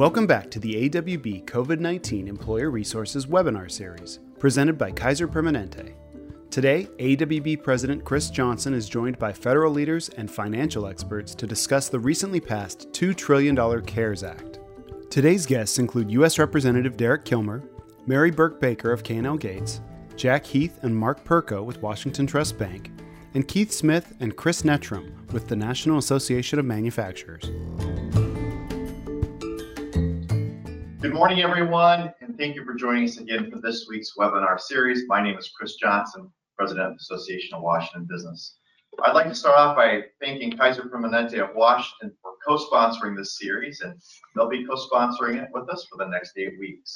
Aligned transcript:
Welcome 0.00 0.26
back 0.26 0.50
to 0.52 0.58
the 0.58 0.88
AWB 0.88 1.44
COVID 1.44 1.78
19 1.78 2.26
Employer 2.26 2.70
Resources 2.70 3.26
webinar 3.26 3.70
series, 3.70 4.18
presented 4.38 4.78
by 4.78 4.92
Kaiser 4.92 5.28
Permanente. 5.28 5.92
Today, 6.48 6.88
AWB 6.98 7.62
President 7.62 8.02
Kris 8.02 8.30
Johnson 8.30 8.72
is 8.72 8.88
joined 8.88 9.18
by 9.18 9.30
federal 9.30 9.70
leaders 9.70 10.08
and 10.16 10.30
financial 10.30 10.86
experts 10.86 11.34
to 11.34 11.46
discuss 11.46 11.90
the 11.90 11.98
recently 11.98 12.40
passed 12.40 12.90
$2 12.92 13.14
trillion 13.14 13.54
CARES 13.82 14.24
Act. 14.24 14.58
Today's 15.10 15.44
guests 15.44 15.78
include 15.78 16.10
U.S. 16.12 16.38
Representative 16.38 16.96
Derek 16.96 17.26
Kilmer, 17.26 17.62
Mary 18.06 18.30
Burke 18.30 18.58
Baker 18.58 18.92
of 18.92 19.04
K&L 19.04 19.36
Gates, 19.36 19.82
Jack 20.16 20.46
Heath 20.46 20.78
and 20.80 20.96
Mark 20.96 21.24
Perko 21.24 21.62
with 21.62 21.82
Washington 21.82 22.26
Trust 22.26 22.56
Bank, 22.56 22.90
and 23.34 23.46
Keith 23.46 23.70
Smith 23.70 24.14
and 24.20 24.34
Chris 24.34 24.62
Netram 24.62 25.30
with 25.30 25.48
the 25.48 25.56
National 25.56 25.98
Association 25.98 26.58
of 26.58 26.64
Manufacturers. 26.64 27.50
Good 31.00 31.14
morning, 31.14 31.40
everyone, 31.40 32.12
and 32.20 32.36
thank 32.36 32.54
you 32.56 32.62
for 32.62 32.74
joining 32.74 33.04
us 33.04 33.16
again 33.16 33.50
for 33.50 33.58
this 33.58 33.86
week's 33.88 34.12
webinar 34.18 34.60
series. 34.60 35.04
My 35.06 35.22
name 35.22 35.38
is 35.38 35.48
Kris 35.48 35.76
Johnson, 35.76 36.30
President 36.58 36.88
of 36.88 36.92
the 36.92 37.00
Association 37.00 37.54
of 37.54 37.62
Washington 37.62 38.06
Business. 38.06 38.58
I'd 39.02 39.14
like 39.14 39.28
to 39.28 39.34
start 39.34 39.58
off 39.58 39.76
by 39.76 40.02
thanking 40.20 40.58
Kaiser 40.58 40.82
Permanente 40.82 41.38
of 41.38 41.56
Washington 41.56 42.14
for 42.20 42.32
co-sponsoring 42.46 43.16
this 43.16 43.38
series, 43.38 43.80
and 43.80 43.94
they'll 44.36 44.50
be 44.50 44.66
co-sponsoring 44.66 45.42
it 45.42 45.48
with 45.54 45.70
us 45.70 45.86
for 45.90 45.96
the 45.96 46.10
next 46.10 46.36
eight 46.36 46.58
weeks. 46.60 46.94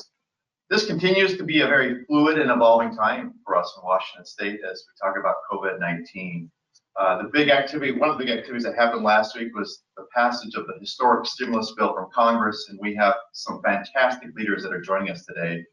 This 0.69 0.85
continues 0.85 1.39
to 1.39 1.43
be 1.43 1.63
a 1.63 1.67
very 1.67 2.05
fluid 2.05 2.39
and 2.39 2.51
evolving 2.51 2.95
time 2.95 3.33
for 3.43 3.57
us 3.57 3.75
in 3.75 3.87
Washington 3.87 4.27
State 4.27 4.61
as 4.71 4.85
we 4.87 5.09
talk 5.09 5.17
about 5.19 5.37
COVID-19. 5.51 6.51
Uh, 6.99 7.21
the 7.21 7.29
big 7.29 7.49
activity, 7.49 7.91
one 7.91 8.09
of 8.09 8.19
the 8.19 8.25
big 8.25 8.37
activities 8.37 8.63
that 8.63 8.77
happened 8.77 9.03
last 9.03 9.37
week 9.37 9.55
was 9.55 9.83
the 9.97 10.07
passage 10.15 10.55
of 10.55 10.67
the 10.69 10.75
historic 10.79 11.27
stimulus 11.27 11.73
bill 11.77 11.93
from 11.93 12.09
Congress, 12.15 12.67
and 12.69 12.79
we 12.81 12.95
have 12.95 13.15
some 13.33 13.61
fantastic 13.63 14.31
leaders 14.37 14.63
that 14.63 14.73
are 14.73 14.81
joining 14.81 15.11
us 15.11 15.25
today 15.25 15.65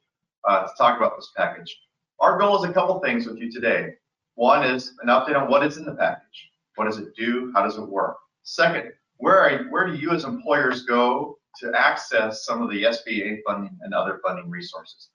uh, 0.47 0.63
to 0.63 0.69
talk 0.77 0.97
about 0.97 1.15
this 1.15 1.31
package. 1.37 1.75
Our 2.19 2.39
goal 2.39 2.63
is 2.63 2.69
a 2.69 2.73
couple 2.73 2.99
things 2.99 3.27
with 3.27 3.37
you 3.37 3.51
today. 3.51 3.93
One 4.33 4.63
is 4.63 4.93
an 5.03 5.09
update 5.09 5.39
on 5.39 5.49
what 5.49 5.63
is 5.63 5.77
in 5.77 5.85
the 5.85 5.93
package. 5.93 6.49
What 6.75 6.85
does 6.85 6.97
it 6.97 7.15
do? 7.15 7.51
How 7.53 7.63
does 7.63 7.77
it 7.77 7.87
work? 7.87 8.17
Second, 8.41 8.91
where, 9.17 9.39
are, 9.39 9.65
where 9.65 9.85
do 9.85 9.93
you 9.93 10.11
as 10.11 10.23
employers 10.23 10.83
go 10.83 11.37
to 11.59 11.71
access 11.77 12.45
some 12.45 12.63
of 12.63 12.71
the 12.71 12.83
SBA 12.83 13.41
funding 13.45 13.77
and 13.81 13.93
other 13.93 14.19
funding 14.25 14.49
resources? 14.49 15.09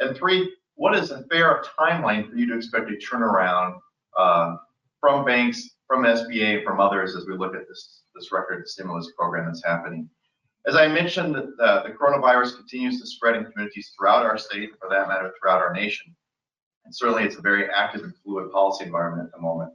And 0.00 0.14
three, 0.14 0.54
what 0.74 0.94
is 0.94 1.10
a 1.10 1.24
fair 1.30 1.62
timeline 1.78 2.28
for 2.28 2.36
you 2.36 2.46
to 2.48 2.56
expect 2.56 2.90
a 2.90 2.94
turnaround 2.94 3.78
uh, 4.18 4.56
from 5.00 5.24
banks, 5.24 5.70
from 5.86 6.04
SBA, 6.04 6.64
from 6.64 6.80
others 6.80 7.14
as 7.14 7.26
we 7.26 7.36
look 7.36 7.54
at 7.54 7.68
this, 7.68 8.02
this 8.14 8.32
record 8.32 8.66
stimulus 8.68 9.12
program 9.16 9.46
that's 9.46 9.64
happening. 9.64 10.08
As 10.66 10.74
I 10.74 10.88
mentioned, 10.88 11.34
the, 11.34 11.54
uh, 11.62 11.84
the 11.84 11.90
coronavirus 11.90 12.56
continues 12.56 13.00
to 13.00 13.06
spread 13.06 13.36
in 13.36 13.44
communities 13.44 13.92
throughout 13.96 14.24
our 14.24 14.36
state, 14.36 14.70
for 14.80 14.88
that 14.90 15.06
matter, 15.06 15.32
throughout 15.40 15.62
our 15.62 15.72
nation. 15.72 16.14
And 16.84 16.94
certainly 16.94 17.22
it's 17.22 17.36
a 17.36 17.40
very 17.40 17.70
active 17.70 18.02
and 18.02 18.14
fluid 18.24 18.50
policy 18.50 18.84
environment 18.84 19.28
at 19.28 19.32
the 19.32 19.40
moment. 19.40 19.72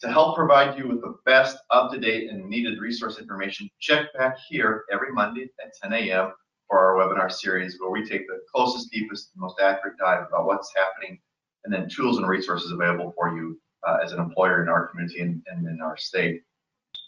To 0.00 0.08
help 0.08 0.36
provide 0.36 0.76
you 0.76 0.88
with 0.88 1.00
the 1.00 1.16
best 1.24 1.56
up-to-date 1.70 2.28
and 2.30 2.48
needed 2.48 2.80
resource 2.80 3.18
information, 3.18 3.70
check 3.80 4.12
back 4.14 4.36
here 4.48 4.84
every 4.92 5.12
Monday 5.12 5.48
at 5.64 5.72
10 5.82 5.92
a.m. 5.92 6.32
for 6.68 6.78
our 6.78 6.94
webinar 6.96 7.32
series 7.32 7.78
where 7.80 7.90
we 7.90 8.04
take 8.04 8.26
the 8.26 8.40
closest, 8.52 8.90
deepest, 8.90 9.30
and 9.32 9.40
most 9.40 9.60
accurate 9.60 9.96
dive 9.98 10.26
about 10.28 10.46
what's 10.46 10.72
happening 10.76 11.18
and 11.64 11.72
then 11.72 11.88
tools 11.88 12.18
and 12.18 12.28
resources 12.28 12.72
available 12.72 13.12
for 13.16 13.36
you 13.36 13.58
uh, 13.86 13.98
as 14.02 14.12
an 14.12 14.20
employer 14.20 14.62
in 14.62 14.68
our 14.68 14.88
community 14.88 15.20
and, 15.20 15.42
and, 15.46 15.66
in 15.66 15.80
our 15.80 15.96
state. 15.96 16.42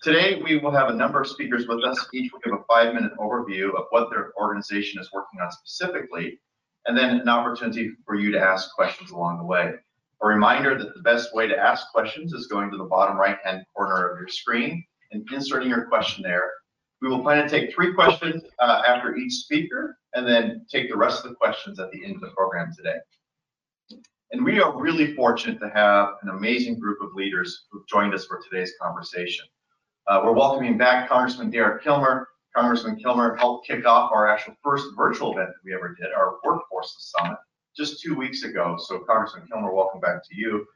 Today, 0.02 0.40
we 0.42 0.58
will 0.58 0.70
have 0.70 0.90
a 0.90 0.94
number 0.94 1.20
of 1.20 1.26
speakers 1.26 1.66
with 1.66 1.82
us. 1.84 2.06
Each 2.12 2.32
will 2.32 2.40
give 2.40 2.52
a 2.52 2.64
five-minute 2.68 3.12
overview 3.18 3.68
of 3.76 3.86
what 3.90 4.10
their 4.10 4.32
organization 4.40 5.00
is 5.00 5.10
working 5.12 5.40
on 5.40 5.50
specifically, 5.50 6.38
and 6.86 6.96
then 6.96 7.20
an 7.20 7.28
opportunity 7.28 7.90
for 8.06 8.14
you 8.14 8.30
to 8.30 8.40
ask 8.40 8.74
questions 8.74 9.10
along 9.10 9.38
the 9.38 9.44
way. 9.44 9.72
A 10.22 10.26
reminder 10.26 10.78
that 10.78 10.94
the 10.94 11.02
best 11.02 11.34
way 11.34 11.46
to 11.46 11.56
ask 11.56 11.90
questions 11.92 12.32
is 12.32 12.46
going 12.46 12.70
to 12.70 12.76
the 12.76 12.84
bottom 12.84 13.16
right-hand 13.16 13.64
corner 13.74 14.08
of 14.08 14.18
your 14.18 14.28
screen 14.28 14.84
and 15.12 15.26
inserting 15.32 15.68
your 15.68 15.86
question 15.86 16.22
there. 16.22 16.50
We 17.00 17.08
will 17.08 17.22
plan 17.22 17.42
to 17.42 17.48
take 17.48 17.72
three 17.72 17.94
questions 17.94 18.42
uh, 18.58 18.82
after 18.86 19.16
each 19.16 19.32
speaker, 19.32 19.98
and 20.14 20.26
then 20.26 20.66
take 20.70 20.90
the 20.90 20.96
rest 20.96 21.24
of 21.24 21.30
the 21.30 21.36
questions 21.36 21.78
at 21.78 21.90
the 21.92 22.04
end 22.04 22.16
of 22.16 22.20
the 22.20 22.30
program 22.30 22.72
today. 22.76 22.98
And 24.30 24.44
we 24.44 24.60
are 24.60 24.78
really 24.78 25.14
fortunate 25.14 25.58
to 25.60 25.70
have 25.70 26.16
an 26.20 26.28
amazing 26.28 26.78
group 26.78 27.00
of 27.00 27.14
leaders 27.14 27.64
who've 27.70 27.86
joined 27.86 28.12
us 28.12 28.26
for 28.26 28.38
today's 28.42 28.72
conversation. 28.80 29.46
Uh, 30.06 30.20
we're 30.22 30.32
welcoming 30.32 30.76
back 30.76 31.08
Congressman 31.08 31.50
Derek 31.50 31.82
Kilmer. 31.82 32.28
Congressman 32.54 32.96
Kilmer 32.96 33.36
helped 33.36 33.66
kick 33.66 33.86
off 33.86 34.12
our 34.12 34.28
actual 34.28 34.54
first 34.62 34.84
virtual 34.98 35.32
event 35.32 35.48
that 35.48 35.64
we 35.64 35.72
ever 35.72 35.96
did, 35.98 36.12
our 36.12 36.36
Workforce 36.44 37.12
Summit, 37.16 37.38
just 37.74 38.02
two 38.02 38.14
weeks 38.14 38.42
ago. 38.42 38.76
So 38.78 38.98
Congressman 38.98 39.46
Kilmer, 39.50 39.72
welcome 39.72 40.00
back 40.00 40.22
to 40.28 40.36
you. 40.36 40.66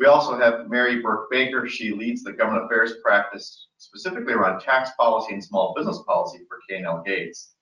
We 0.00 0.06
also 0.06 0.36
have 0.36 0.68
Mary 0.68 1.00
Burke 1.00 1.30
Baker. 1.30 1.68
She 1.68 1.92
leads 1.92 2.24
the 2.24 2.32
government 2.32 2.64
affairs 2.64 2.94
practice 3.04 3.68
specifically 3.76 4.32
around 4.32 4.60
tax 4.60 4.90
policy 4.98 5.34
and 5.34 5.44
small 5.44 5.72
business 5.76 6.00
policy 6.04 6.40
for 6.48 6.58
K&L 6.68 7.04
Gates. 7.06 7.54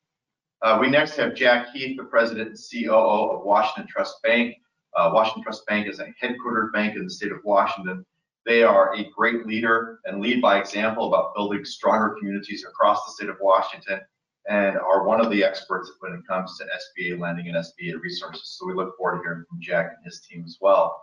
Uh, 0.63 0.79
we 0.81 0.89
next 0.89 1.17
have 1.17 1.35
Jack 1.35 1.75
Heath, 1.75 1.99
the 1.99 2.05
president 2.05 2.49
and 2.49 2.59
COO 2.59 3.37
of 3.37 3.45
Washington 3.45 3.87
Trust 3.87 4.23
Bank. 4.23 4.57
Uh, 4.97 5.11
Washington 5.13 5.43
Trust 5.43 5.67
Bank 5.67 5.89
is 5.89 6.01
a 6.01 6.13
headquartered 6.23 6.73
bank 6.73 6.97
in 6.97 7.05
the 7.05 7.11
state 7.11 7.31
of 7.31 7.39
Washington. 7.45 8.05
They 8.47 8.63
are 8.63 8.95
a 8.95 9.11
great 9.15 9.47
leader 9.47 10.01
and 10.07 10.21
lead 10.21 10.41
by 10.41 10.59
example 10.59 11.09
about 11.09 11.35
building 11.35 11.65
stronger 11.65 12.17
communities 12.19 12.65
across 12.65 13.05
the 13.05 13.13
state 13.13 13.29
of 13.29 13.37
Washington 13.41 14.01
and 14.49 14.79
are 14.79 15.05
one 15.05 15.21
of 15.21 15.31
the 15.31 15.45
experts 15.45 15.93
when 16.01 16.13
it 16.13 16.27
comes 16.27 16.57
to 16.57 16.65
SBA 16.65 17.19
lending 17.19 17.49
and 17.49 17.57
SBA 17.57 18.01
resources. 18.01 18.57
So 18.57 18.67
we 18.67 18.75
look 18.75 18.97
forward 18.97 19.19
to 19.19 19.23
hearing 19.23 19.45
from 19.49 19.61
Jack 19.61 19.93
and 19.97 20.05
his 20.05 20.21
team 20.21 20.45
as 20.47 20.57
well. 20.61 21.03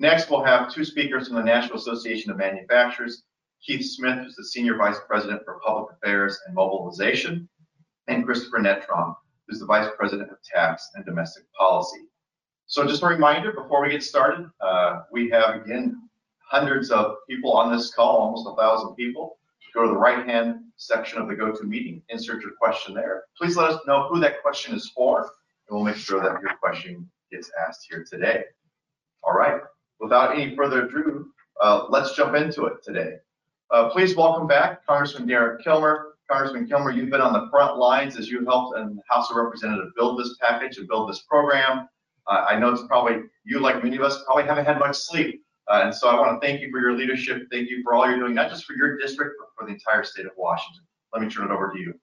Next, 0.00 0.30
we'll 0.30 0.42
have 0.42 0.72
two 0.72 0.84
speakers 0.84 1.28
from 1.28 1.36
the 1.36 1.44
National 1.44 1.78
Association 1.78 2.30
of 2.32 2.38
Manufacturers. 2.38 3.22
Keith 3.64 3.84
Smith, 3.84 4.18
who's 4.18 4.34
the 4.34 4.44
Senior 4.44 4.76
Vice 4.76 4.98
President 5.06 5.42
for 5.44 5.60
Public 5.64 5.92
Affairs 5.92 6.40
and 6.46 6.54
Mobilization, 6.54 7.48
and 8.08 8.24
Christopher 8.24 8.58
Netram, 8.58 9.14
who's 9.46 9.60
the 9.60 9.66
Vice 9.66 9.90
President 9.96 10.32
of 10.32 10.38
Tax 10.42 10.88
and 10.94 11.04
Domestic 11.04 11.44
Policy. 11.52 12.08
So 12.72 12.86
just 12.86 13.02
a 13.02 13.06
reminder 13.06 13.52
before 13.52 13.82
we 13.82 13.90
get 13.90 14.02
started, 14.02 14.48
uh, 14.62 15.00
we 15.12 15.28
have 15.28 15.56
again 15.56 16.08
hundreds 16.38 16.90
of 16.90 17.16
people 17.28 17.52
on 17.52 17.70
this 17.70 17.92
call, 17.92 18.16
almost 18.16 18.48
a 18.50 18.56
thousand 18.56 18.94
people. 18.94 19.36
Go 19.74 19.82
to 19.82 19.88
the 19.88 19.98
right-hand 19.98 20.60
section 20.76 21.20
of 21.20 21.28
the 21.28 21.34
GoToMeeting, 21.34 22.00
insert 22.08 22.40
your 22.40 22.52
question 22.52 22.94
there. 22.94 23.24
Please 23.36 23.58
let 23.58 23.68
us 23.68 23.80
know 23.86 24.08
who 24.08 24.18
that 24.20 24.40
question 24.40 24.74
is 24.74 24.88
for, 24.88 25.20
and 25.20 25.76
we'll 25.76 25.84
make 25.84 25.96
sure 25.96 26.22
that 26.22 26.40
your 26.40 26.56
question 26.62 27.06
gets 27.30 27.50
asked 27.68 27.86
here 27.90 28.06
today. 28.10 28.44
All 29.22 29.34
right, 29.34 29.60
without 30.00 30.32
any 30.32 30.56
further 30.56 30.86
ado, 30.86 31.26
uh, 31.60 31.88
let's 31.90 32.16
jump 32.16 32.34
into 32.36 32.64
it 32.64 32.82
today. 32.82 33.16
Uh, 33.70 33.90
please 33.90 34.16
welcome 34.16 34.46
back 34.46 34.86
Congressman 34.86 35.28
Derek 35.28 35.62
Kilmer. 35.62 36.14
Congressman 36.26 36.66
Kilmer, 36.66 36.90
you've 36.90 37.10
been 37.10 37.20
on 37.20 37.34
the 37.34 37.50
front 37.50 37.76
lines 37.76 38.16
as 38.16 38.30
you 38.30 38.46
helped 38.46 38.74
the 38.74 38.96
House 39.10 39.30
of 39.30 39.36
Representatives 39.36 39.92
build 39.94 40.18
this 40.18 40.38
package 40.40 40.78
and 40.78 40.88
build 40.88 41.10
this 41.10 41.20
program. 41.28 41.86
Uh, 42.28 42.46
I 42.48 42.58
know 42.58 42.70
it's 42.70 42.86
probably 42.86 43.22
you, 43.44 43.60
like 43.60 43.82
many 43.82 43.96
of 43.96 44.02
us, 44.02 44.22
probably 44.24 44.44
haven't 44.44 44.66
had 44.66 44.78
much 44.78 44.96
sleep. 44.96 45.42
Uh, 45.68 45.82
and 45.84 45.94
so 45.94 46.08
I 46.08 46.18
want 46.18 46.40
to 46.40 46.46
thank 46.46 46.60
you 46.60 46.70
for 46.70 46.80
your 46.80 46.96
leadership. 46.96 47.46
Thank 47.50 47.70
you 47.70 47.82
for 47.82 47.94
all 47.94 48.08
you're 48.08 48.18
doing, 48.18 48.34
not 48.34 48.50
just 48.50 48.64
for 48.64 48.74
your 48.74 48.98
district, 48.98 49.36
but 49.38 49.48
for 49.56 49.66
the 49.66 49.74
entire 49.74 50.04
state 50.04 50.26
of 50.26 50.32
Washington. 50.36 50.82
Let 51.12 51.22
me 51.22 51.28
turn 51.28 51.50
it 51.50 51.54
over 51.54 51.72
to 51.72 51.78
you. 51.78 51.94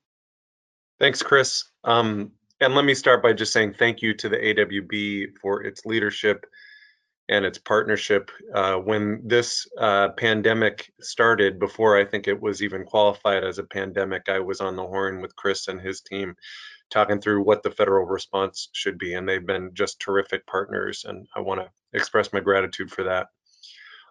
Thanks, 1.00 1.22
Kris. 1.22 1.66
Um, 1.84 2.32
and 2.62 2.76
let 2.76 2.86
me 2.86 2.94
start 2.94 3.24
by 3.24 3.34
just 3.34 3.54
saying 3.54 3.76
thank 3.78 4.02
you 4.02 4.14
to 4.16 4.30
the 4.30 4.38
AWB 4.38 5.38
for 5.42 5.64
its 5.64 5.86
leadership 5.86 6.46
and 7.30 7.46
its 7.46 7.58
partnership. 7.58 8.32
Uh, 8.54 8.76
when 8.76 9.22
this 9.26 9.68
uh, 9.78 10.10
pandemic 10.10 10.92
started, 11.00 11.60
before 11.60 11.98
I 11.98 12.06
think 12.06 12.28
it 12.28 12.42
was 12.42 12.62
even 12.62 12.84
qualified 12.84 13.44
as 13.44 13.60
a 13.60 13.64
pandemic, 13.64 14.24
I 14.28 14.40
was 14.40 14.62
on 14.62 14.76
the 14.76 14.86
horn 14.86 15.22
with 15.22 15.36
Kris 15.36 15.68
and 15.68 15.80
his 15.80 16.02
team 16.02 16.36
talking 16.90 17.22
through 17.22 17.44
what 17.44 17.64
the 17.64 17.72
federal 17.72 18.06
response 18.06 18.70
should 18.74 18.98
be. 18.98 19.14
And 19.14 19.28
they've 19.28 19.46
been 19.46 19.72
just 19.74 20.00
terrific 20.00 20.46
partners. 20.48 21.06
And 21.08 21.28
I 21.36 21.42
want 21.42 21.62
to 21.62 21.70
express 21.94 22.34
my 22.34 22.40
gratitude 22.40 22.92
for 22.92 23.06
that. 23.06 23.28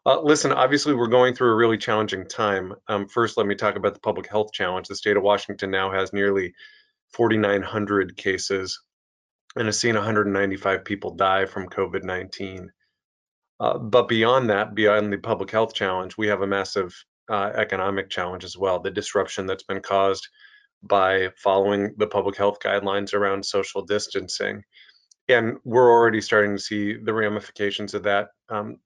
Uh, 0.07 0.21
listen, 0.23 0.53
obviously, 0.53 0.95
we're 0.95 1.09
going 1.09 1.35
through 1.35 1.51
a 1.51 1.57
really 1.57 1.77
challenging 1.77 2.27
time. 2.27 2.75
Um, 2.87 3.09
first, 3.09 3.37
let 3.37 3.47
me 3.47 3.55
talk 3.55 3.77
about 3.77 3.95
the 3.95 4.01
public 4.01 4.29
health 4.29 4.53
challenge. 4.53 4.89
The 4.89 4.95
state 4.95 5.17
of 5.17 5.23
Washington 5.23 5.71
now 5.71 5.91
has 5.93 6.13
nearly 6.13 6.55
4,900 7.13 8.17
cases 8.17 8.81
and 9.57 9.67
has 9.67 9.79
seen 9.79 9.95
195 9.95 10.85
people 10.85 11.15
die 11.15 11.47
from 11.47 11.69
COVID 11.69 12.05
19. 12.05 12.71
Uh, 13.61 13.79
but 13.79 14.09
beyond 14.09 14.51
that, 14.51 14.75
beyond 14.75 15.13
the 15.13 15.19
public 15.19 15.51
health 15.51 15.75
challenge, 15.75 16.17
we 16.17 16.29
have 16.29 16.43
a 16.43 16.47
massive 16.47 16.95
uh, 17.29 17.51
economic 17.55 18.09
challenge 18.09 18.45
as 18.45 18.57
well. 18.57 18.79
The 18.79 18.91
disruption 18.91 19.47
that's 19.47 19.65
been 19.65 19.81
caused 19.81 20.29
by 20.83 21.31
following 21.37 21.95
the 21.99 22.07
public 22.07 22.37
health 22.37 22.59
guidelines 22.61 23.15
around 23.15 23.45
social 23.45 23.83
distancing. 23.83 24.63
And 25.29 25.59
we're 25.65 25.91
already 25.91 26.21
starting 26.21 26.57
to 26.57 26.63
see 26.63 26.95
the 26.95 27.13
ramifications 27.13 27.95
of 27.95 28.05
that. 28.05 28.29
Um, 28.49 28.77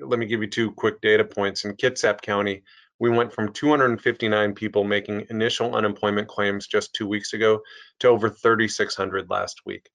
let 0.00 0.18
me 0.18 0.26
give 0.26 0.40
you 0.40 0.48
two 0.48 0.72
quick 0.72 1.00
data 1.00 1.24
points. 1.24 1.64
In 1.64 1.76
Kitsap 1.76 2.22
County, 2.22 2.64
We 3.02 3.10
went 3.10 3.32
from 3.32 3.52
259 3.52 4.54
people 4.54 4.84
making 4.84 5.26
initial 5.28 5.74
unemployment 5.74 6.28
claims 6.28 6.68
just 6.68 6.94
two 6.94 7.08
weeks 7.08 7.32
ago 7.32 7.60
to 7.98 8.06
over 8.08 8.30
3,600 8.30 9.28
last 9.28 9.62
week. 9.66 9.90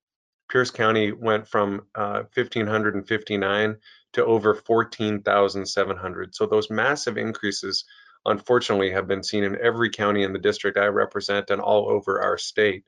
Pierce 0.52 0.72
County 0.72 1.14
went 1.14 1.48
from 1.48 1.84
uh, 1.96 2.24
1,559 2.34 3.78
to 4.12 4.26
over 4.26 4.56
14,700. 4.56 6.36
So 6.36 6.46
those 6.46 6.70
massive 6.70 7.18
increases, 7.18 7.86
unfortunately, 8.26 8.92
have 8.92 9.08
been 9.08 9.24
seen 9.24 9.44
in 9.44 9.58
every 9.62 9.90
county 9.90 10.24
in 10.24 10.34
the 10.34 10.40
district 10.40 10.78
I 10.78 10.88
represent 10.88 11.50
and 11.50 11.62
all 11.62 11.90
over 11.90 12.22
our 12.22 12.38
state. 12.38 12.86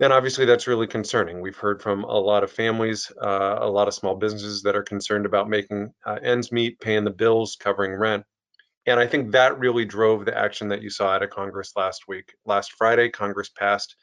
And 0.00 0.12
obviously, 0.12 0.44
that's 0.44 0.66
really 0.66 0.86
concerning. 0.86 1.40
We've 1.40 1.56
heard 1.56 1.80
from 1.80 2.04
a 2.04 2.18
lot 2.18 2.42
of 2.42 2.50
families, 2.50 3.12
uh, 3.22 3.58
a 3.60 3.68
lot 3.68 3.88
of 3.88 3.94
small 3.94 4.16
businesses 4.16 4.62
that 4.62 4.74
are 4.74 4.82
concerned 4.82 5.26
about 5.26 5.48
making 5.48 5.92
uh, 6.04 6.18
ends 6.22 6.50
meet, 6.50 6.80
paying 6.80 7.04
the 7.04 7.10
bills, 7.10 7.56
covering 7.60 7.92
rent. 7.92 8.24
And 8.86 8.98
I 8.98 9.06
think 9.06 9.30
that 9.30 9.58
really 9.60 9.84
drove 9.84 10.24
the 10.24 10.36
action 10.36 10.68
that 10.68 10.82
you 10.82 10.90
saw 10.90 11.10
out 11.10 11.22
of 11.22 11.30
Congress 11.30 11.72
last 11.76 12.08
week. 12.08 12.34
Last 12.44 12.72
Friday, 12.72 13.10
Congress 13.10 13.48
passed 13.48 13.94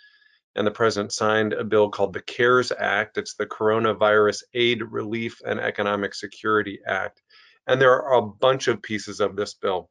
and 0.56 0.66
the 0.66 0.72
president 0.72 1.12
signed 1.12 1.54
a 1.54 1.64
bill 1.64 1.90
called 1.90 2.14
the 2.14 2.22
CARES 2.22 2.72
Act. 2.78 3.18
It's 3.18 3.36
the 3.36 3.46
Coronavirus 3.46 4.44
Aid, 4.54 4.81
Relief, 4.81 5.40
and 5.46 5.60
Economic 5.60 6.14
Security 6.14 6.80
Act. 6.88 7.22
And 7.68 7.80
there 7.80 8.02
are 8.02 8.18
a 8.18 8.28
bunch 8.28 8.68
of 8.68 8.81
pieces 8.81 9.20
of 9.20 9.36
this 9.36 9.54
bill. 9.54 9.90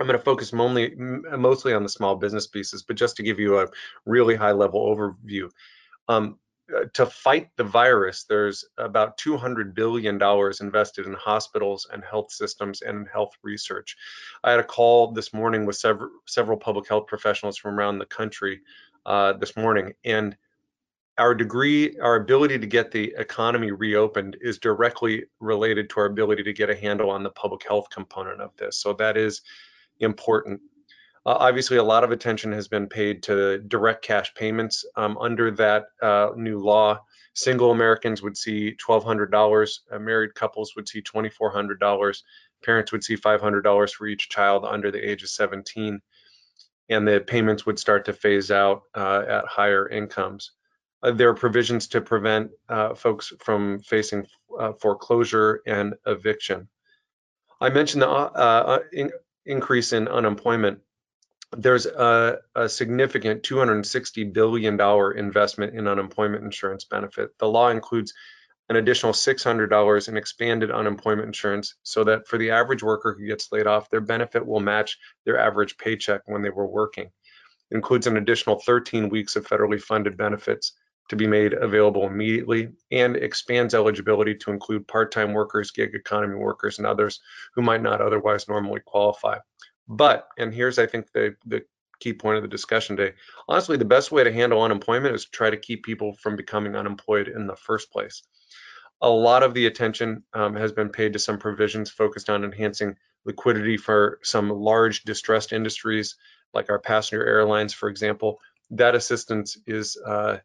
I'm 0.00 0.06
going 0.06 0.18
to 0.18 0.24
focus 0.24 0.52
mostly, 0.52 0.94
mostly 0.96 1.74
on 1.74 1.82
the 1.82 1.88
small 1.88 2.16
business 2.16 2.46
pieces, 2.46 2.82
but 2.82 2.96
just 2.96 3.16
to 3.16 3.22
give 3.22 3.38
you 3.38 3.60
a 3.60 3.66
really 4.06 4.34
high 4.34 4.52
level 4.52 4.84
overview. 4.84 5.50
Um, 6.08 6.38
uh, 6.74 6.84
to 6.94 7.04
fight 7.04 7.48
the 7.56 7.64
virus, 7.64 8.24
there's 8.24 8.64
about 8.78 9.18
$200 9.18 9.74
billion 9.74 10.18
invested 10.60 11.06
in 11.06 11.14
hospitals 11.14 11.86
and 11.92 12.02
health 12.02 12.32
systems 12.32 12.80
and 12.82 13.08
health 13.12 13.32
research. 13.42 13.96
I 14.42 14.52
had 14.52 14.60
a 14.60 14.64
call 14.64 15.12
this 15.12 15.34
morning 15.34 15.66
with 15.66 15.76
several, 15.76 16.10
several 16.26 16.56
public 16.56 16.88
health 16.88 17.06
professionals 17.06 17.58
from 17.58 17.78
around 17.78 17.98
the 17.98 18.06
country 18.06 18.60
uh, 19.04 19.34
this 19.34 19.56
morning, 19.56 19.92
and 20.04 20.36
our 21.18 21.34
degree, 21.34 21.98
our 21.98 22.16
ability 22.16 22.58
to 22.58 22.66
get 22.66 22.90
the 22.90 23.14
economy 23.18 23.72
reopened 23.72 24.38
is 24.40 24.58
directly 24.58 25.24
related 25.40 25.90
to 25.90 26.00
our 26.00 26.06
ability 26.06 26.42
to 26.44 26.52
get 26.52 26.70
a 26.70 26.74
handle 26.74 27.10
on 27.10 27.22
the 27.22 27.30
public 27.30 27.66
health 27.66 27.90
component 27.90 28.40
of 28.40 28.56
this. 28.56 28.78
So 28.78 28.94
that 28.94 29.18
is 29.18 29.42
important. 30.00 30.60
Uh, 31.26 31.36
obviously, 31.38 31.76
a 31.76 31.84
lot 31.84 32.02
of 32.02 32.12
attention 32.12 32.52
has 32.52 32.68
been 32.68 32.88
paid 32.88 33.22
to 33.24 33.58
direct 33.58 34.02
cash 34.02 34.32
payments. 34.34 34.84
Um, 34.96 35.18
under 35.18 35.50
that 35.52 35.84
uh, 36.00 36.30
new 36.34 36.58
law, 36.58 37.00
single 37.34 37.70
Americans 37.70 38.22
would 38.22 38.36
see 38.36 38.74
$1,200, 38.84 39.78
uh, 39.92 39.98
married 39.98 40.34
couples 40.34 40.74
would 40.76 40.88
see 40.88 41.02
$2,400, 41.02 42.22
parents 42.64 42.92
would 42.92 43.04
see 43.04 43.16
$500 43.16 43.92
for 43.92 44.06
each 44.06 44.30
child 44.30 44.64
under 44.64 44.90
the 44.90 45.10
age 45.10 45.22
of 45.22 45.28
17, 45.28 46.00
and 46.88 47.06
the 47.06 47.20
payments 47.20 47.66
would 47.66 47.78
start 47.78 48.06
to 48.06 48.14
phase 48.14 48.50
out 48.50 48.82
uh, 48.94 49.22
at 49.28 49.46
higher 49.46 49.86
incomes. 49.88 50.52
Uh, 51.02 51.10
there 51.10 51.28
are 51.28 51.34
provisions 51.34 51.88
to 51.88 52.00
prevent 52.00 52.50
uh, 52.68 52.94
folks 52.94 53.32
from 53.40 53.80
facing 53.80 54.26
foreclosure 54.80 55.60
and 55.66 55.94
eviction. 56.06 56.68
I 57.60 57.68
mentioned 57.68 58.02
the 58.02 58.82
in 58.92 59.10
increase 59.46 59.92
in 59.92 60.08
unemployment 60.08 60.80
there's 61.56 61.86
a, 61.86 62.38
a, 62.54 62.68
significant 62.68 63.42
$260 63.42 64.32
billion 64.32 64.80
investment 65.18 65.74
in 65.74 65.88
unemployment 65.88 66.44
insurance 66.44 66.84
benefit. 66.84 67.36
The 67.38 67.48
law 67.48 67.70
includes 67.70 68.14
an 68.68 68.76
additional 68.76 69.12
$600 69.12 70.08
in 70.08 70.16
expanded 70.16 70.70
unemployment 70.70 71.26
insurance 71.26 71.74
so 71.82 72.04
that 72.04 72.28
for 72.28 72.38
the 72.38 72.52
average 72.52 72.84
worker 72.84 73.16
who 73.18 73.26
gets 73.26 73.50
laid 73.50 73.66
off, 73.66 73.90
their 73.90 74.00
benefit 74.00 74.46
will 74.46 74.60
match 74.60 74.96
their 75.26 75.38
average 75.38 75.76
paycheck 75.76 76.22
when 76.26 76.42
they 76.42 76.50
were 76.50 76.68
working. 76.68 77.06
It 77.06 77.74
includes 77.74 78.06
an 78.06 78.16
additional 78.16 78.60
13 78.60 79.08
weeks 79.08 79.34
of 79.34 79.44
federally 79.44 79.82
funded 79.82 80.16
benefits 80.16 80.72
to 81.10 81.16
be 81.16 81.26
made 81.26 81.52
available 81.52 82.06
immediately 82.06 82.70
and 82.92 83.16
expands 83.16 83.74
eligibility 83.74 84.34
to 84.36 84.52
include 84.52 84.86
part-time 84.86 85.32
workers, 85.32 85.72
gig 85.72 85.94
economy 85.94 86.36
workers, 86.36 86.78
and 86.78 86.86
others 86.86 87.20
who 87.54 87.62
might 87.62 87.82
not 87.82 88.00
otherwise 88.00 88.48
normally 88.48 88.80
qualify. 88.86 89.36
But, 89.88 90.28
and 90.38 90.54
here's 90.54 90.78
I 90.78 90.86
think 90.86 91.10
the, 91.12 91.34
the 91.44 91.64
key 91.98 92.12
point 92.12 92.36
of 92.36 92.42
the 92.42 92.48
discussion 92.48 92.96
today, 92.96 93.16
honestly, 93.48 93.76
the 93.76 93.84
best 93.84 94.12
way 94.12 94.22
to 94.22 94.32
handle 94.32 94.62
unemployment 94.62 95.16
is 95.16 95.24
to 95.24 95.30
try 95.32 95.50
to 95.50 95.56
keep 95.56 95.82
people 95.82 96.14
from 96.14 96.36
becoming 96.36 96.76
unemployed 96.76 97.26
in 97.26 97.48
the 97.48 97.56
first 97.56 97.90
place. 97.90 98.22
A 99.02 99.10
lot 99.10 99.42
of 99.42 99.52
the 99.52 99.66
attention 99.66 100.22
um, 100.32 100.54
has 100.54 100.70
been 100.70 100.90
paid 100.90 101.14
to 101.14 101.18
some 101.18 101.38
provisions 101.38 101.90
focused 101.90 102.30
on 102.30 102.44
enhancing 102.44 102.94
liquidity 103.24 103.76
for 103.76 104.20
some 104.22 104.48
large 104.48 105.02
distressed 105.02 105.52
industries 105.52 106.14
like 106.54 106.70
our 106.70 106.78
passenger 106.78 107.26
airlines, 107.26 107.74
for 107.74 107.88
example. 107.88 108.38
That 108.70 108.94
assistance 108.94 109.58
is 109.66 109.96
uh, 110.06 110.36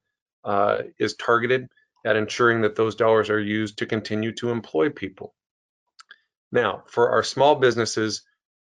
uh, 0.46 0.84
is 1.00 1.16
targeted 1.16 1.68
at 2.06 2.16
ensuring 2.16 2.62
that 2.62 2.76
those 2.76 2.96
dollars 2.96 3.30
are 3.30 3.40
used 3.40 3.80
to 3.80 3.86
continue 3.86 4.32
to 4.34 4.52
employ 4.52 4.90
people. 4.90 5.34
Now, 6.52 6.84
for 6.88 7.10
our 7.10 7.24
small 7.24 7.56
businesses, 7.56 8.22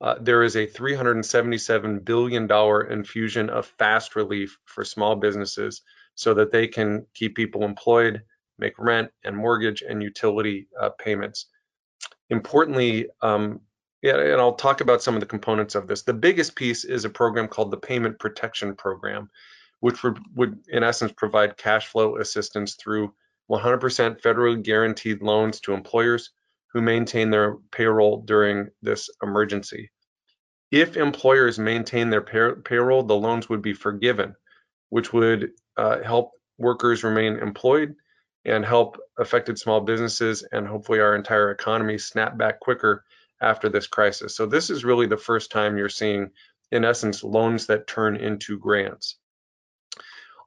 uh, 0.00 0.16
there 0.20 0.42
is 0.42 0.56
a 0.56 0.66
$377 0.66 2.04
billion 2.04 2.50
infusion 2.90 3.50
of 3.50 3.66
fast 3.78 4.14
relief 4.16 4.58
for 4.66 4.84
small 4.84 5.16
businesses 5.16 5.82
so 6.14 6.34
that 6.34 6.52
they 6.52 6.68
can 6.68 7.06
keep 7.14 7.34
people 7.34 7.64
employed, 7.64 8.22
make 8.58 8.78
rent 8.78 9.10
and 9.24 9.36
mortgage 9.36 9.82
and 9.82 10.02
utility 10.02 10.68
uh, 10.78 10.90
payments. 10.90 11.46
Importantly, 12.28 13.08
um, 13.22 13.60
yeah, 14.02 14.18
and 14.18 14.40
I'll 14.40 14.54
talk 14.54 14.80
about 14.80 15.02
some 15.02 15.14
of 15.14 15.20
the 15.20 15.26
components 15.26 15.76
of 15.76 15.86
this. 15.86 16.02
The 16.02 16.12
biggest 16.12 16.56
piece 16.56 16.84
is 16.84 17.04
a 17.04 17.10
program 17.10 17.46
called 17.46 17.70
the 17.70 17.76
Payment 17.76 18.18
Protection 18.18 18.74
Program, 18.74 19.30
which 19.82 20.04
would, 20.04 20.16
would 20.36 20.60
in 20.68 20.84
essence 20.84 21.10
provide 21.16 21.56
cash 21.56 21.88
flow 21.88 22.16
assistance 22.16 22.76
through 22.76 23.12
100% 23.50 24.20
federally 24.20 24.62
guaranteed 24.62 25.20
loans 25.22 25.58
to 25.58 25.72
employers 25.74 26.30
who 26.72 26.80
maintain 26.80 27.30
their 27.30 27.56
payroll 27.72 28.22
during 28.22 28.68
this 28.80 29.10
emergency. 29.20 29.90
If 30.70 30.96
employers 30.96 31.58
maintain 31.58 32.10
their 32.10 32.22
pay 32.22 32.52
payroll, 32.64 33.02
the 33.02 33.16
loans 33.16 33.48
would 33.48 33.60
be 33.60 33.72
forgiven, 33.72 34.36
which 34.90 35.12
would 35.12 35.50
uh, 35.76 36.00
help 36.00 36.30
workers 36.58 37.02
remain 37.02 37.38
employed 37.38 37.96
and 38.44 38.64
help 38.64 38.98
affected 39.18 39.58
small 39.58 39.80
businesses 39.80 40.44
and 40.52 40.64
hopefully 40.64 41.00
our 41.00 41.16
entire 41.16 41.50
economy 41.50 41.98
snap 41.98 42.38
back 42.38 42.60
quicker 42.60 43.04
after 43.40 43.68
this 43.68 43.88
crisis. 43.88 44.36
So 44.36 44.46
this 44.46 44.70
is 44.70 44.84
really 44.84 45.08
the 45.08 45.16
first 45.16 45.50
time 45.50 45.76
you're 45.76 45.88
seeing, 45.88 46.30
in 46.70 46.84
essence, 46.84 47.24
loans 47.24 47.66
that 47.66 47.88
turn 47.88 48.14
into 48.14 48.60
grants. 48.60 49.16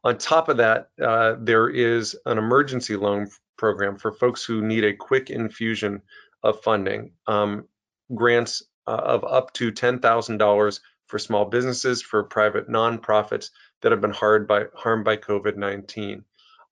On 0.05 0.15
top 0.15 0.49
of 0.49 0.57
that, 0.57 0.89
uh, 1.03 1.35
there 1.39 1.67
is 1.67 2.15
an 2.27 2.37
emergency 2.37 2.95
loan 2.95 3.27
program 3.57 3.97
for 3.97 4.11
folks 4.11 4.45
who 4.45 4.61
need 4.61 4.83
a 4.83 4.95
quick 4.95 5.31
infusion 5.31 6.03
of 6.43 6.61
funding. 6.61 7.13
Um, 7.25 7.67
grants 8.13 8.61
uh, 8.85 9.01
of 9.03 9.23
up 9.23 9.51
to 9.53 9.71
$10,000 9.71 10.79
for 11.07 11.19
small 11.19 11.45
businesses, 11.45 12.03
for 12.03 12.23
private 12.23 12.69
nonprofits 12.69 13.49
that 13.81 13.91
have 13.91 14.01
been 14.01 14.11
hard 14.11 14.47
by, 14.47 14.65
harmed 14.75 15.05
by 15.05 15.17
COVID-19. 15.17 16.23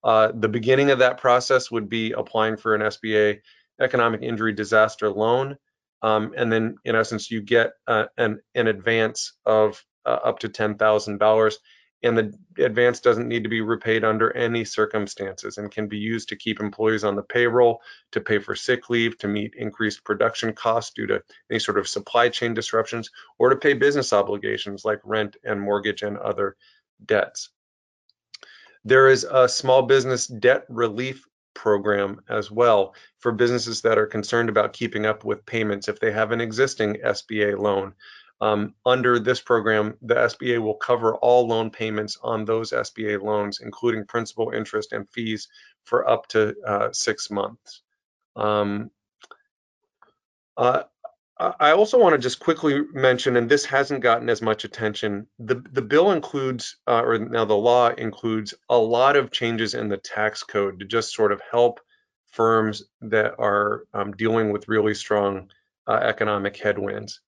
Uh, 0.04 0.30
the 0.32 0.48
beginning 0.48 0.90
of 0.90 1.00
that 1.00 1.18
process 1.18 1.72
would 1.72 1.88
be 1.88 2.12
applying 2.12 2.56
for 2.56 2.76
an 2.76 2.82
SBA 2.82 3.40
economic 3.80 4.22
injury 4.22 4.52
disaster 4.52 5.10
loan. 5.10 5.56
Um, 6.02 6.34
and 6.36 6.52
then 6.52 6.76
in 6.84 6.94
essence, 6.94 7.32
you 7.32 7.42
get 7.42 7.72
uh, 7.88 8.04
an, 8.16 8.40
an 8.54 8.68
advance 8.68 9.32
of 9.44 9.84
uh, 10.06 10.18
up 10.22 10.38
to 10.40 10.48
$10,000 10.48 11.54
and 12.02 12.18
the 12.18 12.64
advance 12.64 13.00
doesn't 13.00 13.28
need 13.28 13.44
to 13.44 13.48
be 13.48 13.62
repaid 13.62 14.04
under 14.04 14.34
any 14.36 14.64
circumstances 14.64 15.56
and 15.56 15.70
can 15.70 15.88
be 15.88 15.96
used 15.96 16.28
to 16.28 16.36
keep 16.36 16.60
employees 16.60 17.04
on 17.04 17.16
the 17.16 17.22
payroll, 17.22 17.80
to 18.12 18.20
pay 18.20 18.38
for 18.38 18.54
sick 18.54 18.90
leave, 18.90 19.16
to 19.18 19.28
meet 19.28 19.54
increased 19.56 20.04
production 20.04 20.52
costs 20.52 20.92
due 20.92 21.06
to 21.06 21.22
any 21.50 21.58
sort 21.58 21.78
of 21.78 21.88
supply 21.88 22.28
chain 22.28 22.52
disruptions, 22.52 23.10
or 23.38 23.50
to 23.50 23.56
pay 23.56 23.72
business 23.72 24.12
obligations 24.12 24.84
like 24.84 25.00
rent 25.04 25.36
and 25.44 25.60
mortgage 25.60 26.02
and 26.02 26.18
other 26.18 26.56
debts. 27.04 27.50
There 28.84 29.08
is 29.08 29.24
a 29.24 29.48
small 29.48 29.82
business 29.82 30.26
debt 30.26 30.64
relief 30.68 31.24
program 31.54 32.20
as 32.28 32.50
well 32.50 32.94
for 33.18 33.32
businesses 33.32 33.82
that 33.82 33.96
are 33.96 34.06
concerned 34.06 34.48
about 34.50 34.72
keeping 34.74 35.06
up 35.06 35.24
with 35.24 35.46
payments 35.46 35.88
if 35.88 36.00
they 36.00 36.12
have 36.12 36.32
an 36.32 36.40
existing 36.40 36.96
SBA 36.96 37.56
loan 37.56 37.94
um, 38.44 38.74
under 38.84 39.18
this 39.18 39.40
program, 39.40 39.96
the 40.02 40.16
SBA 40.16 40.60
will 40.60 40.74
cover 40.74 41.16
all 41.16 41.48
loan 41.48 41.70
payments 41.70 42.18
on 42.22 42.44
those 42.44 42.72
SBA 42.72 43.22
loans, 43.22 43.60
including 43.62 44.04
principal, 44.04 44.50
interest, 44.50 44.92
and 44.92 45.08
fees 45.08 45.48
for 45.84 46.06
up 46.06 46.26
to 46.28 46.54
uh, 46.66 46.92
six 46.92 47.30
months. 47.30 47.80
Um, 48.36 48.90
uh, 50.58 50.82
I 51.38 51.72
also 51.72 51.98
want 51.98 52.12
to 52.12 52.18
just 52.18 52.38
quickly 52.38 52.82
mention, 52.92 53.38
and 53.38 53.48
this 53.48 53.64
hasn't 53.64 54.02
gotten 54.02 54.28
as 54.28 54.42
much 54.42 54.64
attention, 54.64 55.26
the, 55.38 55.62
the 55.72 55.82
bill 55.82 56.12
includes, 56.12 56.76
uh, 56.86 57.00
or 57.02 57.18
now 57.18 57.46
the 57.46 57.54
law 57.54 57.88
includes 57.88 58.52
a 58.68 58.76
lot 58.76 59.16
of 59.16 59.30
changes 59.30 59.72
in 59.72 59.88
the 59.88 59.96
tax 59.96 60.42
code 60.42 60.80
to 60.80 60.84
just 60.84 61.14
sort 61.14 61.32
of 61.32 61.40
help 61.50 61.80
firms 62.30 62.82
that 63.00 63.36
are 63.38 63.84
um, 63.94 64.12
dealing 64.12 64.52
with 64.52 64.68
really 64.68 64.94
strong 64.94 65.50
uh, 65.88 65.94
economic 65.94 66.58
headwinds. 66.58 67.22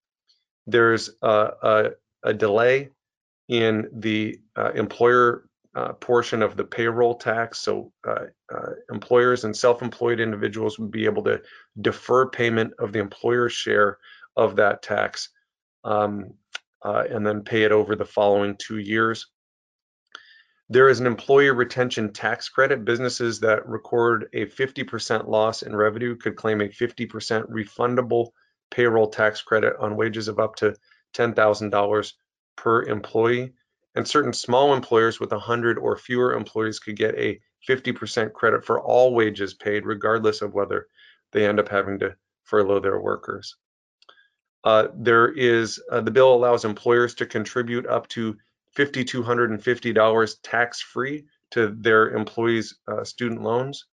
There's 0.67 1.09
a, 1.21 1.49
a, 1.63 1.89
a 2.23 2.33
delay 2.33 2.89
in 3.47 3.87
the 3.93 4.39
uh, 4.55 4.71
employer 4.73 5.47
uh, 5.75 5.93
portion 5.93 6.41
of 6.41 6.57
the 6.57 6.63
payroll 6.63 7.15
tax. 7.15 7.59
So 7.59 7.91
uh, 8.07 8.25
uh, 8.53 8.71
employers 8.91 9.45
and 9.45 9.55
self-employed 9.55 10.19
individuals 10.19 10.77
would 10.77 10.91
be 10.91 11.05
able 11.05 11.23
to 11.23 11.41
defer 11.79 12.29
payment 12.29 12.73
of 12.79 12.91
the 12.91 12.99
employer's 12.99 13.53
share 13.53 13.97
of 14.35 14.57
that 14.57 14.81
tax 14.81 15.29
um, 15.83 16.33
uh, 16.83 17.03
and 17.09 17.25
then 17.25 17.43
pay 17.43 17.63
it 17.63 17.71
over 17.71 17.95
the 17.95 18.05
following 18.05 18.55
two 18.57 18.79
years. 18.79 19.27
There 20.69 20.89
is 20.89 20.99
an 20.99 21.07
employer 21.07 21.53
retention 21.53 22.11
tax 22.11 22.49
credit. 22.49 22.83
Businesses 22.83 23.39
that 23.39 23.67
record 23.67 24.27
a 24.33 24.47
50% 24.47 25.27
loss 25.27 25.61
in 25.61 25.75
revenue 25.75 26.17
could 26.17 26.35
claim 26.35 26.59
a 26.59 26.67
50% 26.67 27.49
refundable 27.49 28.31
payroll 28.69 29.07
tax 29.07 29.41
credit 29.41 29.75
on 29.79 29.95
wages 29.95 30.27
of 30.27 30.39
up 30.39 30.55
to 30.57 30.75
$10,000 31.15 32.13
per 32.55 32.83
employee. 32.83 33.53
And 33.95 34.07
certain 34.07 34.33
small 34.33 34.73
employers 34.75 35.19
with 35.19 35.31
100 35.31 35.77
or 35.77 35.97
fewer 35.97 36.33
employees 36.33 36.79
could 36.79 36.95
get 36.95 37.15
a 37.15 37.39
50% 37.67 38.33
credit 38.33 38.65
for 38.65 38.79
all 38.79 39.13
wages 39.13 39.53
paid, 39.53 39.85
regardless 39.85 40.41
of 40.41 40.53
whether 40.53 40.87
they 41.31 41.47
end 41.47 41.59
up 41.59 41.69
having 41.69 41.99
to 41.99 42.15
furlough 42.43 42.79
their 42.79 42.99
workers. 42.99 43.55
Uh, 44.63 44.87
there 44.95 45.29
is 45.29 45.81
uh, 45.91 46.01
the 46.01 46.11
bill 46.11 46.33
allows 46.33 46.65
employers 46.65 47.15
to 47.15 47.25
contribute 47.25 47.85
up 47.87 48.07
to 48.09 48.37
$5,250 48.77 50.35
tax 50.43 50.81
free 50.81 51.25
to 51.51 51.75
their 51.79 52.09
employees' 52.09 52.77
uh, 52.87 53.03
student 53.03 53.41
loans. 53.41 53.85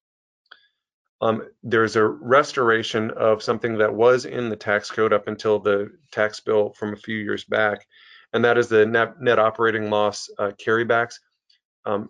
Um, 1.24 1.44
there's 1.64 1.96
a 1.96 2.06
restoration 2.06 3.10
of 3.12 3.42
something 3.42 3.78
that 3.78 3.96
was 3.96 4.26
in 4.26 4.50
the 4.50 4.58
tax 4.58 4.92
code 4.92 5.14
up 5.14 5.30
until 5.30 5.58
the 5.58 5.90
tax 6.12 6.42
bill 6.42 6.72
from 6.72 6.92
a 6.92 6.98
few 6.98 7.16
years 7.16 7.46
back, 7.46 7.88
and 8.34 8.44
that 8.44 8.58
is 8.58 8.68
the 8.68 8.86
net, 8.86 9.22
net 9.22 9.40
operating 9.40 9.90
loss 9.90 10.30
uh, 10.38 10.52
carrybacks. 10.60 11.20
Um, 11.86 12.10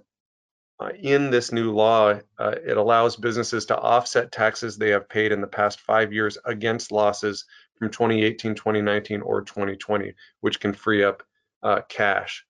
uh, 0.79 0.89
in 0.99 1.29
this 1.29 1.51
new 1.51 1.71
law, 1.71 2.19
uh, 2.39 2.55
it 2.65 2.75
allows 2.75 3.15
businesses 3.15 3.67
to 3.67 3.77
offset 3.77 4.31
taxes 4.31 4.79
they 4.79 4.89
have 4.89 5.07
paid 5.07 5.31
in 5.31 5.41
the 5.41 5.47
past 5.47 5.79
five 5.79 6.11
years 6.11 6.39
against 6.43 6.91
losses 6.91 7.45
from 7.77 7.91
2018, 7.91 8.55
2019, 8.55 9.21
or 9.21 9.43
2020, 9.43 10.15
which 10.41 10.59
can 10.59 10.73
free 10.73 11.03
up 11.03 11.21
uh, 11.61 11.81
cash. 11.87 12.47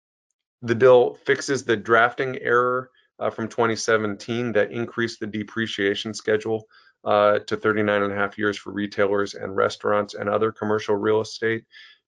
The 0.62 0.76
bill 0.76 1.16
fixes 1.26 1.66
the 1.66 1.76
drafting 1.76 2.40
error 2.40 2.90
uh, 3.20 3.30
from 3.30 3.48
2017 3.48 4.54
that 4.54 4.72
increased 4.72 5.20
the 5.20 5.28
depreciation 5.28 6.14
schedule 6.14 6.68
uh, 7.04 7.40
to 7.40 7.58
39 7.58 8.04
and 8.04 8.14
a 8.14 8.16
half 8.16 8.38
years 8.38 8.58
for 8.58 8.72
retailers 8.72 9.34
and 9.34 9.56
restaurants 9.56 10.14
and 10.14 10.30
other 10.30 10.52
commercial 10.52 10.96
real 10.96 11.22
estate 11.22 11.66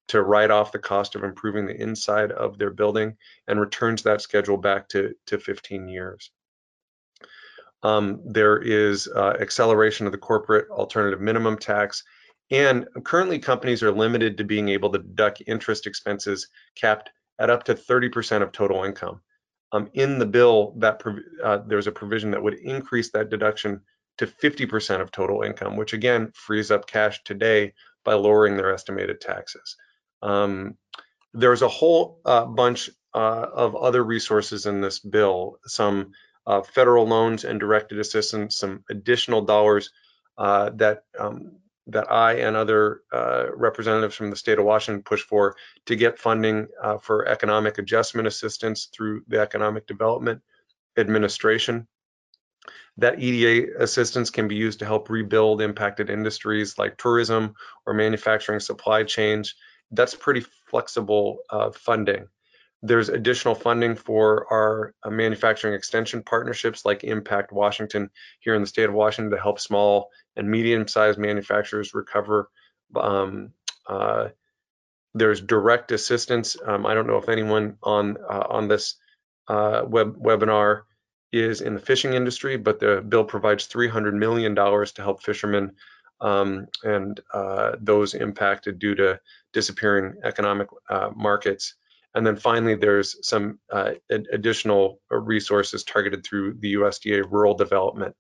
to 0.08 0.22
write 0.22 0.52
off 0.52 0.72
the 0.72 0.80
cost 0.80 1.16
of 1.16 1.24
improving 1.24 1.66
the 1.66 1.82
inside 1.82 2.32
of 2.32 2.58
their 2.58 2.70
building 2.70 3.16
and 3.48 3.60
returns 3.60 4.04
that 4.04 4.22
schedule 4.22 4.58
back 4.58 4.88
to, 4.88 5.14
to 5.26 5.40
15 5.40 5.88
years. 5.88 6.32
Um, 7.84 8.22
there 8.26 8.58
is 8.58 9.08
uh, 9.08 9.34
acceleration 9.40 10.06
of 10.06 10.12
the 10.12 10.18
corporate 10.18 10.70
alternative 10.70 11.22
minimum 11.22 11.58
tax 11.58 12.04
and 12.52 12.88
currently 13.04 13.40
companies 13.40 13.82
are 13.82 13.92
limited 13.92 14.38
to 14.38 14.44
being 14.44 14.70
able 14.70 14.92
to 14.92 15.00
deduct 15.00 15.42
interest 15.48 15.88
expenses 15.88 16.48
capped 16.76 17.10
at 17.40 17.50
up 17.50 17.64
to 17.64 17.74
30% 17.74 18.42
of 18.42 18.52
total 18.52 18.84
income. 18.84 19.22
Um, 19.72 19.90
in 19.94 20.20
the 20.20 20.26
bill, 20.26 20.74
that 20.78 21.02
uh, 21.44 21.60
there's 21.66 21.88
a 21.88 21.92
provision 21.92 22.32
that 22.32 22.42
would 22.44 22.54
increase 22.54 23.12
that 23.12 23.30
deduction 23.30 23.82
to 24.18 24.28
50% 24.28 25.02
of 25.02 25.12
total 25.12 25.42
income, 25.42 25.76
which 25.76 25.94
again 25.94 26.32
frees 26.34 26.72
up 26.72 26.88
cash 26.88 27.24
today 27.24 27.74
by 28.04 28.14
lowering 28.14 28.56
their 28.56 28.74
estimated 28.74 29.20
taxes. 29.20 29.76
Um, 30.22 30.78
there's 31.34 31.62
a 31.62 31.68
whole 31.68 32.22
uh, 32.26 32.46
bunch 32.46 32.90
uh, 33.14 33.48
of 33.54 33.76
other 33.76 34.04
resources 34.04 34.66
in 34.66 34.82
this 34.82 35.00
bill, 35.00 35.58
some 35.66 36.12
uh, 36.48 36.62
federal 36.62 37.06
loans 37.06 37.44
and 37.44 37.60
directed 37.60 38.00
assistance, 38.00 38.58
some 38.58 38.84
additional 38.90 39.42
dollars 39.42 39.90
uh, 40.38 40.70
that 40.76 41.04
um, 41.20 41.58
that 41.88 42.12
I 42.12 42.34
and 42.34 42.56
other 42.56 43.02
uh, 43.14 43.46
representatives 43.56 44.16
from 44.16 44.30
the 44.30 44.36
state 44.36 44.58
of 44.58 44.66
Washington 44.66 45.04
push 45.04 45.22
for 45.22 45.56
to 45.86 45.96
get 45.96 46.18
funding 46.18 46.68
uh, 46.82 46.98
for 46.98 47.28
economic 47.28 47.78
adjustment 47.78 48.28
assistance 48.28 48.90
through 48.94 49.24
the 49.28 49.40
Economic 49.40 49.86
Development 49.86 50.42
Administration. 50.98 51.88
That 52.98 53.20
EDA 53.20 53.84
assistance 53.84 54.30
can 54.30 54.48
be 54.48 54.56
used 54.56 54.80
to 54.80 54.86
help 54.86 55.10
rebuild 55.10 55.62
impacted 55.62 56.10
industries 56.10 56.78
like 56.78 56.98
tourism 56.98 57.54
or 57.86 57.94
manufacturing 57.94 58.62
supply 58.62 59.04
chains 59.04 59.54
that's 59.92 60.16
pretty 60.16 60.46
flexible 60.70 61.40
uh, 61.50 61.72
funding. 61.72 62.28
There's 62.88 63.10
additional 63.10 63.56
funding 63.56 63.96
for 63.96 64.46
our 64.52 64.94
uh, 65.04 65.10
manufacturing 65.10 65.74
extension 65.74 66.24
partnerships 66.24 66.86
like 66.86 67.04
Impact 67.04 67.52
Washington 67.52 68.10
here 68.40 68.54
in 68.54 68.62
the 68.62 68.68
state 68.68 68.88
of 68.88 68.94
Washington 68.94 69.32
to 69.32 69.42
help 69.42 69.60
small 69.60 70.10
and 70.36 70.50
medium-sized 70.50 71.18
manufacturers 71.18 71.94
recover. 71.94 72.50
Um, 72.96 73.54
uh, 73.88 74.30
there's 75.16 75.42
direct 75.42 75.92
assistance. 75.92 76.58
Um, 76.64 76.86
I 76.86 76.94
don't 76.94 77.08
know 77.08 77.18
if 77.18 77.30
anyone 77.30 77.78
on 77.82 78.18
uh, 78.18 78.44
on 78.50 78.68
this 78.68 78.96
uh, 79.48 79.84
web 79.88 80.18
webinar 80.18 80.82
is 81.32 81.62
in 81.62 81.74
the 81.74 81.80
fishing 81.80 82.14
industry, 82.14 82.58
but 82.58 82.80
the 82.80 83.02
bill 83.08 83.24
provides 83.24 83.68
$300 83.68 84.14
million 84.14 84.56
to 84.56 84.92
help 84.98 85.24
fishermen 85.24 85.72
um, 86.22 86.68
and 86.84 87.20
uh, 87.34 87.76
those 87.80 88.14
impacted 88.14 88.80
due 88.80 88.96
to 88.96 89.20
disappearing 89.54 90.16
economic 90.24 90.68
uh, 90.90 91.10
markets. 91.16 91.76
And 92.16 92.26
then 92.26 92.38
finally, 92.38 92.76
there's 92.76 93.18
some 93.28 93.60
uh, 93.72 93.92
additional 94.10 95.00
resources 95.12 95.84
targeted 95.84 96.26
through 96.26 96.56
the 96.60 96.76
USDA 96.76 97.30
rural 97.30 97.54
development 97.54 98.16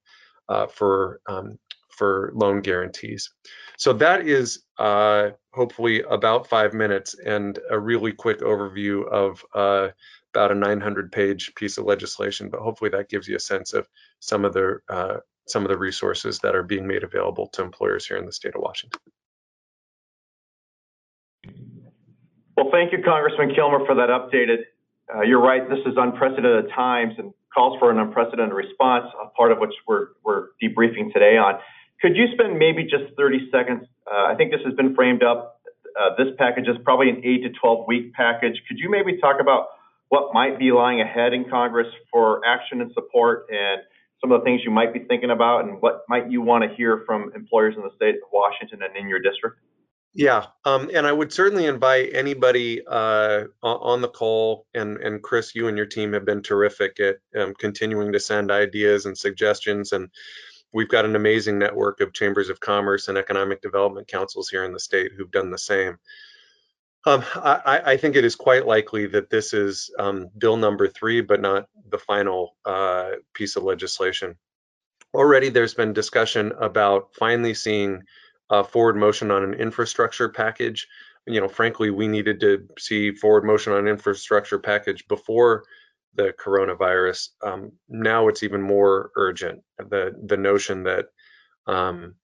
uh, 0.50 0.68
for 0.68 1.22
um, 1.28 1.58
for 1.90 2.32
loan 2.36 2.62
guarantees. 2.62 3.32
So 3.78 3.94
that 3.94 4.28
is 4.28 4.64
uh, 4.78 5.30
hopefully 5.54 6.02
about 6.02 6.48
five 6.48 6.74
minutes 6.74 7.16
and 7.26 7.58
a 7.70 7.80
really 7.80 8.12
quick 8.12 8.42
overview 8.42 9.08
of 9.08 9.44
uh, 9.54 9.90
about 10.34 10.52
a 10.52 10.56
900 10.56 11.12
page 11.12 11.54
piece 11.56 11.78
of 11.78 11.86
legislation, 11.86 12.50
but 12.50 12.60
hopefully 12.60 12.90
that 12.92 13.10
gives 13.10 13.28
you 13.28 13.38
a 13.38 13.40
sense 13.40 13.74
of 13.74 13.88
some 14.20 14.44
of 14.44 14.54
the 14.54 14.80
uh, 14.90 15.18
some 15.48 15.64
of 15.64 15.70
the 15.70 15.78
resources 15.78 16.40
that 16.40 16.56
are 16.56 16.64
being 16.64 16.88
made 16.88 17.04
available 17.04 17.48
to 17.48 17.62
employers 17.62 18.06
here 18.06 18.18
in 18.18 18.26
the 18.26 18.32
state 18.32 18.56
of 18.56 18.62
Washington. 18.62 19.00
Well, 22.56 22.70
thank 22.72 22.94
you, 22.94 23.00
Congressman 23.04 23.54
Kilmer, 23.54 23.86
for 23.86 23.96
that 23.96 24.08
updated. 24.08 24.64
Uh, 25.14 25.22
you're 25.22 25.42
right, 25.42 25.68
this 25.70 25.80
is 25.86 25.96
unprecedented 25.98 26.72
times 26.74 27.14
and 27.18 27.34
calls 27.54 27.78
for 27.80 27.92
an 27.92 28.00
unprecedented 28.00 28.54
response, 28.54 29.06
a 29.22 29.28
part 29.28 29.52
of 29.52 29.60
which 29.60 29.74
we're, 29.88 30.08
we're 30.24 30.48
debriefing 30.64 31.12
today 31.12 31.36
on. 31.36 31.60
Could 32.02 32.16
you 32.16 32.28
spend 32.34 32.58
maybe 32.58 32.84
just 32.84 33.14
30 33.18 33.50
seconds? 33.52 33.84
Uh, 34.10 34.32
I 34.32 34.36
think 34.36 34.52
this 34.52 34.62
has 34.66 34.74
been 34.76 34.96
framed 34.96 35.22
up. 35.22 35.62
Uh, 36.00 36.16
this 36.18 36.34
package 36.38 36.68
is 36.68 36.78
probably 36.84 37.10
an 37.10 37.22
8 37.24 37.44
to 37.44 37.50
12 37.60 37.88
week 37.88 38.14
package. 38.14 38.62
Could 38.68 38.80
you 38.80 38.90
maybe 38.90 39.18
talk 39.20 39.42
about 39.42 39.68
what 40.10 40.34
might 40.34 40.58
be 40.58 40.72
lying 40.72 41.02
ahead 41.02 41.34
in 41.34 41.50
Congress 41.50 41.88
for 42.12 42.42
action 42.46 42.80
and 42.80 42.92
support 42.94 43.48
and 43.50 43.82
some 44.22 44.32
of 44.32 44.40
the 44.42 44.46
things 44.46 44.62
you 44.64 44.72
might 44.72 44.94
be 44.94 45.00
thinking 45.00 45.30
about 45.30 45.66
and 45.66 45.82
what 45.82 46.04
might 46.08 46.32
you 46.32 46.42
want 46.42 46.64
to 46.64 46.76
hear 46.76 47.04
from 47.06 47.32
employers 47.36 47.76
in 47.76 47.84
the 47.84 47.92
state 47.96 48.16
of 48.16 48.30
Washington 48.32 48.80
and 48.82 48.96
in 48.96 49.10
your 49.10 49.20
district? 49.20 49.58
Yeah, 50.18 50.46
um, 50.64 50.90
and 50.94 51.06
I 51.06 51.12
would 51.12 51.34
certainly 51.34 51.66
invite 51.66 52.16
anybody 52.16 52.82
uh, 52.88 53.44
on 53.62 54.02
the 54.02 54.08
call, 54.08 54.66
and, 54.74 54.96
and 54.96 55.22
Kris, 55.22 55.54
you 55.54 55.68
and 55.68 55.76
your 55.76 55.88
team 55.88 56.14
have 56.14 56.24
been 56.24 56.42
terrific 56.42 57.02
at 57.02 57.18
um, 57.38 57.54
continuing 57.54 58.14
to 58.14 58.20
send 58.22 58.50
ideas 58.50 59.06
and 59.06 59.18
suggestions, 59.18 59.92
and 59.92 60.10
we've 60.72 60.88
got 60.88 61.04
an 61.04 61.18
amazing 61.18 61.60
network 61.60 62.00
of 62.00 62.14
chambers 62.14 62.48
of 62.48 62.62
commerce 62.62 63.10
and 63.10 63.18
economic 63.18 63.62
development 63.62 64.08
councils 64.08 64.48
here 64.48 64.64
in 64.64 64.72
the 64.72 64.80
state 64.80 65.12
who've 65.12 65.32
done 65.32 65.52
the 65.52 65.58
same. 65.58 65.98
Um, 67.06 67.26
I, 67.36 67.82
I, 67.86 67.98
think 67.98 68.16
it 68.16 68.26
is 68.26 68.36
quite 68.36 68.66
likely 68.66 69.08
that 69.08 69.30
this 69.30 69.54
is 69.54 69.92
um, 70.00 70.30
bill 70.36 70.56
number 70.56 70.88
three, 70.88 71.20
but 71.22 71.42
not 71.42 71.68
the 71.90 72.00
final 72.00 72.56
uh, 72.66 73.12
piece 73.34 73.58
of 73.58 73.64
legislation. 73.64 74.38
Already 75.14 75.50
there's 75.50 75.74
been 75.74 75.92
discussion 75.94 76.54
about 76.58 77.14
finally 77.14 77.54
seeing 77.54 78.04
uh, 78.50 78.64
forward 78.64 78.96
motion 78.96 79.32
on 79.32 79.44
an 79.44 79.54
infrastructure 79.54 80.30
package. 80.30 80.88
You 81.28 81.42
know, 81.42 81.48
frankly, 81.48 81.90
we 81.90 82.08
needed 82.08 82.40
to 82.42 82.68
see 82.78 83.12
forward 83.12 83.46
motion 83.46 83.74
on 83.74 83.88
infrastructure 83.88 84.60
package 84.60 85.08
before 85.08 85.64
the 86.14 86.34
coronavirus. 86.34 87.30
Um, 87.44 87.72
now 87.90 88.28
it's 88.28 88.44
even 88.44 88.62
more 88.62 89.12
urgent. 89.16 89.62
The 89.78 90.14
the 90.26 90.38
notion 90.38 90.84
that 90.84 91.08
um, 91.68 92.16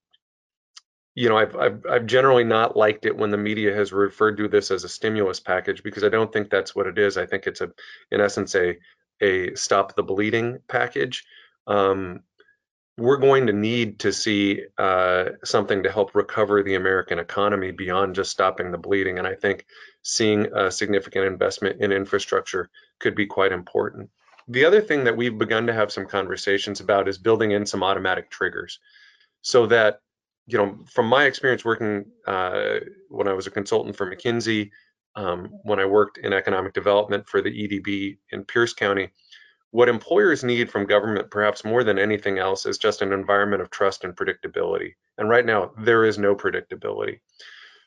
you 1.16 1.28
know, 1.28 1.38
I've, 1.38 1.56
I've, 1.56 1.86
I've 1.90 2.06
generally 2.06 2.44
not 2.44 2.78
liked 2.78 3.06
it 3.06 3.18
when 3.18 3.32
the 3.32 3.38
media 3.38 3.76
has 3.76 3.92
referred 3.92 4.38
to 4.38 4.48
this 4.48 4.72
as 4.72 4.84
a 4.84 4.90
stimulus 4.90 5.40
package 5.40 5.84
because 5.84 6.04
I 6.04 6.10
don't 6.10 6.32
think 6.32 6.50
that's 6.50 6.74
what 6.74 6.88
it 6.88 6.98
is. 6.98 7.18
I 7.18 7.26
think 7.26 7.48
it's 7.48 7.62
a, 7.62 7.70
in 8.12 8.22
essence, 8.22 8.56
a 8.56 8.78
a 9.22 9.54
stop 9.56 9.96
the 9.96 10.04
bleeding 10.04 10.60
package. 10.68 11.26
Um, 11.68 12.22
we're 13.02 13.18
going 13.18 13.48
to 13.48 13.54
need 13.54 13.98
to 14.00 14.14
see 14.14 14.62
uh, 14.78 15.26
something 15.44 15.82
to 15.82 15.92
help 15.92 16.14
recover 16.14 16.62
the 16.62 16.76
American 16.76 17.18
economy 17.18 17.72
beyond 17.72 18.14
just 18.14 18.30
stopping 18.30 18.72
the 18.72 18.78
bleeding. 18.78 19.18
And 19.18 19.26
I 19.26 19.34
think 19.34 19.66
seeing 20.04 20.46
a 20.56 20.70
significant 20.70 21.26
investment 21.26 21.82
in 21.82 21.92
infrastructure 21.92 22.70
could 23.00 23.16
be 23.16 23.26
quite 23.26 23.52
important. 23.52 24.12
The 24.48 24.66
other 24.66 24.82
thing 24.82 25.06
that 25.06 25.18
we've 25.18 25.36
begun 25.36 25.66
to 25.66 25.74
have 25.74 25.92
some 25.92 26.06
conversations 26.06 26.80
about 26.80 27.08
is 27.08 27.18
building 27.18 27.52
in 27.52 27.66
some 27.66 27.82
automatic 27.82 28.30
triggers 28.30 28.80
so 29.42 29.66
that, 29.66 30.02
you 30.46 30.60
know, 30.60 30.78
from 30.86 31.08
my 31.08 31.24
experience 31.24 31.66
working 31.66 32.06
uh, 32.28 32.82
when 33.10 33.28
I 33.28 33.34
was 33.34 33.48
a 33.48 33.52
consultant 33.52 33.96
for 33.96 34.16
McKinsey, 34.16 34.70
um, 35.16 35.50
when 35.64 35.80
I 35.80 35.86
worked 35.86 36.20
in 36.20 36.34
economic 36.34 36.74
development 36.74 37.28
for 37.28 37.42
the 37.42 37.50
EDB 37.50 38.18
in 38.32 38.46
Pierce 38.46 38.74
County, 38.74 39.10
what 39.72 39.90
employers 39.90 40.44
need 40.44 40.70
from 40.70 40.86
government, 40.86 41.32
perhaps 41.32 41.64
more 41.64 41.84
than 41.84 41.98
anything 41.98 42.38
else, 42.38 42.66
is 42.66 42.78
just 42.78 43.02
an 43.02 43.14
environment 43.14 43.62
of 43.62 43.70
trust 43.70 44.04
and 44.04 44.16
predictability. 44.16 44.96
And 45.18 45.30
right 45.30 45.46
now, 45.46 45.72
there 45.78 46.04
is 46.04 46.18
no 46.18 46.36
predictability. 46.36 47.20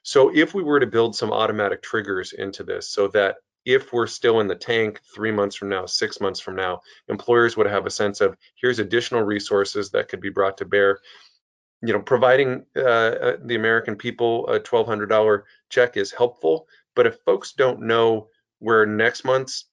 So 0.03 0.35
if 0.35 0.55
we 0.55 0.63
were 0.63 0.81
to 0.81 0.87
build 0.87 1.15
some 1.15 1.33
automatic 1.33 1.83
triggers 1.83 2.33
into 2.33 2.63
this 2.63 2.89
so 2.89 3.09
that 3.09 3.37
if 3.65 3.93
we're 3.93 4.07
still 4.07 4.41
in 4.41 4.47
the 4.47 4.55
tank 4.55 5.01
three 5.15 5.33
months 5.33 5.57
from 5.57 5.71
now, 5.71 5.87
six 5.87 6.21
months 6.21 6.41
from 6.41 6.57
now, 6.57 6.81
employers 7.09 7.57
would 7.57 7.67
have 7.67 7.87
a 7.87 7.91
sense 7.91 8.21
of 8.21 8.37
here's 8.55 8.79
additional 8.79 9.23
resources 9.23 9.91
that 9.91 10.09
could 10.09 10.21
be 10.21 10.29
brought 10.29 10.59
to 10.59 10.67
bear. 10.67 10.99
You 11.83 11.93
know, 11.93 12.01
providing 12.01 12.65
uh, 12.77 12.81
uh 12.81 13.37
the 13.43 13.57
American 13.57 13.97
people 13.97 14.47
a 14.49 14.61
$1,200 14.61 15.43
check 15.71 15.97
is 15.97 16.13
helpful, 16.13 16.67
but 16.95 17.07
if 17.07 17.19
folks 17.25 17.53
don't 17.53 17.81
know 17.81 18.29
where 18.59 18.87
next 18.87 19.25
month's 19.25 19.67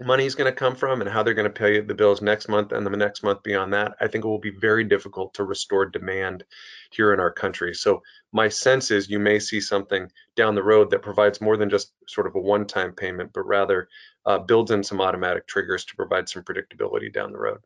money 0.00 0.24
is 0.24 0.34
going 0.34 0.50
to 0.50 0.56
come 0.56 0.74
from 0.74 1.00
and 1.00 1.10
how 1.10 1.22
they're 1.22 1.34
going 1.34 1.52
to 1.52 1.60
pay 1.60 1.80
the 1.80 1.94
bills 1.94 2.22
next 2.22 2.48
month 2.48 2.72
and 2.72 2.86
the 2.86 2.90
next 2.90 3.22
month 3.22 3.42
beyond 3.42 3.74
that, 3.74 3.96
I 4.00 4.08
think 4.08 4.24
it 4.24 4.28
will 4.28 4.38
be 4.38 4.50
very 4.50 4.84
difficult 4.84 5.34
to 5.34 5.44
restore 5.44 5.86
demand 5.86 6.44
here 6.90 7.12
in 7.12 7.20
our 7.20 7.30
country. 7.30 7.74
So 7.74 8.02
my 8.32 8.48
sense 8.48 8.90
is 8.90 9.10
you 9.10 9.18
may 9.18 9.38
see 9.38 9.60
something 9.60 10.10
down 10.34 10.54
the 10.54 10.62
road 10.62 10.90
that 10.90 11.02
provides 11.02 11.40
more 11.40 11.56
than 11.56 11.70
just 11.70 11.92
sort 12.08 12.26
of 12.26 12.34
a 12.34 12.40
one-time 12.40 12.92
payment, 12.92 13.32
but 13.34 13.46
rather 13.46 13.88
uh, 14.24 14.38
builds 14.38 14.70
in 14.70 14.82
some 14.82 15.00
automatic 15.00 15.46
triggers 15.46 15.84
to 15.86 15.96
provide 15.96 16.28
some 16.28 16.42
predictability 16.42 17.12
down 17.12 17.32
the 17.32 17.38
road. 17.38 17.58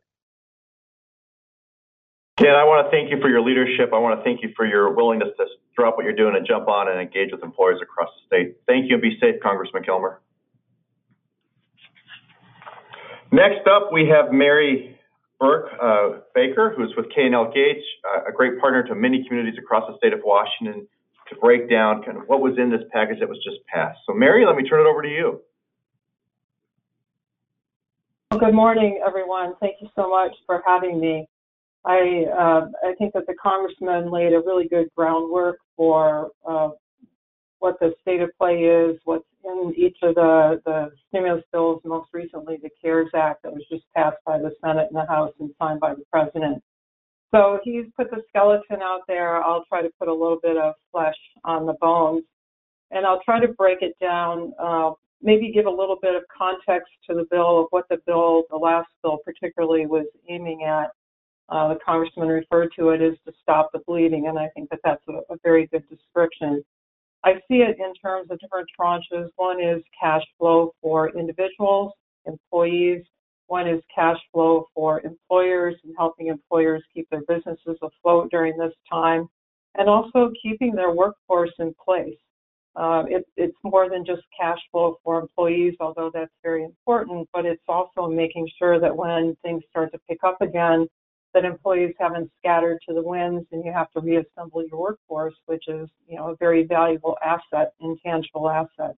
Ken, 2.37 2.53
I 2.53 2.65
want 2.65 2.85
to 2.85 2.91
thank 2.91 3.09
you 3.09 3.19
for 3.19 3.29
your 3.29 3.41
leadership. 3.41 3.93
I 3.93 3.97
want 3.97 4.19
to 4.19 4.23
thank 4.23 4.43
you 4.43 4.49
for 4.55 4.65
your 4.65 4.93
willingness 4.93 5.29
to 5.37 5.45
drop 5.75 5.95
what 5.97 6.03
you're 6.03 6.15
doing 6.15 6.35
and 6.35 6.45
jump 6.45 6.67
on 6.67 6.87
and 6.87 7.01
engage 7.01 7.31
with 7.31 7.41
employers 7.41 7.79
across 7.81 8.09
the 8.13 8.27
state. 8.27 8.57
Thank 8.67 8.89
you 8.89 8.95
and 8.95 9.01
be 9.01 9.17
safe, 9.19 9.41
Congressman 9.41 9.83
Kilmer. 9.83 10.21
Next 13.31 13.67
up, 13.67 13.89
we 13.91 14.07
have 14.07 14.31
Mary 14.31 14.97
Burke 15.39 15.69
uh, 15.81 16.19
Baker, 16.33 16.73
who's 16.75 16.93
with 16.95 17.07
K&L 17.13 17.51
Gates, 17.53 17.85
uh, 18.05 18.29
a 18.29 18.31
great 18.31 18.59
partner 18.59 18.83
to 18.87 18.95
many 18.95 19.23
communities 19.27 19.59
across 19.59 19.83
the 19.89 19.97
state 19.97 20.13
of 20.13 20.21
Washington 20.23 20.87
to 21.29 21.35
break 21.35 21.69
down 21.69 22.03
kind 22.03 22.17
of 22.17 22.23
what 22.27 22.41
was 22.41 22.57
in 22.57 22.71
this 22.71 22.81
package 22.91 23.19
that 23.19 23.27
was 23.27 23.37
just 23.43 23.57
passed. 23.67 23.99
So 24.07 24.13
Mary, 24.13 24.45
let 24.45 24.55
me 24.55 24.67
turn 24.67 24.79
it 24.79 24.89
over 24.89 25.01
to 25.01 25.09
you. 25.09 25.41
Well, 28.31 28.39
good 28.39 28.53
morning, 28.53 29.01
everyone. 29.05 29.53
Thank 29.59 29.75
you 29.81 29.89
so 29.95 30.09
much 30.09 30.31
for 30.45 30.61
having 30.65 30.99
me. 30.99 31.27
I 31.85 32.25
uh, 32.37 32.67
I 32.83 32.93
think 32.97 33.13
that 33.13 33.25
the 33.27 33.35
congressman 33.41 34.11
laid 34.11 34.33
a 34.33 34.39
really 34.39 34.67
good 34.67 34.89
groundwork 34.95 35.59
for 35.75 36.31
uh, 36.47 36.69
what 37.59 37.79
the 37.79 37.93
state 38.01 38.21
of 38.21 38.29
play 38.37 38.59
is, 38.59 38.99
what's 39.05 39.25
in 39.43 39.73
each 39.75 39.97
of 40.03 40.15
the, 40.15 40.61
the 40.65 40.91
stimulus 41.07 41.43
bills, 41.51 41.81
most 41.85 42.09
recently 42.13 42.57
the 42.61 42.69
CARES 42.81 43.09
Act 43.15 43.43
that 43.43 43.53
was 43.53 43.63
just 43.69 43.83
passed 43.95 44.17
by 44.25 44.37
the 44.37 44.51
Senate 44.63 44.87
and 44.91 44.95
the 44.95 45.05
House 45.05 45.33
and 45.39 45.49
signed 45.59 45.79
by 45.79 45.93
the 45.93 46.03
President. 46.11 46.61
So 47.33 47.59
he's 47.63 47.85
put 47.95 48.09
the 48.09 48.21
skeleton 48.29 48.81
out 48.81 49.01
there. 49.07 49.43
I'll 49.43 49.65
try 49.65 49.81
to 49.81 49.89
put 49.99 50.07
a 50.07 50.13
little 50.13 50.39
bit 50.41 50.57
of 50.57 50.75
flesh 50.91 51.17
on 51.43 51.65
the 51.65 51.73
bones. 51.73 52.23
And 52.91 53.05
I'll 53.05 53.21
try 53.23 53.39
to 53.39 53.49
break 53.49 53.81
it 53.81 53.95
down, 53.99 54.53
uh, 54.59 54.91
maybe 55.21 55.51
give 55.51 55.65
a 55.65 55.69
little 55.69 55.97
bit 56.01 56.15
of 56.15 56.23
context 56.35 56.89
to 57.09 57.15
the 57.15 57.25
bill 57.29 57.61
of 57.61 57.67
what 57.71 57.85
the 57.89 57.97
bill, 58.05 58.43
the 58.49 58.55
last 58.55 58.87
bill 59.03 59.19
particularly, 59.25 59.85
was 59.85 60.05
aiming 60.29 60.63
at. 60.63 60.91
Uh, 61.49 61.73
the 61.73 61.79
congressman 61.85 62.27
referred 62.27 62.69
to 62.77 62.89
it 62.89 63.01
as 63.01 63.17
to 63.25 63.33
stop 63.41 63.69
the 63.73 63.79
bleeding, 63.87 64.27
and 64.27 64.37
I 64.37 64.49
think 64.49 64.69
that 64.69 64.79
that's 64.83 65.01
a, 65.07 65.33
a 65.33 65.37
very 65.43 65.67
good 65.67 65.83
description. 65.89 66.63
I 67.27 67.33
see 67.49 67.57
it 67.57 67.75
in 67.77 67.93
terms 67.95 68.31
of 68.31 68.39
different 68.39 68.69
tranches. 68.79 69.27
One 69.35 69.61
is 69.61 69.83
cash 70.01 70.23
flow 70.37 70.73
for 70.81 71.09
individuals, 71.09 71.91
employees. 72.25 73.03
One 73.47 73.67
is 73.67 73.81
cash 73.93 74.15
flow 74.31 74.67
for 74.73 75.01
employers 75.01 75.75
and 75.83 75.93
helping 75.97 76.27
employers 76.27 76.83
keep 76.93 77.09
their 77.09 77.23
businesses 77.27 77.77
afloat 77.81 78.31
during 78.31 78.57
this 78.57 78.71
time, 78.89 79.27
and 79.75 79.89
also 79.89 80.31
keeping 80.41 80.73
their 80.73 80.91
workforce 80.91 81.51
in 81.59 81.75
place. 81.83 82.17
Uh, 82.77 83.03
it, 83.09 83.25
it's 83.35 83.57
more 83.61 83.89
than 83.89 84.05
just 84.05 84.21
cash 84.39 84.59
flow 84.71 84.97
for 85.03 85.19
employees, 85.19 85.73
although 85.81 86.09
that's 86.13 86.31
very 86.43 86.63
important, 86.63 87.27
but 87.33 87.45
it's 87.45 87.67
also 87.67 88.07
making 88.07 88.47
sure 88.57 88.79
that 88.79 88.95
when 88.95 89.35
things 89.43 89.63
start 89.69 89.91
to 89.91 89.99
pick 90.09 90.19
up 90.23 90.41
again, 90.41 90.87
that 91.37 91.45
employees 91.45 91.93
haven't 91.99 92.31
scattered 92.39 92.79
to 92.87 92.95
the 92.95 93.01
winds 93.01 93.45
and 93.51 93.63
you 93.63 93.71
have 93.71 93.91
to 93.91 93.99
reassemble 93.99 94.65
your 94.65 94.79
workforce, 94.79 95.35
which 95.45 95.65
is, 95.67 95.87
you 96.07 96.15
know, 96.15 96.31
a 96.31 96.35
very 96.37 96.65
valuable 96.65 97.15
asset, 97.23 97.73
intangible 97.79 98.49
asset. 98.49 98.95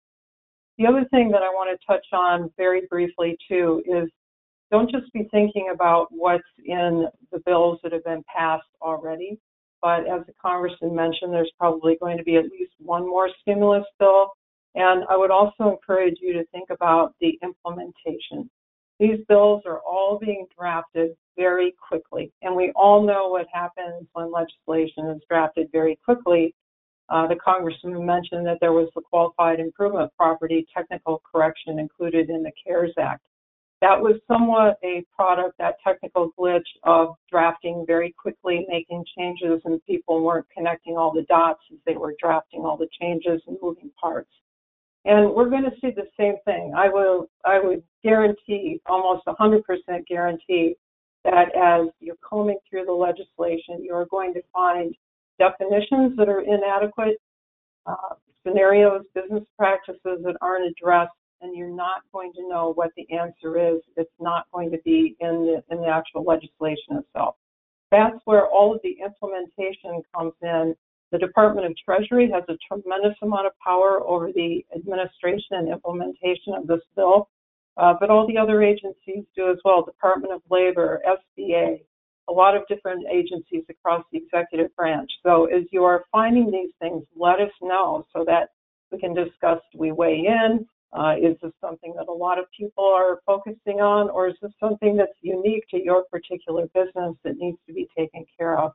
The 0.77 0.87
other 0.87 1.05
thing 1.11 1.29
that 1.31 1.43
I 1.43 1.49
want 1.49 1.77
to 1.77 1.85
touch 1.85 2.05
on 2.13 2.49
very 2.55 2.87
briefly 2.89 3.37
too 3.45 3.83
is 3.85 4.09
don't 4.71 4.89
just 4.89 5.11
be 5.11 5.27
thinking 5.31 5.71
about 5.73 6.07
what's 6.11 6.43
in 6.63 7.07
the 7.33 7.39
bills 7.45 7.79
that 7.83 7.91
have 7.91 8.05
been 8.05 8.23
passed 8.33 8.63
already, 8.81 9.37
but 9.81 10.07
as 10.07 10.25
the 10.25 10.33
congressman 10.41 10.95
mentioned, 10.95 11.33
there's 11.33 11.51
probably 11.59 11.97
going 11.99 12.17
to 12.17 12.23
be 12.23 12.37
at 12.37 12.45
least 12.45 12.71
one 12.79 13.05
more 13.05 13.29
stimulus 13.41 13.83
bill. 13.99 14.29
And 14.75 15.03
I 15.09 15.17
would 15.17 15.31
also 15.31 15.71
encourage 15.71 16.19
you 16.21 16.31
to 16.33 16.45
think 16.53 16.69
about 16.69 17.15
the 17.19 17.37
implementation. 17.43 18.49
These 18.99 19.19
bills 19.29 19.63
are 19.65 19.79
all 19.79 20.19
being 20.19 20.45
drafted 20.57 21.11
very 21.37 21.73
quickly, 21.87 22.33
and 22.41 22.53
we 22.53 22.73
all 22.75 23.01
know 23.01 23.29
what 23.29 23.47
happens 23.53 24.05
when 24.11 24.29
legislation 24.29 25.07
is 25.07 25.21
drafted 25.29 25.69
very 25.71 25.97
quickly. 26.03 26.53
Uh, 27.07 27.25
the 27.25 27.37
congressman 27.37 28.05
mentioned 28.05 28.45
that 28.45 28.57
there 28.59 28.73
was 28.73 28.89
the 28.93 29.01
qualified 29.01 29.61
improvement 29.61 30.11
property 30.17 30.67
technical 30.75 31.21
correction 31.31 31.79
included 31.79 32.29
in 32.29 32.43
the 32.43 32.51
CARES 32.61 32.93
Act. 32.99 33.25
That 33.81 34.01
was 34.01 34.19
somewhat 34.27 34.77
a 34.83 35.05
product, 35.15 35.57
that 35.59 35.75
technical 35.81 36.31
glitch 36.37 36.67
of 36.83 37.15
drafting 37.31 37.85
very 37.87 38.13
quickly, 38.21 38.65
making 38.67 39.05
changes, 39.17 39.61
and 39.63 39.83
people 39.85 40.21
weren't 40.21 40.45
connecting 40.55 40.97
all 40.97 41.13
the 41.13 41.23
dots 41.23 41.61
as 41.71 41.79
they 41.85 41.95
were 41.95 42.15
drafting 42.19 42.65
all 42.65 42.75
the 42.75 42.89
changes 42.99 43.41
and 43.47 43.57
moving 43.61 43.91
parts. 43.99 44.29
And 45.05 45.33
we're 45.33 45.49
going 45.49 45.63
to 45.63 45.71
see 45.81 45.91
the 45.95 46.07
same 46.19 46.35
thing. 46.45 46.73
I 46.75 46.89
will, 46.89 47.29
I 47.45 47.59
would 47.59 47.83
guarantee, 48.03 48.81
almost 48.85 49.25
100% 49.25 49.61
guarantee, 50.07 50.75
that 51.23 51.55
as 51.55 51.87
you're 51.99 52.15
combing 52.27 52.59
through 52.69 52.85
the 52.85 52.91
legislation, 52.91 53.83
you 53.83 53.93
are 53.93 54.05
going 54.05 54.33
to 54.33 54.41
find 54.53 54.93
definitions 55.37 56.15
that 56.17 56.27
are 56.29 56.41
inadequate, 56.41 57.17
uh, 57.85 58.15
scenarios, 58.45 59.03
business 59.13 59.43
practices 59.57 60.19
that 60.23 60.35
aren't 60.41 60.65
addressed, 60.65 61.11
and 61.41 61.55
you're 61.55 61.73
not 61.73 62.01
going 62.13 62.33
to 62.33 62.47
know 62.47 62.73
what 62.75 62.91
the 62.97 63.07
answer 63.15 63.57
is. 63.57 63.81
It's 63.95 64.11
not 64.19 64.45
going 64.53 64.71
to 64.71 64.77
be 64.83 65.15
in 65.19 65.45
the, 65.45 65.73
in 65.73 65.81
the 65.81 65.87
actual 65.87 66.23
legislation 66.23 66.97
itself. 66.97 67.35
That's 67.91 68.17
where 68.25 68.47
all 68.47 68.75
of 68.75 68.81
the 68.83 68.97
implementation 69.03 70.01
comes 70.13 70.33
in 70.41 70.75
the 71.11 71.17
Department 71.17 71.65
of 71.65 71.75
Treasury 71.77 72.29
has 72.31 72.43
a 72.49 72.57
tremendous 72.67 73.17
amount 73.21 73.47
of 73.47 73.53
power 73.65 74.01
over 74.05 74.31
the 74.31 74.65
administration 74.75 75.57
and 75.57 75.69
implementation 75.69 76.53
of 76.55 76.67
this 76.67 76.81
bill, 76.95 77.29
uh, 77.77 77.93
but 77.99 78.09
all 78.09 78.27
the 78.27 78.37
other 78.37 78.61
agencies 78.61 79.23
do 79.35 79.49
as 79.49 79.57
well. 79.65 79.83
Department 79.83 80.33
of 80.33 80.41
Labor, 80.49 81.01
SBA, 81.07 81.81
a 82.29 82.31
lot 82.31 82.55
of 82.55 82.63
different 82.67 83.05
agencies 83.11 83.63
across 83.69 84.03
the 84.11 84.19
executive 84.19 84.75
branch. 84.75 85.09
So 85.23 85.45
as 85.45 85.63
you 85.71 85.83
are 85.83 86.05
finding 86.11 86.51
these 86.51 86.71
things, 86.79 87.03
let 87.15 87.39
us 87.39 87.51
know 87.61 88.05
so 88.13 88.23
that 88.25 88.49
we 88.91 88.99
can 88.99 89.13
discuss. 89.13 89.59
We 89.75 89.91
weigh 89.91 90.25
in? 90.27 90.65
Uh, 90.91 91.15
is 91.21 91.37
this 91.41 91.51
something 91.61 91.93
that 91.95 92.07
a 92.07 92.11
lot 92.11 92.39
of 92.39 92.45
people 92.57 92.83
are 92.83 93.19
focusing 93.25 93.79
on, 93.79 94.09
or 94.09 94.27
is 94.27 94.35
this 94.41 94.51
something 94.59 94.95
that's 94.95 95.11
unique 95.21 95.63
to 95.69 95.83
your 95.83 96.05
particular 96.11 96.67
business 96.73 97.15
that 97.23 97.37
needs 97.37 97.57
to 97.67 97.73
be 97.73 97.87
taken 97.95 98.25
care 98.37 98.57
of? 98.57 98.71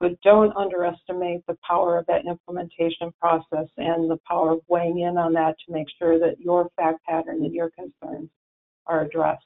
But 0.00 0.20
don't 0.22 0.56
underestimate 0.56 1.46
the 1.46 1.56
power 1.66 1.98
of 1.98 2.06
that 2.06 2.26
implementation 2.26 3.12
process 3.20 3.68
and 3.76 4.10
the 4.10 4.18
power 4.28 4.52
of 4.52 4.60
weighing 4.68 5.00
in 5.00 5.16
on 5.16 5.32
that 5.32 5.54
to 5.64 5.72
make 5.72 5.86
sure 5.98 6.18
that 6.18 6.40
your 6.40 6.68
fact 6.76 7.04
pattern 7.04 7.44
and 7.44 7.54
your 7.54 7.70
concerns 7.70 8.28
are 8.86 9.02
addressed. 9.02 9.44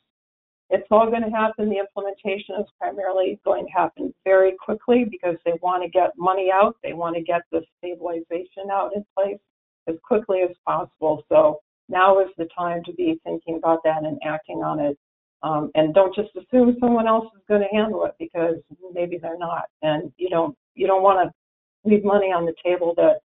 It's 0.71 0.87
all 0.91 1.09
going 1.09 1.23
to 1.23 1.31
happen. 1.31 1.71
The 1.71 1.79
implementation 1.79 2.57
is 2.61 2.67
primarily 2.79 3.41
going 3.45 3.65
to 3.67 3.73
happen 3.73 4.15
very 4.25 4.55
quickly 4.63 5.07
because 5.11 5.37
they 5.45 5.55
want 5.63 5.83
to 5.83 5.89
get 5.89 6.11
money 6.19 6.51
out. 6.53 6.77
They 6.83 6.93
want 6.93 7.17
to 7.17 7.23
get 7.23 7.43
the 7.51 7.63
stabilization 7.79 8.71
out 8.71 8.91
in 8.95 9.05
place 9.17 9.39
as 9.87 9.97
quickly 10.05 10.41
as 10.43 10.55
possible. 10.67 11.25
So 11.31 11.61
now 11.89 12.21
is 12.21 12.29
the 12.37 12.49
time 12.57 12.83
to 12.85 12.93
be 12.93 13.19
thinking 13.25 13.57
about 13.57 13.81
that 13.85 14.05
and 14.05 14.19
acting 14.23 14.59
on 14.59 14.79
it 14.79 14.99
Um, 15.43 15.71
and 15.75 15.95
don't 15.95 16.15
just 16.15 16.31
assume 16.35 16.77
someone 16.81 17.07
else 17.07 17.27
is 17.37 17.43
going 17.49 17.61
to 17.61 17.69
handle 17.77 18.05
it 18.05 18.15
because 18.19 18.57
maybe 18.93 19.19
they're 19.21 19.39
not. 19.39 19.65
And 19.83 20.13
you 20.17 20.29
don't 20.29 20.57
you 20.75 20.87
don't 20.87 21.03
want 21.03 21.29
to 21.29 21.89
leave 21.89 22.05
money 22.05 22.27
on 22.27 22.45
the 22.45 22.55
table 22.65 22.95
that 22.97 23.21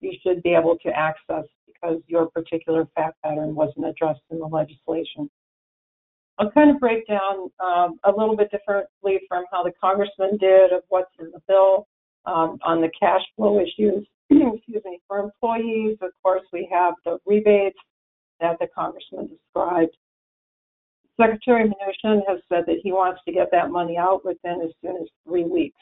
you 0.00 0.12
should 0.22 0.42
be 0.42 0.54
able 0.54 0.76
to 0.84 0.90
access 0.90 1.44
because 1.66 2.00
your 2.06 2.26
particular 2.26 2.86
fact 2.94 3.16
pattern 3.22 3.54
wasn't 3.54 3.86
addressed 3.86 4.20
in 4.30 4.38
the 4.38 4.46
legislation. 4.46 5.30
I'll 6.38 6.50
kind 6.50 6.70
of 6.70 6.80
break 6.80 7.06
down 7.06 7.50
um, 7.60 7.98
a 8.04 8.10
little 8.10 8.36
bit 8.36 8.50
differently 8.50 9.20
from 9.28 9.44
how 9.52 9.62
the 9.62 9.72
congressman 9.80 10.36
did 10.38 10.72
of 10.72 10.82
what's 10.88 11.10
in 11.18 11.30
the 11.30 11.40
bill 11.46 11.86
um, 12.26 12.58
on 12.64 12.80
the 12.80 12.90
cash 12.98 13.22
flow 13.36 13.60
issues. 13.60 14.06
Excuse 14.30 14.82
me. 14.84 15.00
For 15.06 15.18
employees, 15.18 15.96
of 16.00 16.10
course, 16.22 16.42
we 16.52 16.68
have 16.72 16.94
the 17.04 17.18
rebates 17.26 17.78
that 18.40 18.58
the 18.58 18.66
congressman 18.74 19.28
described. 19.28 19.96
Secretary 21.20 21.64
Mnuchin 21.68 22.20
has 22.28 22.40
said 22.48 22.64
that 22.66 22.78
he 22.82 22.92
wants 22.92 23.20
to 23.26 23.32
get 23.32 23.48
that 23.52 23.70
money 23.70 23.96
out 23.96 24.24
within 24.24 24.60
as 24.62 24.70
soon 24.82 24.96
as 24.96 25.08
three 25.26 25.44
weeks. 25.44 25.78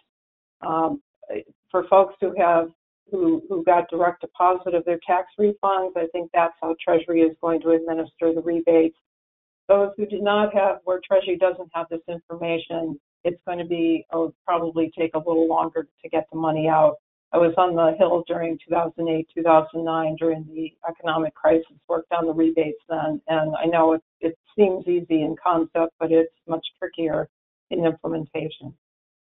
Um, 0.66 1.02
for 1.70 1.84
folks 1.88 2.14
who 2.20 2.34
have 2.38 2.68
who, 3.10 3.42
who 3.48 3.62
got 3.64 3.90
direct 3.90 4.22
deposit 4.22 4.74
of 4.74 4.84
their 4.84 4.98
tax 5.06 5.28
refunds, 5.38 5.96
I 5.96 6.06
think 6.12 6.30
that's 6.32 6.54
how 6.62 6.74
Treasury 6.82 7.20
is 7.20 7.36
going 7.42 7.60
to 7.62 7.70
administer 7.70 8.32
the 8.32 8.40
rebates. 8.42 8.96
Those 9.68 9.90
who 9.96 10.06
do 10.06 10.20
not 10.20 10.54
have, 10.54 10.78
where 10.84 11.00
Treasury 11.06 11.36
doesn't 11.36 11.70
have 11.74 11.86
this 11.90 12.00
information, 12.08 12.98
it's 13.24 13.40
going 13.46 13.58
to 13.58 13.66
be 13.66 14.06
oh, 14.12 14.34
probably 14.46 14.90
take 14.96 15.14
a 15.14 15.18
little 15.18 15.46
longer 15.46 15.86
to 16.02 16.08
get 16.08 16.26
the 16.32 16.38
money 16.38 16.68
out. 16.68 16.96
I 17.34 17.38
was 17.38 17.54
on 17.56 17.74
the 17.74 17.96
Hill 17.98 18.24
during 18.26 18.58
2008, 18.68 19.26
2009 19.34 20.16
during 20.16 20.44
the 20.54 20.72
economic 20.86 21.34
crisis, 21.34 21.64
worked 21.88 22.12
on 22.12 22.26
the 22.26 22.32
rebates 22.32 22.82
then, 22.90 23.22
and 23.26 23.56
I 23.56 23.64
know 23.64 23.94
it, 23.94 24.02
it 24.20 24.38
seems 24.56 24.86
easy 24.86 25.22
in 25.22 25.34
concept, 25.42 25.94
but 25.98 26.12
it's 26.12 26.34
much 26.46 26.66
trickier 26.78 27.28
in 27.70 27.86
implementation. 27.86 28.74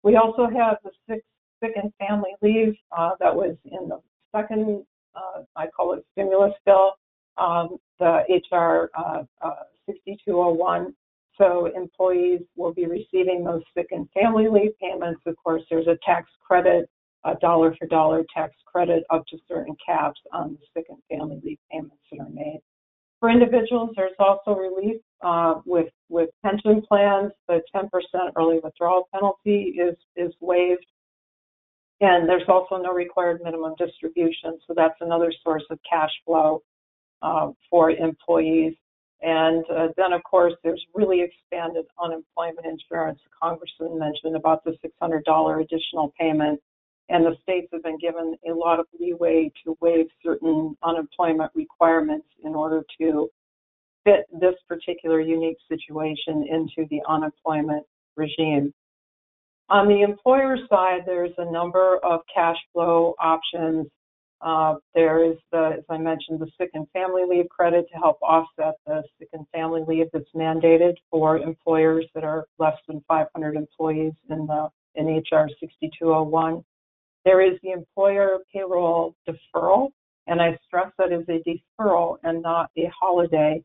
We 0.02 0.16
also 0.16 0.48
have 0.48 0.78
the 0.84 0.90
sick, 1.08 1.24
sick 1.62 1.74
and 1.76 1.94
family 2.00 2.32
leave 2.42 2.76
uh, 2.98 3.12
that 3.20 3.36
was 3.36 3.56
in 3.66 3.90
the 3.90 4.02
second, 4.36 4.84
uh, 5.16 5.44
I 5.56 5.68
call 5.68 5.94
it 5.94 6.04
stimulus 6.14 6.54
bill, 6.66 6.94
um, 7.38 7.78
the 8.00 8.24
HR 8.52 8.90
uh, 8.98 9.24
uh 9.42 9.64
6201. 9.86 10.96
So 11.38 11.68
employees 11.76 12.42
will 12.56 12.74
be 12.74 12.86
receiving 12.86 13.44
those 13.44 13.62
sick 13.76 13.88
and 13.92 14.08
family 14.12 14.48
leave 14.50 14.72
payments. 14.80 15.22
Of 15.26 15.36
course, 15.44 15.62
there's 15.70 15.88
a 15.88 15.98
tax 16.06 16.30
credit 16.46 16.90
a 17.26 17.36
dollar 17.36 17.76
for 17.80 17.88
dollar 17.88 18.24
tax 18.34 18.54
credit 18.66 19.04
up 19.10 19.26
to 19.28 19.38
certain 19.48 19.76
caps 19.86 20.20
on 20.32 20.54
the 20.54 20.66
sick 20.74 20.86
and 20.90 21.00
family 21.10 21.40
leave 21.44 21.60
payments 21.72 21.98
that 22.12 22.20
are 22.20 22.30
made. 22.30 22.62
For 23.20 23.30
individuals, 23.30 23.92
there's 23.96 24.12
also 24.20 24.52
relief 24.60 25.02
uh, 25.22 25.62
with 25.66 25.88
with 26.10 26.30
pension 26.44 26.82
plans. 26.82 27.32
The 27.48 27.62
10% 27.74 27.90
early 28.36 28.60
withdrawal 28.62 29.08
penalty 29.14 29.76
is 29.80 29.96
is 30.18 30.34
waived, 30.42 30.86
and 32.02 32.28
there's 32.28 32.44
also 32.50 32.76
no 32.78 32.92
required 32.92 33.42
minimum 33.42 33.76
distribution. 33.78 34.60
So 34.68 34.74
that's 34.76 35.00
another 35.00 35.32
source 35.42 35.64
of 35.70 35.80
cash 35.90 36.12
flow 36.26 36.64
uh, 37.22 37.52
for 37.70 37.92
employees. 37.92 38.76
And 39.22 39.64
uh, 39.74 39.88
then, 39.96 40.12
of 40.12 40.22
course, 40.24 40.54
there's 40.66 40.86
really 40.94 41.22
expanded 41.22 41.86
unemployment 42.04 42.66
insurance. 42.66 43.20
The 43.24 43.30
congressman 43.42 43.98
mentioned 43.98 44.36
about 44.36 44.66
the 44.66 44.76
$600 45.02 45.62
additional 45.62 46.14
payment 46.20 46.60
and 47.10 47.26
the 47.26 47.36
states 47.42 47.68
have 47.74 47.84
been 47.84 47.98
given 48.00 48.36
a 48.50 48.54
lot 48.54 48.80
of 48.80 48.86
leeway 49.00 49.52
to 49.64 49.78
waive 49.82 50.08
certain 50.24 50.76
unemployment 50.84 51.52
requirements 51.54 52.28
in 52.44 52.56
order 52.56 52.84
to 53.00 53.30
fit 54.04 54.26
this 54.40 54.56
particular 54.68 55.20
unique 55.20 55.58
situation 55.70 56.46
into 56.50 56.88
the 56.90 57.02
unemployment 57.08 57.86
regime. 58.16 58.74
On 59.70 59.88
the 59.88 60.02
employer 60.02 60.58
side, 60.70 61.02
there's 61.06 61.34
a 61.38 61.52
number 61.52 61.98
of 62.04 62.22
cash 62.34 62.58
flow 62.74 63.16
options. 63.20 63.88
Uh, 64.42 64.76
there 64.94 65.24
is 65.24 65.38
the, 65.52 65.76
as 65.78 65.86
I 65.90 65.98
mentioned, 65.98 66.40
the 66.42 66.52
sick 66.60 66.72
and 66.74 66.86
family 66.92 67.24
leave 67.28 67.48
credit 67.48 67.86
to 67.94 67.98
help 67.98 68.18
offset 68.22 68.76
the 68.86 69.04
sick 69.18 69.30
and 69.32 69.48
family 69.54 69.84
leave 69.88 70.08
that's 70.12 70.26
mandated 70.36 70.96
for 71.10 71.38
employers 71.38 72.06
that 72.14 72.26
are 72.26 72.46
less 72.60 72.76
than 72.88 73.04
500 73.08 73.56
employees 73.56 74.14
in 74.30 74.46
the 74.48 74.70
in 74.96 75.08
HR 75.08 75.50
6201. 75.60 76.64
There 77.26 77.42
is 77.42 77.60
the 77.64 77.72
employer 77.72 78.40
payroll 78.52 79.16
deferral, 79.28 79.90
and 80.28 80.42
I 80.42 80.58
stress 80.66 80.92
that 80.98 81.12
is 81.12 81.26
a 81.30 81.42
deferral 81.48 82.18
and 82.24 82.42
not 82.42 82.70
a 82.78 82.92
holiday. 83.00 83.64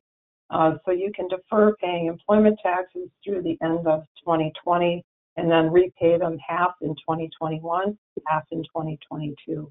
Uh, 0.51 0.75
so 0.85 0.93
you 0.93 1.13
can 1.15 1.29
defer 1.29 1.75
paying 1.77 2.07
employment 2.07 2.59
taxes 2.63 3.11
through 3.23 3.43
the 3.43 3.59
end 3.63 3.87
of 3.87 4.03
2020 4.25 5.05
and 5.37 5.51
then 5.51 5.71
repay 5.71 6.19
them 6.19 6.37
half 6.47 6.73
in 6.81 6.89
2021, 6.91 7.97
half 8.27 8.43
in 8.51 8.59
2022. 8.65 9.71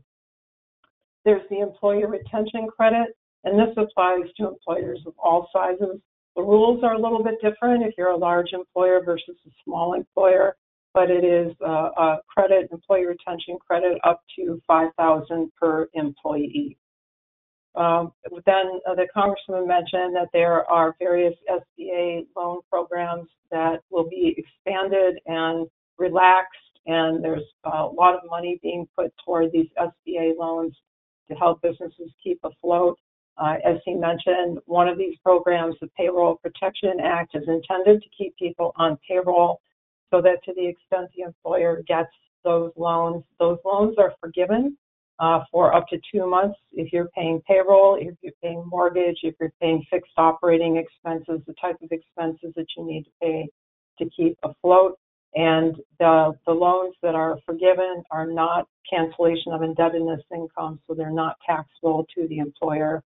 There's 1.25 1.41
the 1.49 1.59
employer 1.59 2.07
retention 2.07 2.67
credit, 2.67 3.17
and 3.43 3.59
this 3.59 3.75
applies 3.75 4.31
to 4.37 4.47
employers 4.47 5.01
of 5.05 5.13
all 5.17 5.49
sizes. 5.51 5.99
The 6.37 6.41
rules 6.41 6.83
are 6.83 6.93
a 6.93 7.01
little 7.01 7.21
bit 7.21 7.35
different 7.41 7.83
if 7.83 7.95
you're 7.97 8.11
a 8.11 8.17
large 8.17 8.53
employer 8.53 9.01
versus 9.03 9.35
a 9.45 9.49
small 9.65 9.93
employer 9.93 10.55
but 10.97 11.11
it 11.11 11.23
is 11.23 11.55
uh, 11.63 11.91
a 11.95 12.17
credit, 12.27 12.69
employee 12.71 13.05
retention 13.05 13.55
credit 13.59 13.99
up 14.03 14.23
to 14.35 14.59
5000 14.65 15.51
per 15.61 15.87
employee. 15.93 16.75
Um, 17.75 18.13
then 18.47 18.79
uh, 18.89 18.95
the 18.95 19.05
congressman 19.13 19.67
mentioned 19.67 20.15
that 20.15 20.29
there 20.33 20.67
are 20.71 20.95
various 20.97 21.35
SBA 21.47 22.25
loan 22.35 22.61
programs 22.71 23.29
that 23.51 23.81
will 23.91 24.09
be 24.09 24.33
expanded 24.37 25.19
and 25.27 25.67
relaxed, 25.99 26.57
and 26.87 27.23
there's 27.23 27.45
a 27.65 27.85
lot 27.85 28.15
of 28.15 28.21
money 28.27 28.59
being 28.63 28.87
put 28.97 29.13
toward 29.23 29.51
these 29.51 29.69
SBA 29.79 30.35
loans 30.35 30.75
to 31.29 31.35
help 31.35 31.61
businesses 31.61 32.09
keep 32.23 32.39
afloat. 32.43 32.97
Uh, 33.37 33.57
as 33.63 33.77
he 33.85 33.93
mentioned, 33.93 34.57
one 34.65 34.87
of 34.87 34.97
these 34.97 35.15
programs, 35.23 35.75
the 35.79 35.89
Payroll 35.95 36.37
Protection 36.37 36.99
Act, 37.03 37.35
is 37.35 37.47
intended 37.47 38.01
to 38.01 38.09
keep 38.17 38.35
people 38.37 38.71
on 38.77 38.97
payroll 39.07 39.61
so 40.11 40.21
that 40.21 40.43
to 40.45 40.53
the 40.53 40.67
extent 40.67 41.09
the 41.15 41.23
employer 41.23 41.83
gets 41.87 42.09
those 42.43 42.71
loans, 42.77 43.23
those 43.39 43.57
loans 43.65 43.95
are 43.97 44.13
forgiven 44.21 44.77
uh, 45.19 45.41
for 45.51 45.73
up 45.73 45.87
to 45.87 45.97
two 46.11 46.29
months 46.29 46.57
if 46.73 46.93
you're 46.93 47.09
paying 47.15 47.41
payroll, 47.47 47.97
if 47.99 48.15
you're 48.21 48.33
paying 48.41 48.63
mortgage, 48.67 49.17
if 49.23 49.35
you're 49.39 49.53
paying 49.61 49.83
fixed 49.89 50.11
operating 50.17 50.77
expenses, 50.77 51.41
the 51.47 51.53
type 51.59 51.77
of 51.81 51.91
expenses 51.91 52.53
that 52.55 52.67
you 52.77 52.85
need 52.85 53.03
to 53.03 53.09
pay 53.21 53.47
to 53.99 54.09
keep 54.15 54.37
afloat. 54.43 54.97
And 55.35 55.75
the, 55.99 56.33
the 56.45 56.53
loans 56.53 56.95
that 57.03 57.15
are 57.15 57.37
forgiven 57.45 58.03
are 58.11 58.25
not 58.25 58.67
cancellation 58.89 59.51
of 59.51 59.61
indebtedness 59.61 60.21
income, 60.33 60.79
so 60.87 60.93
they're 60.93 61.11
not 61.11 61.35
taxable 61.45 62.05
to 62.15 62.27
the 62.27 62.37
employer 62.37 63.03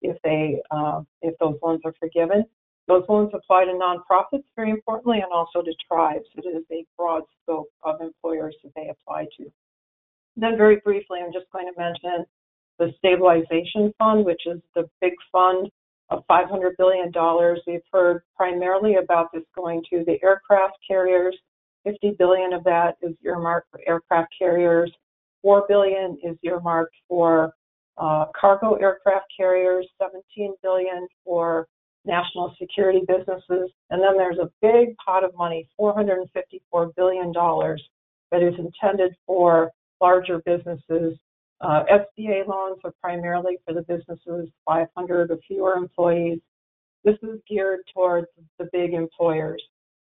if 0.00 0.16
they 0.22 0.60
uh, 0.70 1.00
if 1.22 1.34
those 1.40 1.56
loans 1.62 1.80
are 1.84 1.94
forgiven. 1.98 2.44
Those 2.86 3.04
loans 3.08 3.30
apply 3.32 3.64
to 3.64 3.72
nonprofits, 3.72 4.44
very 4.56 4.70
importantly, 4.70 5.20
and 5.20 5.32
also 5.32 5.62
to 5.62 5.74
tribes. 5.90 6.26
It 6.34 6.46
is 6.46 6.64
a 6.70 6.84
broad 6.98 7.22
scope 7.42 7.68
of 7.82 8.00
employers 8.00 8.56
that 8.62 8.72
they 8.76 8.88
apply 8.90 9.26
to. 9.38 9.50
Then, 10.36 10.56
very 10.56 10.80
briefly, 10.84 11.20
I'm 11.24 11.32
just 11.32 11.50
going 11.50 11.72
to 11.72 11.80
mention 11.80 12.26
the 12.78 12.92
Stabilization 12.98 13.94
Fund, 13.98 14.24
which 14.26 14.42
is 14.46 14.60
the 14.74 14.88
big 15.00 15.14
fund 15.32 15.70
of 16.10 16.24
$500 16.30 16.72
billion. 16.76 17.12
We've 17.66 17.80
heard 17.92 18.22
primarily 18.36 18.96
about 18.96 19.32
this 19.32 19.44
going 19.54 19.82
to 19.90 20.04
the 20.04 20.18
aircraft 20.22 20.76
carriers. 20.86 21.36
50 21.84 22.16
billion 22.18 22.52
of 22.52 22.64
that 22.64 22.96
is 23.02 23.14
earmarked 23.24 23.70
for 23.70 23.80
aircraft 23.86 24.34
carriers. 24.38 24.92
4 25.42 25.64
billion 25.68 26.18
is 26.22 26.36
earmarked 26.42 26.94
for 27.08 27.52
uh, 27.96 28.26
cargo 28.38 28.74
aircraft 28.74 29.26
carriers. 29.36 29.86
17 29.98 30.54
billion 30.62 31.06
for 31.24 31.68
national 32.04 32.54
security 32.60 33.00
businesses. 33.06 33.70
And 33.90 34.02
then 34.02 34.16
there's 34.16 34.38
a 34.38 34.50
big 34.60 34.96
pot 35.04 35.24
of 35.24 35.34
money, 35.36 35.68
$454 35.80 36.94
billion, 36.96 37.32
that 37.32 38.42
is 38.42 38.54
intended 38.58 39.14
for 39.26 39.70
larger 40.00 40.40
businesses. 40.44 41.18
Uh, 41.60 41.84
SBA 41.90 42.46
loans 42.46 42.78
are 42.84 42.92
primarily 43.00 43.58
for 43.64 43.72
the 43.74 43.82
businesses 43.82 44.48
500 44.66 45.30
or 45.30 45.38
fewer 45.46 45.74
employees. 45.74 46.40
This 47.04 47.16
is 47.22 47.40
geared 47.48 47.80
towards 47.94 48.26
the 48.58 48.68
big 48.72 48.92
employers. 48.92 49.62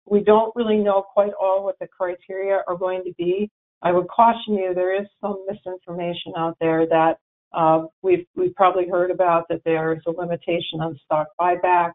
We 0.07 0.21
don't 0.21 0.55
really 0.57 0.77
know 0.77 1.03
quite 1.03 1.33
all 1.41 1.65
what 1.65 1.79
the 1.79 1.87
criteria 1.87 2.63
are 2.67 2.77
going 2.77 3.05
to 3.05 3.13
be. 3.17 3.51
I 3.83 3.93
would 3.93 4.09
caution 4.09 4.55
you 4.55 4.75
there 4.75 5.01
is 5.01 5.07
some 5.21 5.45
misinformation 5.49 6.33
out 6.37 6.57
there 6.61 6.87
that 6.87 7.19
uh, 7.53 7.85
we've 8.03 8.27
we've 8.37 8.55
probably 8.55 8.89
heard 8.89 9.11
about 9.11 9.47
that 9.49 9.63
there's 9.65 10.03
a 10.07 10.11
limitation 10.11 10.81
on 10.81 10.99
stock 11.05 11.29
buybacks 11.41 11.93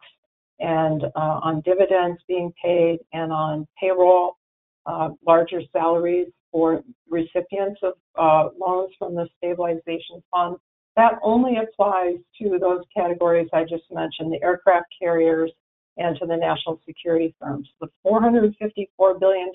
and 0.59 1.03
uh, 1.03 1.39
on 1.43 1.61
dividends 1.61 2.21
being 2.27 2.53
paid 2.63 2.99
and 3.13 3.31
on 3.31 3.67
payroll, 3.79 4.37
uh, 4.85 5.09
larger 5.25 5.61
salaries 5.73 6.27
for 6.51 6.81
recipients 7.09 7.79
of 7.83 7.93
uh, 8.17 8.49
loans 8.59 8.91
from 8.97 9.15
the 9.15 9.27
stabilization 9.37 10.23
fund. 10.31 10.57
That 10.95 11.19
only 11.21 11.57
applies 11.57 12.15
to 12.41 12.57
those 12.59 12.83
categories 12.95 13.49
I 13.53 13.63
just 13.63 13.83
mentioned: 13.91 14.31
the 14.31 14.41
aircraft 14.43 14.87
carriers 14.99 15.51
and 15.97 16.17
to 16.19 16.25
the 16.25 16.35
national 16.35 16.79
security 16.85 17.33
firms. 17.39 17.69
The 17.79 17.87
$454 18.05 19.19
billion, 19.19 19.51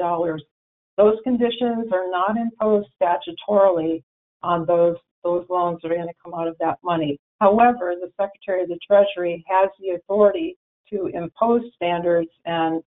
those 0.97 1.19
conditions 1.25 1.93
are 1.93 2.11
not 2.11 2.37
imposed 2.37 2.89
statutorily 3.01 4.03
on 4.43 4.65
those, 4.67 4.97
those 5.23 5.45
loans 5.49 5.81
are 5.85 5.89
going 5.89 6.07
to 6.07 6.15
come 6.23 6.35
out 6.35 6.49
of 6.49 6.57
that 6.61 6.79
money. 6.83 7.19
However, 7.41 7.95
the 8.01 8.11
Secretary 8.21 8.63
of 8.63 8.69
the 8.69 8.79
Treasury 8.87 9.45
has 9.49 9.71
the 9.81 9.91
authority 9.91 10.57
to 10.93 11.07
impose 11.15 11.63
standards 11.77 12.31
and 12.45 12.83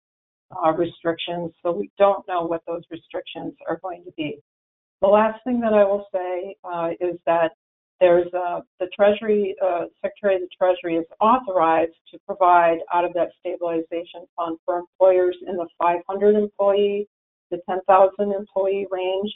uh, 0.64 0.72
restrictions, 0.72 1.52
so 1.62 1.72
we 1.72 1.90
don't 1.98 2.26
know 2.28 2.42
what 2.44 2.62
those 2.66 2.82
restrictions 2.90 3.54
are 3.68 3.78
going 3.82 4.04
to 4.04 4.12
be. 4.16 4.38
The 5.00 5.08
last 5.08 5.42
thing 5.44 5.60
that 5.60 5.72
I 5.72 5.84
will 5.84 6.06
say 6.12 6.56
uh, 6.64 6.90
is 7.00 7.18
that 7.26 7.52
there's 8.00 8.30
the 8.32 8.86
Treasury, 8.94 9.54
uh, 9.64 9.84
Secretary 10.02 10.34
of 10.34 10.42
the 10.42 10.48
Treasury 10.58 10.96
is 10.96 11.06
authorized 11.20 11.94
to 12.10 12.18
provide 12.26 12.78
out 12.92 13.04
of 13.04 13.12
that 13.14 13.28
stabilization 13.38 14.26
fund 14.36 14.58
for 14.64 14.78
employers 14.78 15.36
in 15.46 15.56
the 15.56 15.68
500 15.78 16.34
employee, 16.34 17.08
the 17.52 17.58
10,000 17.68 18.32
employee 18.32 18.86
range 18.90 19.32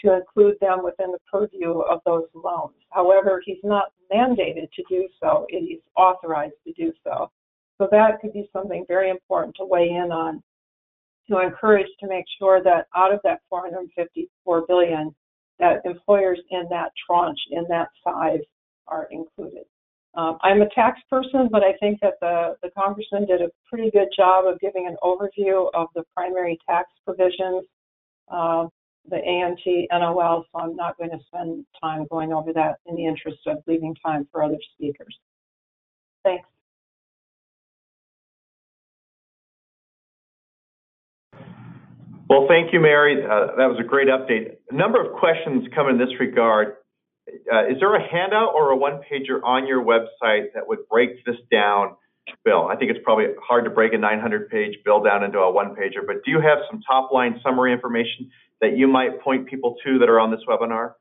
to 0.00 0.14
include 0.14 0.56
them 0.60 0.82
within 0.84 1.12
the 1.12 1.18
purview 1.30 1.80
of 1.80 2.00
those 2.06 2.26
loans. 2.34 2.74
However, 2.90 3.42
he's 3.44 3.62
not 3.64 3.92
mandated 4.12 4.70
to 4.72 4.82
do 4.88 5.08
so. 5.20 5.46
He's 5.48 5.80
authorized 5.96 6.54
to 6.66 6.72
do 6.72 6.92
so. 7.04 7.30
So 7.78 7.88
that 7.90 8.20
could 8.20 8.32
be 8.32 8.48
something 8.52 8.84
very 8.88 9.10
important 9.10 9.54
to 9.56 9.64
weigh 9.64 9.90
in 9.90 10.10
on 10.12 10.42
to 11.30 11.40
encourage 11.40 11.86
to 12.00 12.08
make 12.08 12.24
sure 12.38 12.62
that 12.62 12.86
out 12.96 13.12
of 13.12 13.20
that 13.22 13.40
454 13.50 14.64
billion, 14.66 15.14
that 15.58 15.82
employers 15.84 16.40
in 16.50 16.64
that 16.70 16.90
tranche, 17.06 17.38
in 17.50 17.64
that 17.68 17.88
size, 18.02 18.40
are 18.86 19.08
included. 19.10 19.64
Um, 20.14 20.38
I'm 20.42 20.62
a 20.62 20.68
tax 20.70 20.98
person, 21.10 21.48
but 21.50 21.62
I 21.62 21.74
think 21.78 22.00
that 22.00 22.14
the, 22.20 22.56
the 22.62 22.70
congressman 22.70 23.26
did 23.26 23.42
a 23.42 23.50
pretty 23.68 23.90
good 23.90 24.08
job 24.16 24.46
of 24.46 24.58
giving 24.58 24.86
an 24.86 24.96
overview 25.02 25.68
of 25.74 25.88
the 25.94 26.02
primary 26.14 26.58
tax 26.68 26.90
provisions, 27.04 27.64
uh, 28.32 28.66
the 29.10 29.16
AMT, 29.16 29.86
NOL, 29.90 30.44
so 30.52 30.58
I'm 30.58 30.76
not 30.76 30.96
going 30.98 31.10
to 31.10 31.18
spend 31.26 31.64
time 31.80 32.06
going 32.10 32.32
over 32.32 32.52
that 32.52 32.78
in 32.86 32.96
the 32.96 33.06
interest 33.06 33.38
of 33.46 33.58
leaving 33.66 33.94
time 34.04 34.26
for 34.30 34.42
other 34.42 34.58
speakers. 34.74 35.18
Thanks. 36.24 36.48
Well, 42.28 42.46
thank 42.46 42.74
you, 42.74 42.80
Mary. 42.80 43.24
Uh, 43.24 43.56
that 43.56 43.66
was 43.66 43.78
a 43.80 43.84
great 43.84 44.08
update. 44.08 44.56
A 44.70 44.74
number 44.74 45.02
of 45.02 45.18
questions 45.18 45.66
come 45.74 45.88
in 45.88 45.96
this 45.96 46.10
regard. 46.20 46.74
Uh, 47.50 47.66
is 47.68 47.76
there 47.80 47.94
a 47.94 48.06
handout 48.06 48.54
or 48.54 48.70
a 48.70 48.76
one-pager 48.76 49.42
on 49.42 49.66
your 49.66 49.82
website 49.82 50.52
that 50.54 50.66
would 50.66 50.80
break 50.90 51.24
this 51.24 51.36
down, 51.50 51.96
Bill? 52.44 52.68
I 52.68 52.76
think 52.76 52.90
it's 52.90 53.00
probably 53.04 53.26
hard 53.42 53.64
to 53.64 53.70
break 53.70 53.92
a 53.92 53.96
900-page 53.96 54.78
bill 54.84 55.02
down 55.02 55.24
into 55.24 55.38
a 55.38 55.50
one-pager, 55.50 56.06
but 56.06 56.16
do 56.24 56.30
you 56.30 56.40
have 56.40 56.58
some 56.70 56.80
top-line 56.80 57.40
summary 57.42 57.72
information 57.72 58.30
that 58.60 58.76
you 58.76 58.88
might 58.88 59.20
point 59.20 59.46
people 59.46 59.76
to 59.84 59.98
that 59.98 60.08
are 60.08 60.20
on 60.20 60.30
this 60.30 60.40
webinar? 60.48 60.92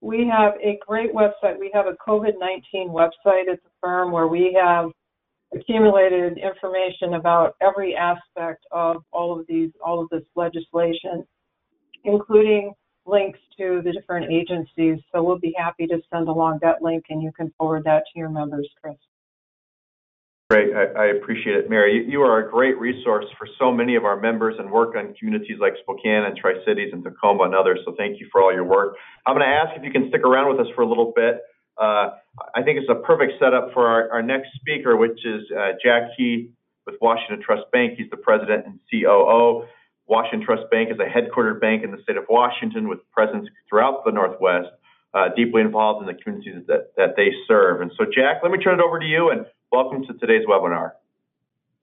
We 0.00 0.30
have 0.32 0.54
a 0.62 0.78
great 0.86 1.14
website. 1.14 1.58
We 1.58 1.70
have 1.74 1.86
a 1.86 1.96
COVID-19 2.08 2.88
website 2.88 3.48
at 3.52 3.62
the 3.62 3.70
firm 3.80 4.12
where 4.12 4.28
we 4.28 4.58
have 4.60 4.90
accumulated 5.54 6.38
information 6.38 7.14
about 7.14 7.54
every 7.60 7.94
aspect 7.94 8.64
of 8.70 9.02
all 9.12 9.38
of 9.38 9.46
these, 9.46 9.70
all 9.84 10.02
of 10.02 10.08
this 10.10 10.22
legislation, 10.36 11.24
including 12.04 12.72
links 13.06 13.38
to 13.58 13.82
the 13.84 13.92
different 13.92 14.30
agencies. 14.30 14.98
So 15.12 15.22
we'll 15.22 15.38
be 15.38 15.54
happy 15.58 15.86
to 15.86 15.98
send 16.12 16.28
along 16.28 16.60
that 16.62 16.82
link 16.82 17.04
and 17.10 17.22
you 17.22 17.32
can 17.36 17.52
forward 17.58 17.84
that 17.84 18.04
to 18.12 18.18
your 18.18 18.28
members, 18.28 18.68
Kris. 18.82 18.94
Great, 20.50 20.74
I, 20.74 21.14
appreciate 21.14 21.54
it. 21.54 21.70
Mary, 21.70 22.04
you, 22.08 22.22
are 22.22 22.44
a 22.44 22.50
great 22.50 22.76
resource 22.80 23.24
for 23.38 23.46
so 23.56 23.70
many 23.70 23.94
of 23.94 24.04
our 24.04 24.18
members 24.18 24.56
and 24.58 24.68
work 24.68 24.96
on 24.96 25.14
communities 25.14 25.58
like 25.60 25.74
Spokane 25.80 26.24
and 26.24 26.36
Tri-Cities 26.36 26.90
and 26.92 27.04
Tacoma 27.04 27.44
and 27.44 27.54
others, 27.54 27.78
so 27.84 27.94
thank 27.96 28.18
you 28.18 28.26
for 28.32 28.42
all 28.42 28.52
your 28.52 28.64
work. 28.64 28.96
I'm 29.24 29.36
gonna 29.36 29.44
ask 29.44 29.78
if 29.78 29.84
you 29.84 29.92
can 29.92 30.08
stick 30.08 30.22
around 30.22 30.50
with 30.50 30.66
us 30.66 30.66
for 30.74 30.82
a 30.82 30.88
little 30.88 31.12
bit. 31.14 31.42
Uh, 31.80 32.18
I 32.52 32.64
think 32.64 32.80
it's 32.80 32.90
a 32.90 32.96
perfect 32.96 33.34
setup 33.38 33.72
for 33.72 33.86
our, 33.86 34.10
our 34.10 34.22
next 34.22 34.48
speaker, 34.56 34.96
which 34.96 35.24
is 35.24 35.42
uh, 35.56 35.78
Jack 35.84 36.10
Heath 36.16 36.50
with 36.84 36.96
Washington 37.00 37.40
Trust 37.40 37.70
Bank. 37.70 37.94
He's 37.96 38.10
the 38.10 38.16
president 38.16 38.66
and 38.66 38.80
COO. 38.90 39.66
Washington 40.08 40.44
Trust 40.44 40.68
Bank 40.72 40.90
is 40.90 40.98
a 40.98 41.06
headquartered 41.06 41.60
bank 41.60 41.84
in 41.84 41.92
the 41.92 42.02
state 42.02 42.16
of 42.16 42.24
Washington 42.28 42.88
with 42.88 42.98
presence 43.12 43.48
throughout 43.68 44.04
the 44.04 44.10
Northwest, 44.10 44.70
uh, 45.14 45.28
deeply 45.36 45.62
involved 45.62 46.02
in 46.02 46.12
the 46.12 46.20
communities 46.20 46.66
that, 46.66 46.90
that 46.96 47.14
they 47.16 47.30
serve. 47.46 47.82
And 47.82 47.92
so, 47.96 48.04
Jack, 48.04 48.40
let 48.42 48.50
me 48.50 48.58
turn 48.58 48.80
it 48.80 48.82
over 48.82 48.98
to 48.98 49.06
you 49.06 49.30
and 49.30 49.46
welcome 49.72 50.04
to 50.04 50.12
today's 50.14 50.44
webinar. 50.46 50.92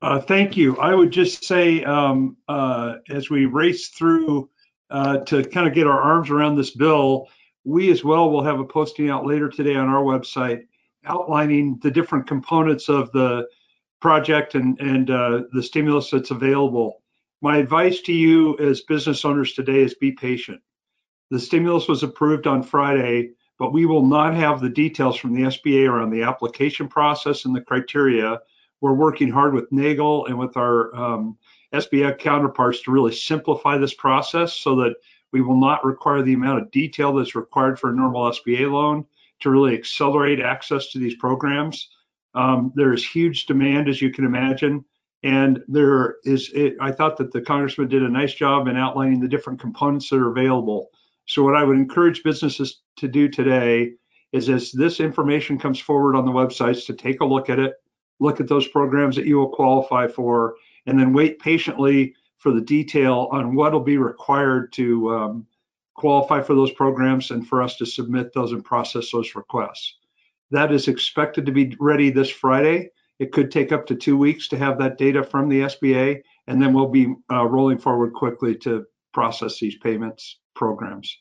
Uh, 0.02 0.20
thank 0.20 0.58
you. 0.58 0.78
I 0.78 0.94
would 0.94 1.12
just 1.12 1.46
say, 1.46 1.84
um, 1.84 2.38
uh, 2.48 2.96
as 3.10 3.30
we 3.30 3.46
race 3.46 3.88
through 3.88 4.50
uh, 4.90 5.20
to 5.20 5.44
kind 5.44 5.68
of 5.68 5.74
get 5.74 5.88
our 5.88 6.00
arms 6.00 6.30
around 6.30 6.56
this 6.56 6.72
bill, 6.72 7.28
we 7.64 7.90
as 7.92 8.04
well 8.04 8.30
will 8.30 8.44
have 8.44 8.60
a 8.60 8.66
posting 8.66 9.10
out 9.10 9.26
later 9.26 9.50
today 9.50 9.76
on 9.76 9.88
our 9.90 10.04
website 10.04 10.68
outlining 11.06 11.80
the 11.82 11.90
different 11.90 12.28
components 12.28 12.90
of 12.90 13.12
the 13.12 13.48
project 14.02 14.56
and, 14.56 14.80
and 14.80 15.10
uh, 15.10 15.44
the 15.54 15.64
stimulus 15.64 16.12
that's 16.12 16.32
available. 16.32 17.02
My 17.42 17.58
advice 17.58 18.02
to 18.02 18.14
you 18.14 18.58
as 18.60 18.82
business 18.82 19.24
owners 19.24 19.54
today 19.54 19.82
is 19.82 19.96
be 19.96 20.12
patient. 20.12 20.62
The 21.32 21.40
stimulus 21.40 21.88
was 21.88 22.04
approved 22.04 22.48
on 22.48 22.64
Friday, 22.64 23.32
but 23.60 23.74
we 23.74 23.86
will 23.86 24.06
not 24.06 24.36
have 24.36 24.62
the 24.62 24.70
details 24.70 25.18
from 25.18 25.34
the 25.34 25.44
SBA 25.44 25.90
around 25.90 26.12
the 26.12 26.24
application 26.24 26.88
process 26.88 27.46
and 27.46 27.56
the 27.56 27.62
criteria. 27.62 28.40
We're 28.82 28.94
working 28.94 29.32
hard 29.32 29.54
with 29.54 29.72
NAGGL 29.72 30.28
and 30.28 30.38
with 30.38 30.56
our 30.58 30.96
um, 30.96 31.38
SBA 31.74 32.20
counterparts 32.20 32.82
to 32.84 32.92
really 32.92 33.14
simplify 33.14 33.78
this 33.78 33.94
process 33.94 34.54
so 34.54 34.76
that 34.78 34.96
we 35.32 35.42
will 35.42 35.60
not 35.60 35.84
require 35.84 36.22
the 36.22 36.34
amount 36.34 36.62
of 36.62 36.72
detail 36.72 37.14
that's 37.14 37.36
required 37.36 37.80
for 37.80 37.90
a 37.90 37.96
normal 37.96 38.32
SBA 38.32 38.72
loan 38.72 39.06
to 39.42 39.50
really 39.50 39.76
accelerate 39.76 40.40
access 40.40 40.92
to 40.92 41.00
these 41.00 41.16
programs. 41.16 41.90
Um, 42.34 42.72
there 42.76 42.94
is 42.94 43.06
huge 43.06 43.46
demand, 43.46 43.90
as 43.90 44.02
you 44.02 44.12
can 44.12 44.26
imagine, 44.26 44.86
and 45.24 45.62
there 45.68 46.18
is. 46.24 46.52
It, 46.54 46.76
I 46.80 46.92
thought 46.92 47.18
that 47.18 47.32
the 47.32 47.42
congressman 47.42 47.88
did 47.88 48.04
a 48.04 48.10
nice 48.10 48.34
job 48.34 48.68
in 48.68 48.78
outlining 48.78 49.20
the 49.20 49.28
different 49.28 49.60
components 49.60 50.10
that 50.10 50.18
are 50.18 50.30
available. 50.30 50.90
So, 51.28 51.44
what 51.44 51.56
I 51.56 51.64
would 51.64 51.78
encourage 51.78 52.24
businesses 52.24 52.82
to 52.98 53.08
do 53.08 53.28
today 53.28 53.92
is, 54.32 54.50
as 54.50 54.72
this 54.72 55.02
information 55.02 55.60
comes 55.60 55.80
forward 55.80 56.16
on 56.16 56.26
the 56.26 56.32
websites, 56.32 56.86
to 56.86 56.94
take 56.94 57.20
a 57.20 57.26
look 57.26 57.50
at 57.50 57.60
it, 57.60 57.74
look 58.20 58.40
at 58.40 58.48
those 58.48 58.68
programs 58.70 59.16
that 59.18 59.26
you 59.26 59.38
will 59.38 59.50
qualify 59.50 60.08
for, 60.08 60.56
and 60.86 60.98
then 60.98 61.12
wait 61.12 61.40
patiently 61.40 62.16
for 62.38 62.52
the 62.52 62.62
detail 62.62 63.28
on 63.32 63.56
what 63.56 63.74
will 63.74 63.82
be 63.82 63.98
required 63.98 64.72
to 64.74 65.14
um, 65.14 65.48
qualify 65.96 66.42
for 66.42 66.56
those 66.56 66.72
programs 66.72 67.32
and 67.32 67.46
for 67.46 67.62
us 67.62 67.76
to 67.76 67.86
submit 67.86 68.32
those 68.34 68.54
and 68.54 68.64
process 68.64 69.12
those 69.12 69.36
requests. 69.36 69.98
That 70.52 70.72
is 70.72 70.88
expected 70.88 71.46
to 71.46 71.52
be 71.52 71.76
ready 71.80 72.10
this 72.10 72.30
Friday. 72.30 72.90
It 73.20 73.34
could 73.34 73.52
take 73.52 73.74
up 73.74 73.86
to 73.88 73.96
two 73.96 74.16
weeks 74.18 74.48
to 74.50 74.58
have 74.58 74.78
that 74.80 74.98
data 74.98 75.24
from 75.24 75.50
the 75.50 75.62
SBA, 75.62 76.22
and 76.48 76.62
then 76.62 76.72
we'll 76.72 76.88
be 76.88 77.14
uh, 77.30 77.46
rolling 77.46 77.80
forward 77.80 78.14
quickly 78.14 78.56
to 78.60 78.86
process 79.12 79.60
these 79.60 79.76
payments 79.80 80.38
programs. 80.58 81.16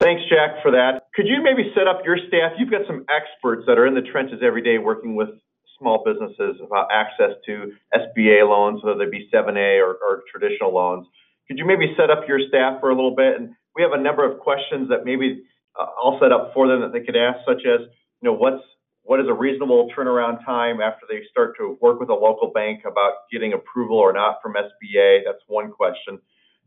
Thanks, 0.00 0.22
Jack, 0.28 0.62
for 0.62 0.72
that. 0.72 1.06
Could 1.14 1.26
you 1.26 1.42
maybe 1.42 1.70
set 1.74 1.86
up 1.86 2.02
your 2.04 2.18
staff? 2.28 2.52
You've 2.58 2.70
got 2.70 2.82
some 2.86 3.06
experts 3.08 3.64
that 3.66 3.78
are 3.78 3.86
in 3.86 3.94
the 3.94 4.02
trenches 4.02 4.40
every 4.42 4.62
day 4.62 4.78
working 4.78 5.14
with 5.14 5.30
small 5.78 6.02
businesses 6.04 6.60
about 6.64 6.88
access 6.92 7.38
to 7.46 7.72
SBA 7.94 8.48
loans, 8.48 8.82
whether 8.82 8.98
they 8.98 9.10
be 9.10 9.30
7A 9.32 9.80
or, 9.80 9.94
or 10.02 10.22
traditional 10.30 10.74
loans. 10.74 11.06
Could 11.48 11.58
you 11.58 11.64
maybe 11.64 11.94
set 11.96 12.10
up 12.10 12.26
your 12.26 12.40
staff 12.48 12.80
for 12.80 12.90
a 12.90 12.94
little 12.94 13.14
bit? 13.14 13.38
And 13.38 13.54
we 13.76 13.82
have 13.82 13.92
a 13.92 14.02
number 14.02 14.28
of 14.28 14.40
questions 14.40 14.88
that 14.90 15.04
maybe 15.04 15.42
uh, 15.78 15.86
I'll 16.02 16.18
set 16.20 16.32
up 16.32 16.52
for 16.52 16.66
them 16.68 16.80
that 16.82 16.92
they 16.92 17.04
could 17.04 17.16
ask, 17.16 17.38
such 17.46 17.62
as, 17.66 17.86
you 18.20 18.26
know, 18.26 18.34
what's 18.34 18.62
what 19.04 19.18
is 19.18 19.26
a 19.28 19.34
reasonable 19.34 19.90
turnaround 19.96 20.44
time 20.44 20.80
after 20.80 21.06
they 21.10 21.22
start 21.28 21.56
to 21.58 21.76
work 21.80 21.98
with 21.98 22.08
a 22.08 22.14
local 22.14 22.52
bank 22.54 22.82
about 22.86 23.26
getting 23.32 23.52
approval 23.52 23.98
or 23.98 24.12
not 24.12 24.38
from 24.40 24.54
SBA? 24.54 25.20
That's 25.26 25.42
one 25.48 25.72
question. 25.72 26.20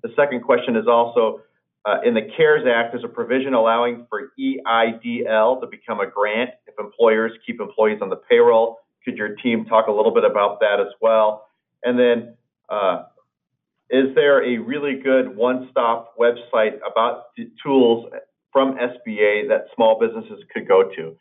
The 0.04 0.10
second 0.16 0.44
question 0.44 0.76
is 0.76 0.86
also, 0.86 1.40
uh, 1.86 2.02
in 2.04 2.14
the 2.14 2.28
CARES 2.36 2.66
Act, 2.68 2.94
there's 2.94 3.04
a 3.04 3.08
provision 3.08 3.54
allowing 3.54 4.08
for 4.10 4.32
EIDL 4.40 5.62
to 5.62 5.68
become 5.68 6.00
a 6.00 6.08
grant 6.08 6.50
if 6.68 6.74
employers 6.80 7.32
keep 7.46 7.62
employees 7.62 8.00
on 8.02 8.10
the 8.10 8.20
payroll 8.30 8.80
could 9.06 9.18
your 9.18 9.36
team 9.36 9.66
talk 9.66 9.88
a 9.88 9.92
little 9.92 10.14
bit 10.14 10.26
about 10.26 10.60
that 10.60 10.80
as 10.82 10.92
well? 11.00 11.48
And 11.84 11.98
then, 11.98 12.36
uh, 12.68 13.04
is 13.92 14.16
there 14.16 14.44
a 14.44 14.58
really 14.58 15.00
good 15.00 15.36
one-stop 15.38 16.16
website 16.20 16.80
about 16.90 17.26
tools 17.64 18.12
from 18.52 18.76
SBA 18.78 19.48
that 19.50 19.68
small 19.76 20.00
businesses 20.00 20.44
could 20.52 20.68
go 20.68 20.90
to? 20.96 21.16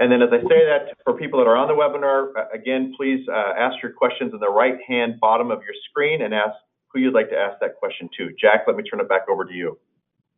And 0.00 0.10
then 0.10 0.20
as 0.22 0.30
I 0.32 0.40
say 0.40 0.64
that, 0.66 0.96
for 1.04 1.14
people 1.14 1.38
that 1.38 1.46
are 1.46 1.56
on 1.56 1.68
the 1.68 1.74
webinar, 1.74 2.32
again, 2.52 2.94
please 2.96 3.24
uh, 3.28 3.52
ask 3.56 3.80
your 3.80 3.92
questions 3.92 4.32
in 4.32 4.40
the 4.40 4.50
right-hand 4.50 5.20
bottom 5.20 5.52
of 5.52 5.60
your 5.62 5.74
screen 5.88 6.22
and 6.22 6.34
ask 6.34 6.54
who 6.92 6.98
you'd 6.98 7.14
like 7.14 7.30
to 7.30 7.36
ask 7.36 7.60
that 7.60 7.76
question 7.76 8.08
to. 8.18 8.30
Jack, 8.40 8.62
let 8.66 8.76
me 8.76 8.82
turn 8.82 9.00
it 9.00 9.08
back 9.08 9.28
over 9.30 9.44
to 9.44 9.52
you. 9.52 9.78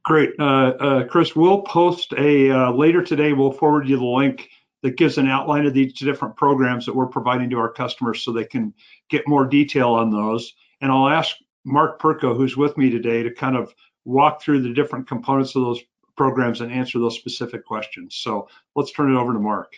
Great. 0.04 0.30
Uh, 0.38 0.42
uh, 0.80 1.04
Kris, 1.04 1.36
we'll 1.36 1.62
post 1.62 2.12
a, 2.14 2.50
uh, 2.50 2.72
later 2.72 3.02
today, 3.02 3.32
we'll 3.32 3.52
forward 3.52 3.88
you 3.88 3.96
the 3.96 4.04
link 4.04 4.50
that 4.82 4.96
gives 4.96 5.16
an 5.16 5.28
outline 5.28 5.64
of 5.64 5.74
these 5.74 5.92
different 5.92 6.36
programs 6.36 6.86
that 6.86 6.94
we're 6.94 7.06
providing 7.06 7.48
to 7.50 7.58
our 7.58 7.72
customers 7.72 8.22
so 8.22 8.32
they 8.32 8.44
can 8.44 8.74
get 9.08 9.28
more 9.28 9.46
detail 9.46 9.90
on 9.90 10.10
those. 10.10 10.54
And 10.80 10.90
I'll 10.90 11.08
ask 11.08 11.36
Mark 11.64 12.00
Perko, 12.00 12.36
who's 12.36 12.56
with 12.56 12.76
me 12.76 12.90
today, 12.90 13.22
to 13.22 13.32
kind 13.32 13.56
of 13.56 13.72
walk 14.04 14.42
through 14.42 14.62
the 14.62 14.74
different 14.74 15.06
components 15.06 15.54
of 15.54 15.62
those 15.62 15.80
programs 16.16 16.60
and 16.60 16.72
answer 16.72 16.98
those 16.98 17.16
specific 17.16 17.64
questions. 17.64 18.16
So 18.16 18.48
let's 18.74 18.90
turn 18.90 19.14
it 19.14 19.18
over 19.18 19.32
to 19.32 19.38
Mark. 19.38 19.72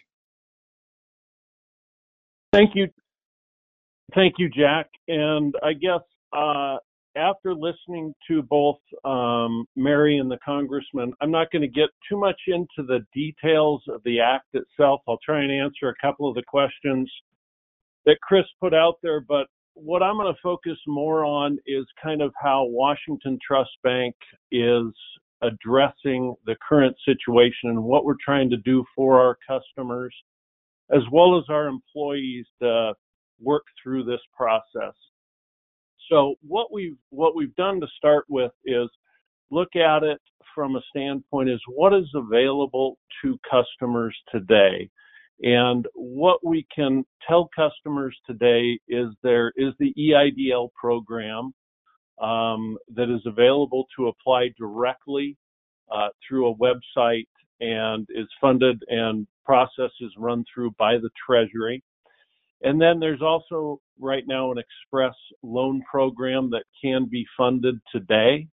Thank 2.52 2.74
you. 2.74 2.88
Thank 4.14 4.34
you, 4.38 4.48
Jack. 4.48 4.88
And 5.06 5.54
I 5.62 5.74
guess 5.74 6.00
uh, 6.32 6.78
after 7.16 7.55
listening 7.55 8.14
to 8.29 8.42
both 8.42 8.79
um, 9.05 9.66
Mary 9.77 10.18
and 10.18 10.31
the 10.31 10.38
congressman, 10.44 11.12
I'm 11.20 11.31
not 11.31 11.50
going 11.50 11.62
to 11.62 11.68
get 11.68 11.90
too 12.09 12.18
much 12.18 12.40
into 12.48 12.87
the 12.87 13.05
details 13.14 13.83
of 13.88 14.03
the 14.05 14.20
act 14.20 14.55
itself. 14.55 15.03
I'll 15.09 15.18
try 15.24 15.42
and 15.42 15.53
answer 15.53 15.88
a 15.88 16.07
couple 16.07 16.29
of 16.29 16.35
the 16.35 16.42
questions 16.42 17.11
that 18.07 18.20
Chris 18.22 18.44
put 18.61 18.74
out 18.74 18.96
there, 19.03 19.20
but 19.20 19.46
what 19.74 20.03
I'm 20.03 20.16
going 20.16 20.33
to 20.33 20.40
focus 20.42 20.79
more 20.87 21.24
on 21.24 21.59
is 21.66 21.85
kind 22.03 22.22
of 22.22 22.33
how 22.40 22.64
Washington 22.64 23.38
Trust 23.46 23.70
Bank 23.83 24.14
is 24.53 24.92
addressing 25.42 26.35
the 26.46 26.57
current 26.66 26.96
situation 27.05 27.70
and 27.70 27.83
what 27.83 28.05
we're 28.05 28.14
trying 28.24 28.50
to 28.50 28.57
do 28.59 28.85
for 28.94 29.20
our 29.20 29.37
customers, 29.46 30.14
as 30.94 31.03
well 31.12 31.38
as 31.38 31.44
our 31.48 31.66
employees 31.66 32.46
to 32.62 32.94
work 33.40 33.64
through 33.83 34.05
this 34.05 34.20
process. 34.37 34.94
So 36.11 36.35
what 36.47 36.73
we've 36.73 36.97
what 37.11 37.35
we've 37.35 37.55
done 37.57 37.81
to 37.81 37.87
start 37.97 38.25
with 38.29 38.53
is 38.64 38.88
look 39.51 39.77
at 39.77 40.03
it 40.03 40.21
from 40.55 40.77
a 40.77 40.83
standpoint 40.90 41.49
is 41.49 41.61
what 41.69 41.93
is 41.95 42.09
available 42.14 42.99
to 43.23 43.38
customers 43.51 44.17
today. 44.31 44.90
And 45.43 45.87
what 45.95 46.45
we 46.45 46.67
can 46.75 47.05
tell 47.27 47.51
customers 47.55 48.17
today 48.27 48.79
is 48.88 49.09
there 49.23 49.53
is 49.57 49.75
the 49.79 49.93
EIDL 49.99 50.71
program 50.75 51.53
um, 52.21 52.79
that 52.95 53.12
is 53.12 53.23
available 53.27 53.87
to 53.97 54.09
apply 54.09 54.51
directly 54.57 55.37
uh, 55.93 56.09
through 56.27 56.51
a 56.51 56.57
website 56.57 57.27
and 57.61 58.07
is 58.14 58.29
funded 58.40 58.83
and 58.88 59.27
processes 59.45 60.12
run 60.17 60.45
through 60.53 60.71
by 60.79 60.95
the 60.97 61.11
Treasury. 61.27 61.83
And 62.64 62.81
then 62.81 62.98
there's 62.98 63.20
also 63.22 63.81
right 64.00 64.24
now 64.27 64.50
an 64.50 64.59
express 64.59 65.14
loan 65.42 65.83
program 65.88 66.50
that 66.50 66.64
can 66.83 67.07
be 67.11 67.27
funded 67.37 67.79
today. 67.92 68.48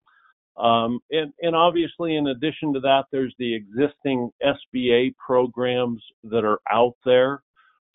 Um, 0.56 1.00
and, 1.10 1.34
and, 1.42 1.54
obviously, 1.54 2.16
in 2.16 2.28
addition 2.28 2.72
to 2.72 2.80
that, 2.80 3.04
there's 3.12 3.34
the 3.38 3.54
existing 3.54 4.30
SBA 4.42 5.14
programs 5.16 6.02
that 6.24 6.46
are 6.46 6.60
out 6.70 6.96
there 7.04 7.42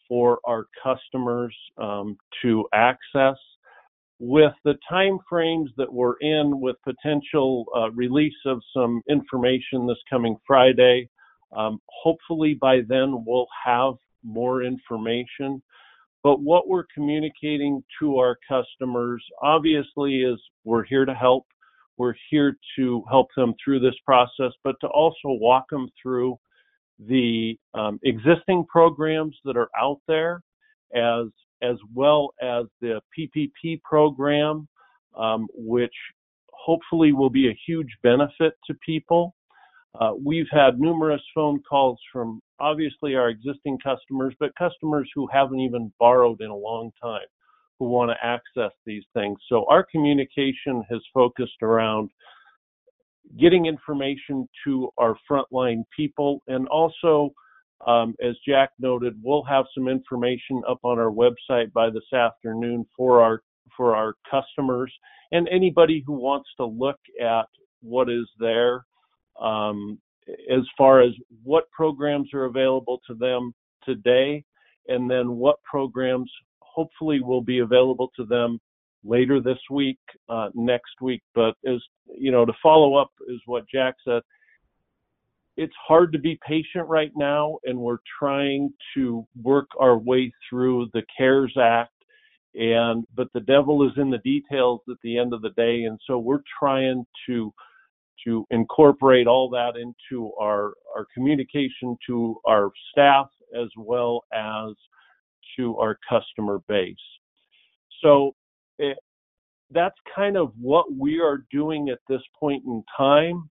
for 0.07 0.39
our 0.43 0.67
customers 0.83 1.55
um, 1.79 2.17
to 2.43 2.67
access. 2.71 3.37
With 4.19 4.53
the 4.63 4.75
time 4.87 5.17
frames 5.27 5.71
that 5.77 5.91
we're 5.91 6.17
in, 6.19 6.59
with 6.59 6.75
potential 6.83 7.65
uh, 7.75 7.89
release 7.91 8.35
of 8.45 8.61
some 8.75 9.01
information 9.09 9.87
this 9.87 9.97
coming 10.07 10.37
Friday, 10.45 11.09
um, 11.55 11.79
hopefully 11.87 12.53
by 12.53 12.81
then 12.87 13.23
we'll 13.25 13.47
have 13.65 13.95
more 14.23 14.61
information. 14.61 15.63
But 16.23 16.41
what 16.41 16.67
we're 16.67 16.85
communicating 16.93 17.83
to 17.99 18.17
our 18.17 18.37
customers, 18.47 19.23
obviously, 19.41 20.21
is 20.21 20.39
we're 20.63 20.83
here 20.83 21.05
to 21.05 21.13
help. 21.13 21.45
We're 21.97 22.15
here 22.29 22.57
to 22.77 23.03
help 23.09 23.27
them 23.35 23.53
through 23.63 23.79
this 23.79 23.95
process, 24.05 24.51
but 24.63 24.75
to 24.81 24.87
also 24.87 25.17
walk 25.25 25.65
them 25.69 25.89
through 26.01 26.37
the 26.99 27.57
um, 27.73 27.99
existing 28.03 28.65
programs 28.69 29.35
that 29.45 29.57
are 29.57 29.69
out 29.79 29.99
there, 30.07 30.41
as 30.95 31.27
as 31.63 31.75
well 31.93 32.33
as 32.41 32.65
the 32.81 32.99
PPP 33.17 33.81
program, 33.83 34.67
um, 35.15 35.47
which 35.53 35.93
hopefully 36.51 37.13
will 37.13 37.29
be 37.29 37.49
a 37.49 37.59
huge 37.67 37.89
benefit 38.03 38.53
to 38.65 38.73
people. 38.85 39.35
Uh, 39.99 40.13
we've 40.23 40.47
had 40.51 40.79
numerous 40.79 41.21
phone 41.35 41.61
calls 41.69 41.99
from 42.11 42.39
obviously 42.59 43.15
our 43.15 43.29
existing 43.29 43.77
customers, 43.83 44.33
but 44.39 44.55
customers 44.55 45.09
who 45.13 45.27
haven't 45.31 45.59
even 45.59 45.91
borrowed 45.99 46.41
in 46.41 46.49
a 46.49 46.55
long 46.55 46.91
time 47.01 47.27
who 47.77 47.89
want 47.89 48.11
to 48.11 48.25
access 48.25 48.71
these 48.85 49.03
things. 49.13 49.37
So 49.49 49.65
our 49.69 49.83
communication 49.83 50.83
has 50.89 51.01
focused 51.13 51.61
around 51.61 52.09
getting 53.39 53.65
information 53.65 54.47
to 54.65 54.89
our 54.97 55.17
frontline 55.29 55.83
people 55.95 56.41
and 56.47 56.67
also 56.67 57.33
um, 57.87 58.13
as 58.23 58.35
Jack 58.47 58.69
noted, 58.79 59.15
we'll 59.23 59.43
have 59.43 59.65
some 59.73 59.87
information 59.87 60.61
up 60.69 60.79
on 60.83 60.99
our 60.99 61.11
website 61.11 61.73
by 61.73 61.89
this 61.89 62.13
afternoon 62.13 62.85
for 62.95 63.21
our 63.21 63.41
for 63.75 63.95
our 63.95 64.15
customers 64.29 64.93
and 65.31 65.47
anybody 65.49 66.03
who 66.05 66.13
wants 66.13 66.49
to 66.57 66.65
look 66.65 66.99
at 67.19 67.45
what 67.81 68.09
is 68.09 68.27
there 68.37 68.85
um, 69.41 69.99
as 70.49 70.61
far 70.77 71.01
as 71.01 71.11
what 71.43 71.69
programs 71.71 72.33
are 72.33 72.45
available 72.45 73.01
to 73.07 73.15
them 73.15 73.53
today, 73.83 74.43
and 74.87 75.09
then 75.09 75.35
what 75.35 75.61
programs 75.63 76.31
hopefully 76.61 77.21
will 77.21 77.41
be 77.41 77.59
available 77.59 78.11
to 78.15 78.25
them 78.25 78.59
later 79.03 79.41
this 79.41 79.57
week, 79.69 79.99
uh, 80.29 80.49
next 80.53 81.01
week. 81.01 81.21
But 81.33 81.55
as 81.65 81.79
you 82.15 82.31
know, 82.31 82.45
to 82.45 82.53
follow 82.61 82.95
up 82.95 83.11
is 83.27 83.39
what 83.45 83.65
Jack 83.73 83.95
said. 84.05 84.21
It's 85.57 85.73
hard 85.85 86.13
to 86.13 86.19
be 86.19 86.39
patient 86.47 86.87
right 86.87 87.11
now, 87.15 87.57
and 87.65 87.77
we're 87.77 87.97
trying 88.19 88.73
to 88.95 89.27
work 89.43 89.67
our 89.79 89.97
way 89.97 90.31
through 90.49 90.89
the 90.93 91.03
CARES 91.17 91.55
Act. 91.59 91.91
And 92.55 93.05
but 93.15 93.27
the 93.33 93.41
devil 93.41 93.85
is 93.87 93.93
in 93.97 94.09
the 94.09 94.17
details 94.19 94.81
at 94.89 94.97
the 95.03 95.17
end 95.17 95.33
of 95.33 95.41
the 95.41 95.51
day, 95.51 95.83
and 95.83 95.99
so 96.05 96.19
we're 96.19 96.43
trying 96.59 97.05
to 97.27 97.53
to 98.25 98.45
incorporate 98.51 99.27
all 99.27 99.49
that 99.49 99.73
into 99.75 100.31
our, 100.39 100.73
our 100.95 101.07
communication 101.13 101.97
to 102.07 102.39
our 102.47 102.71
staff 102.91 103.27
as 103.59 103.67
well 103.77 104.23
as 104.33 104.73
to 105.57 105.77
our 105.77 105.97
customer 106.07 106.59
base. 106.67 106.95
So 108.01 108.35
it, 108.79 108.97
that's 109.71 109.95
kind 110.15 110.37
of 110.37 110.51
what 110.59 110.85
we 110.93 111.19
are 111.19 111.45
doing 111.51 111.89
at 111.89 111.99
this 112.09 112.21
point 112.39 112.63
in 112.65 112.83
time. 112.97 113.49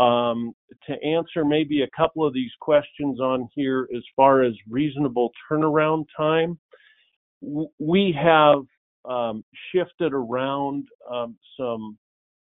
Um, 0.00 0.54
to 0.86 0.94
answer 1.04 1.44
maybe 1.44 1.82
a 1.82 1.88
couple 1.96 2.24
of 2.24 2.32
these 2.32 2.52
questions 2.60 3.18
on 3.18 3.48
here 3.54 3.88
as 3.96 4.02
far 4.14 4.42
as 4.42 4.52
reasonable 4.70 5.32
turnaround 5.50 6.04
time, 6.16 6.56
we 7.40 8.16
have 8.16 8.62
um, 9.04 9.42
shifted 9.72 10.12
around 10.12 10.86
um, 11.10 11.36
some 11.58 11.98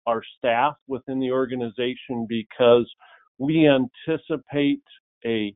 our 0.10 0.22
staff 0.38 0.76
within 0.88 1.20
the 1.20 1.32
organization 1.32 2.26
because 2.28 2.90
we 3.38 3.68
anticipate 3.68 4.82
a 5.26 5.56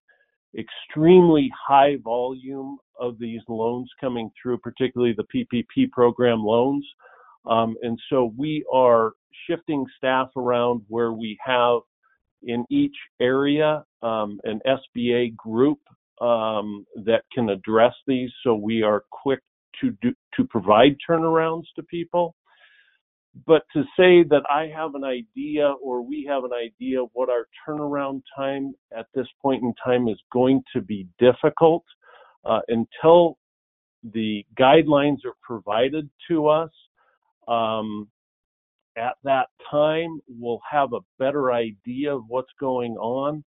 extremely 0.58 1.52
high 1.68 1.98
volume 2.04 2.78
of 3.00 3.18
these 3.18 3.42
loans 3.50 3.90
coming 4.00 4.30
through, 4.40 4.60
particularly 4.60 5.16
the 5.18 5.26
PPP 5.34 5.90
program 5.92 6.44
loans. 6.44 6.86
Um, 7.50 7.76
and 7.82 8.00
so 8.10 8.32
we 8.38 8.64
are 8.72 9.14
shifting 9.50 9.86
staff 9.98 10.30
around 10.38 10.84
where 10.88 11.12
we 11.12 11.38
have 11.44 11.80
in 12.44 12.66
each 12.70 12.96
area 13.20 13.84
um, 14.04 14.40
an 14.44 14.60
SBA 14.68 15.36
group 15.36 15.80
um, 16.22 16.86
that 17.04 17.24
can 17.34 17.50
address 17.50 17.94
these 18.06 18.30
so 18.44 18.54
we 18.54 18.84
are 18.84 19.04
quick 19.12 19.40
to 19.82 19.98
do, 20.02 20.14
to 20.36 20.46
provide 20.46 20.96
turnarounds 21.10 21.66
to 21.76 21.84
people. 21.84 22.36
But 23.48 23.64
to 23.74 23.84
say 23.98 24.24
that 24.30 24.44
I 24.50 24.72
have 24.76 24.94
an 24.96 25.04
idea 25.04 25.74
or 25.82 26.02
we 26.02 26.26
have 26.30 26.44
an 26.44 26.54
idea 26.54 27.00
what 27.14 27.30
our 27.30 27.48
turnaround 27.68 28.22
time 28.36 28.74
at 28.96 29.08
this 29.16 29.28
point 29.42 29.64
in 29.64 29.74
time 29.84 30.08
is 30.08 30.20
going 30.32 30.62
to 30.74 30.82
be 30.82 31.08
difficult 31.18 31.84
uh, 32.46 32.60
until 32.68 33.38
the 34.14 34.46
guidelines 34.60 35.26
are 35.26 35.36
provided 35.42 36.10
to 36.28 36.48
us. 36.48 36.70
Um, 37.48 38.08
at 38.98 39.16
that 39.24 39.48
time, 39.72 40.22
we'll 40.28 40.62
have 40.70 40.94
a 40.94 41.00
better 41.18 41.52
idea 41.52 42.16
of 42.16 42.24
what's 42.28 42.52
going 42.60 42.94
on. 42.98 43.44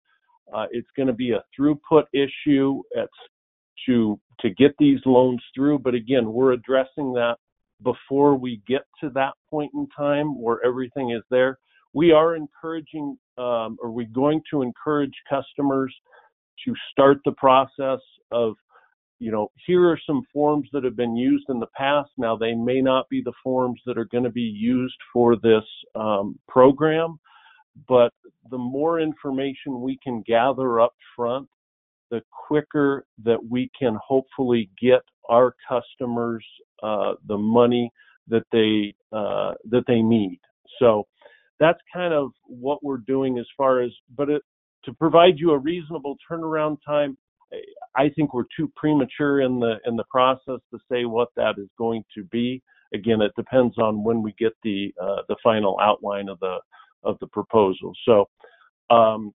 Uh, 0.53 0.67
it's 0.73 0.89
going 0.97 1.07
to 1.07 1.13
be 1.13 1.33
a 1.33 1.43
throughput 1.59 2.05
issue 2.13 2.83
to 3.87 4.19
to 4.41 4.51
get 4.51 4.75
these 4.79 5.01
loans 5.07 5.43
through. 5.55 5.79
But 5.79 5.95
again, 5.95 6.33
we're 6.33 6.53
addressing 6.53 7.13
that 7.15 7.37
before 7.83 8.37
we 8.37 8.63
get 8.67 8.83
to 9.01 9.11
that 9.11 9.35
point 9.51 9.71
in 9.75 9.87
time 9.97 10.41
where 10.41 10.65
everything 10.65 11.11
is 11.11 11.23
there. 11.31 11.59
We 11.93 12.13
are 12.13 12.37
encouraging, 12.37 13.17
um, 13.39 13.77
or 13.83 13.91
we're 13.91 14.07
going 14.13 14.43
to 14.51 14.63
encourage 14.63 15.15
customers 15.29 15.95
to 16.65 16.75
start 16.91 17.19
the 17.25 17.33
process 17.33 18.01
of, 18.33 18.55
you 19.19 19.31
know, 19.31 19.51
here 19.67 19.89
are 19.89 20.01
some 20.07 20.23
forms 20.33 20.69
that 20.73 20.85
have 20.85 20.97
been 20.97 21.17
used 21.17 21.47
in 21.49 21.59
the 21.59 21.69
past. 21.77 22.11
Now, 22.19 22.37
they 22.37 22.55
may 22.55 22.81
not 22.81 23.09
be 23.09 23.23
the 23.23 23.33
forms 23.43 23.81
that 23.87 23.97
are 23.97 24.05
going 24.07 24.25
to 24.25 24.31
be 24.31 24.41
used 24.41 24.97
for 25.13 25.37
this 25.37 25.65
um, 25.95 26.39
program, 26.49 27.19
but 27.89 28.13
the 28.51 28.59
more 28.59 29.01
information 29.01 29.81
we 29.81 29.99
can 30.03 30.23
gather 30.27 30.81
up 30.81 30.95
front 31.15 31.49
the 32.11 32.23
quicker 32.47 33.05
that 33.25 33.39
we 33.49 33.71
can 33.79 33.99
hopefully 34.07 34.71
get 34.81 35.03
our 35.29 35.55
customers 35.69 36.45
uh, 36.83 37.15
the 37.27 37.39
money 37.39 37.91
that 38.29 38.45
they 38.53 38.95
uh, 39.17 39.55
that 39.71 39.85
they 39.87 40.01
need. 40.01 40.41
So 40.79 41.07
that's 41.59 41.81
kind 41.93 42.13
of 42.13 42.33
what 42.45 42.83
we're 42.83 42.99
doing 42.99 43.39
as 43.39 43.47
far 43.57 43.81
as, 43.81 43.91
but 44.17 44.29
it, 44.29 44.43
to 44.85 44.93
provide 44.93 45.39
you 45.39 45.53
a 45.53 45.59
reasonable 45.59 46.17
turnaround 46.31 46.79
time, 46.87 47.17
I 47.97 48.11
think 48.11 48.35
we're 48.35 48.45
too 48.57 48.71
premature 48.77 49.41
in 49.41 49.61
the 49.61 49.77
in 49.87 49.97
the 49.97 50.05
process 50.11 50.61
to 50.73 50.79
say 50.91 51.05
what 51.05 51.29
that 51.37 51.55
is 51.59 51.69
going 51.79 52.05
to 52.15 52.25
be. 52.25 52.63
Again, 52.93 53.21
it 53.21 53.33
depends 53.37 53.79
on 53.79 54.05
when 54.05 54.23
we 54.23 54.35
get 54.39 54.53
the 54.63 54.93
uh, 55.01 55.23
the 55.29 55.37
final 55.43 55.79
outline 55.81 56.29
of 56.29 56.39
the 56.41 56.59
of 57.05 57.17
the 57.21 57.27
proposal. 57.29 57.93
So, 58.05 58.29
um, 58.91 59.33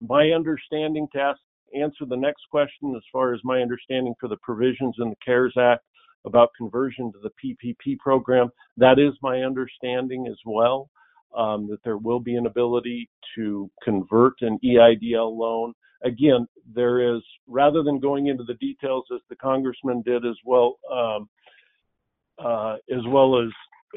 my 0.00 0.30
understanding 0.30 1.08
to 1.14 1.20
ask, 1.20 1.40
answer 1.74 2.04
the 2.06 2.16
next 2.16 2.42
question, 2.50 2.94
as 2.96 3.02
far 3.10 3.34
as 3.34 3.40
my 3.44 3.60
understanding 3.60 4.14
for 4.20 4.28
the 4.28 4.36
provisions 4.42 4.94
in 4.98 5.10
the 5.10 5.16
CARES 5.24 5.54
Act 5.58 5.82
about 6.28 6.50
conversion 6.56 7.12
to 7.12 7.18
the 7.18 7.30
PPP 7.42 7.98
program, 7.98 8.50
that 8.76 8.98
is 8.98 9.14
my 9.22 9.42
understanding 9.42 10.28
as 10.28 10.38
well. 10.46 10.88
Um, 11.36 11.68
that 11.68 11.82
there 11.84 11.98
will 11.98 12.20
be 12.20 12.36
an 12.36 12.46
ability 12.46 13.10
to 13.34 13.70
convert 13.84 14.34
an 14.40 14.58
EIDL 14.64 15.36
loan. 15.36 15.74
Again, 16.02 16.46
there 16.74 17.14
is, 17.14 17.20
rather 17.46 17.82
than 17.82 18.00
going 18.00 18.28
into 18.28 18.44
the 18.44 18.54
details 18.54 19.04
as 19.14 19.20
the 19.28 19.36
congressman 19.36 20.00
did 20.02 20.24
as 20.24 20.36
well, 20.46 20.78
um, 20.90 21.28
uh, 22.38 22.76
as 22.90 23.02
well 23.08 23.42
as 23.42 23.50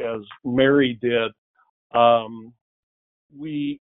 as 0.04 0.22
Mary 0.44 0.98
did, 1.02 1.32
um, 1.94 2.54
we 3.38 3.80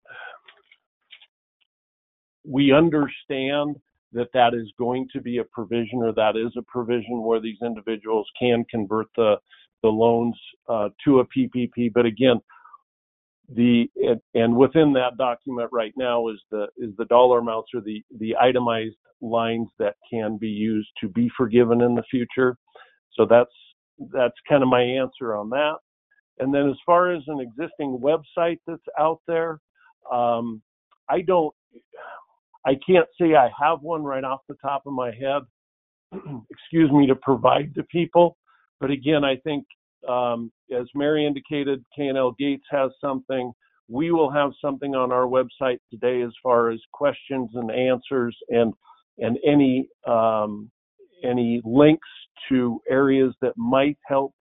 we 2.44 2.72
understand 2.72 3.76
that 4.16 4.30
that 4.34 4.54
is 4.54 4.72
going 4.78 5.08
to 5.14 5.22
be 5.22 5.38
a 5.38 5.44
provision 5.46 6.00
or 6.02 6.14
that 6.14 6.36
is 6.36 6.52
a 6.58 6.64
provision 6.64 7.22
where 7.22 7.40
these 7.40 7.58
individuals 7.64 8.28
can 8.40 8.66
convert 8.70 9.08
the 9.16 9.36
the 9.84 9.90
loans 9.90 10.36
uh, 10.68 10.90
to 11.04 11.20
a 11.20 11.26
PPP. 11.28 11.94
But 11.94 12.06
again, 12.08 12.42
the 13.54 13.88
and 14.34 14.56
within 14.56 14.94
that 14.94 15.18
document 15.18 15.70
right 15.72 15.94
now 15.96 16.30
is 16.30 16.42
the 16.50 16.68
is 16.78 16.92
the 16.98 17.06
dollar 17.06 17.40
amounts 17.40 17.70
or 17.76 17.82
the 17.82 18.04
the 18.20 18.36
itemized 18.42 18.96
lines 19.22 19.70
that 19.80 19.96
can 20.10 20.38
be 20.38 20.50
used 20.50 20.90
to 21.02 21.10
be 21.10 21.30
forgiven 21.38 21.82
in 21.82 21.96
the 21.96 22.04
future. 22.10 22.58
So 23.14 23.26
that's 23.26 23.52
that's 24.12 24.36
kind 24.50 24.64
of 24.64 24.70
my 24.70 24.82
answer 24.82 25.36
on 25.36 25.50
that. 25.52 25.76
And 26.40 26.54
then 26.54 26.70
as 26.70 26.76
far 26.86 27.12
as 27.12 27.24
an 27.28 27.40
existing 27.40 28.00
website 28.00 28.60
that's 28.68 28.82
out 29.00 29.22
there, 29.28 29.60
um, 30.12 30.62
I 31.10 31.22
don't, 31.22 31.54
I 32.66 32.78
can't 32.88 33.08
say 33.20 33.36
I 33.36 33.50
have 33.62 33.82
one 33.82 34.04
right 34.04 34.24
off 34.24 34.42
the 34.50 34.56
top 34.56 34.84
of 34.86 34.94
my 34.94 35.12
head, 35.12 35.44
excuse 36.50 36.92
me, 36.92 37.08
to 37.08 37.16
provide 37.16 37.76
to 37.76 37.84
people. 37.84 38.38
But 38.80 38.92
again, 38.92 39.24
I 39.24 39.36
think 39.38 39.66
um, 40.08 40.52
as 40.76 40.88
Mary 40.96 41.26
indicated, 41.26 41.84
K&L 41.96 42.36
Gates 42.40 42.66
has 42.72 42.92
something. 43.00 43.52
We 43.88 44.12
will 44.12 44.32
have 44.32 44.52
something 44.62 44.96
on 44.96 45.12
our 45.12 45.26
website 45.26 45.78
today 45.92 46.22
as 46.22 46.32
far 46.42 46.72
as 46.72 46.80
questions 46.92 47.52
and 47.54 47.72
answers 47.72 48.36
and 48.50 48.74
and 49.18 49.38
any 49.48 49.88
um, 50.08 50.70
any 51.24 51.62
links 51.64 52.08
to 52.50 52.82
areas 52.90 53.34
that 53.42 53.54
might 53.56 53.98
help 54.06 54.34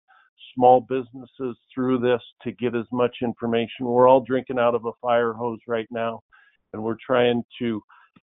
small 0.55 0.81
businesses 0.81 1.57
through 1.73 1.99
this 1.99 2.21
to 2.43 2.53
get 2.53 2.75
as 2.75 2.87
much 2.93 3.17
information. 3.23 3.87
We're 3.87 4.09
all 4.09 4.21
drinking 4.21 4.59
out 4.59 4.75
of 4.75 4.85
a 4.87 4.93
fire 5.01 5.33
hose 5.33 5.61
right 5.69 5.87
now, 5.91 6.21
and 6.73 6.83
we're 6.83 6.97
trying 7.07 7.45
to 7.61 7.83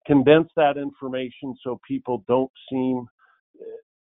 condense 0.06 0.50
that 0.56 0.78
information 0.78 1.56
so 1.64 1.80
people 1.88 2.24
don't 2.28 2.52
seem 2.70 3.06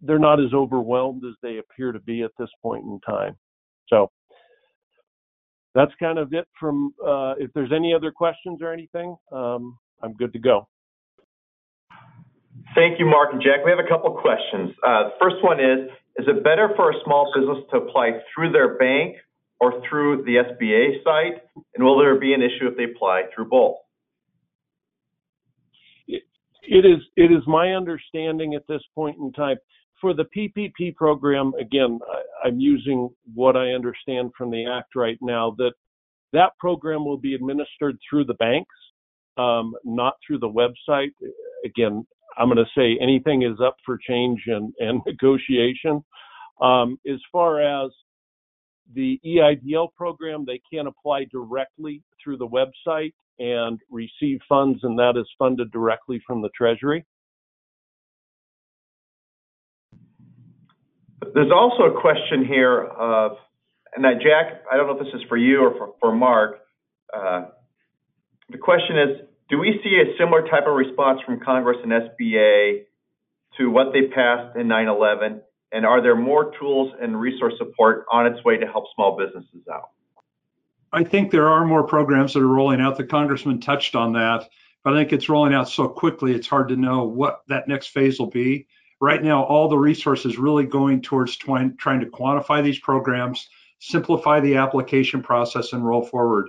they're 0.01 0.19
not 0.19 0.39
as 0.39 0.53
overwhelmed 0.53 1.23
as 1.25 1.33
they 1.41 1.57
appear 1.57 1.91
to 1.91 1.99
be 1.99 2.21
at 2.21 2.31
this 2.37 2.49
point 2.61 2.83
in 2.83 2.99
time. 3.07 3.35
So 3.87 4.11
that's 5.73 5.91
kind 5.99 6.19
of 6.19 6.33
it 6.33 6.47
from 6.59 6.93
uh, 7.05 7.33
if 7.39 7.51
there's 7.53 7.71
any 7.73 7.93
other 7.93 8.11
questions 8.11 8.59
or 8.61 8.71
anything, 8.71 9.15
um, 9.31 9.77
I'm 10.01 10.13
good 10.13 10.33
to 10.33 10.39
go. 10.39 10.67
Thank 12.75 12.99
you, 12.99 13.05
Mark 13.05 13.33
and 13.33 13.41
Jack. 13.41 13.65
We 13.65 13.71
have 13.71 13.79
a 13.79 13.87
couple 13.87 14.11
questions. 14.11 14.71
Uh, 14.85 15.09
the 15.09 15.15
first 15.21 15.37
one 15.41 15.59
is, 15.59 15.89
is 16.17 16.27
it 16.27 16.43
better 16.43 16.69
for 16.75 16.91
a 16.91 16.95
small 17.03 17.31
business 17.33 17.63
to 17.71 17.77
apply 17.77 18.19
through 18.33 18.51
their 18.51 18.77
bank 18.77 19.15
or 19.59 19.81
through 19.89 20.23
the 20.23 20.35
SBA 20.35 21.03
site? 21.03 21.41
And 21.75 21.83
will 21.83 21.97
there 21.97 22.19
be 22.19 22.33
an 22.33 22.41
issue 22.41 22.67
if 22.67 22.77
they 22.77 22.83
apply 22.83 23.23
through 23.33 23.49
both? 23.49 23.77
It 26.67 26.85
is, 26.85 26.99
it 27.15 27.31
is 27.31 27.43
my 27.47 27.73
understanding 27.73 28.53
at 28.53 28.67
this 28.67 28.81
point 28.95 29.17
in 29.17 29.31
time 29.31 29.57
for 29.99 30.13
the 30.13 30.25
PPP 30.35 30.95
program, 30.95 31.53
again, 31.59 31.99
I, 32.07 32.47
I'm 32.47 32.59
using 32.59 33.09
what 33.33 33.55
I 33.55 33.69
understand 33.69 34.31
from 34.37 34.51
the 34.51 34.65
act 34.65 34.95
right 34.95 35.17
now 35.21 35.55
that 35.57 35.71
that 36.33 36.51
program 36.59 37.05
will 37.05 37.17
be 37.17 37.33
administered 37.33 37.97
through 38.07 38.25
the 38.25 38.35
banks, 38.35 38.75
um, 39.37 39.73
not 39.83 40.13
through 40.25 40.39
the 40.39 40.49
website. 40.49 41.11
Again, 41.65 42.05
I'm 42.37 42.49
going 42.49 42.57
to 42.57 42.79
say 42.79 42.97
anything 43.01 43.43
is 43.43 43.59
up 43.63 43.75
for 43.85 43.97
change 44.07 44.43
and, 44.47 44.73
and 44.79 45.01
negotiation. 45.07 46.03
Um, 46.61 46.99
as 47.11 47.19
far 47.31 47.61
as 47.61 47.91
the 48.93 49.19
EIDL 49.25 49.93
program, 49.95 50.45
they 50.45 50.61
can 50.71 50.87
apply 50.87 51.25
directly 51.31 52.01
through 52.23 52.37
the 52.37 52.47
website 52.47 53.13
and 53.39 53.79
receive 53.89 54.39
funds, 54.47 54.79
and 54.83 54.97
that 54.97 55.13
is 55.17 55.27
funded 55.37 55.71
directly 55.71 56.21
from 56.25 56.41
the 56.41 56.49
Treasury. 56.55 57.05
There's 61.33 61.51
also 61.53 61.83
a 61.83 62.01
question 62.01 62.45
here 62.47 62.83
of, 62.83 63.33
and 63.95 64.03
that 64.05 64.21
Jack, 64.21 64.63
I 64.71 64.77
don't 64.77 64.87
know 64.87 64.93
if 64.93 64.99
this 64.99 65.13
is 65.13 65.27
for 65.27 65.37
you 65.37 65.59
or 65.59 65.71
for, 65.77 65.93
for 65.99 66.15
Mark. 66.15 66.59
Uh, 67.13 67.45
the 68.49 68.57
question 68.57 68.97
is, 68.97 69.27
do 69.49 69.59
we 69.59 69.79
see 69.83 70.01
a 70.01 70.17
similar 70.17 70.41
type 70.43 70.63
of 70.67 70.75
response 70.75 71.19
from 71.25 71.39
Congress 71.39 71.77
and 71.83 71.91
SBA 71.91 72.83
to 73.57 73.69
what 73.69 73.93
they 73.93 74.07
passed 74.13 74.55
in 74.57 74.67
9/11? 74.67 75.41
And 75.71 75.85
are 75.85 76.01
there 76.01 76.15
more 76.15 76.53
tools 76.57 76.93
and 77.01 77.19
resource 77.19 77.53
support 77.57 78.05
on 78.11 78.25
its 78.25 78.43
way 78.43 78.57
to 78.57 78.65
help 78.65 78.85
small 78.95 79.17
businesses 79.17 79.67
out? 79.71 79.89
I 80.93 81.03
think 81.03 81.31
there 81.31 81.49
are 81.49 81.65
more 81.65 81.83
programs 81.83 82.33
that 82.33 82.41
are 82.41 82.47
rolling 82.47 82.79
out. 82.79 82.97
The 82.97 83.03
congressman 83.03 83.59
touched 83.59 83.95
on 83.95 84.13
that, 84.13 84.47
but 84.83 84.93
I 84.93 84.97
think 84.97 85.11
it's 85.11 85.27
rolling 85.27 85.53
out 85.53 85.67
so 85.67 85.87
quickly 85.87 86.33
it's 86.33 86.47
hard 86.47 86.69
to 86.69 86.77
know 86.77 87.03
what 87.03 87.41
that 87.49 87.67
next 87.67 87.87
phase 87.87 88.19
will 88.19 88.29
be. 88.29 88.67
Right 89.01 89.21
now, 89.21 89.43
all 89.43 89.67
the 89.67 89.77
resources 89.77 90.37
really 90.37 90.65
going 90.65 91.01
towards 91.01 91.35
trying, 91.35 91.75
to 91.77 92.05
quantify 92.05 92.63
these 92.63 92.79
programs, 92.79 93.47
simplify 93.79 94.39
the 94.39 94.55
application 94.55 95.21
process, 95.21 95.73
and 95.73 95.85
roll 95.85 96.03
forward 96.03 96.47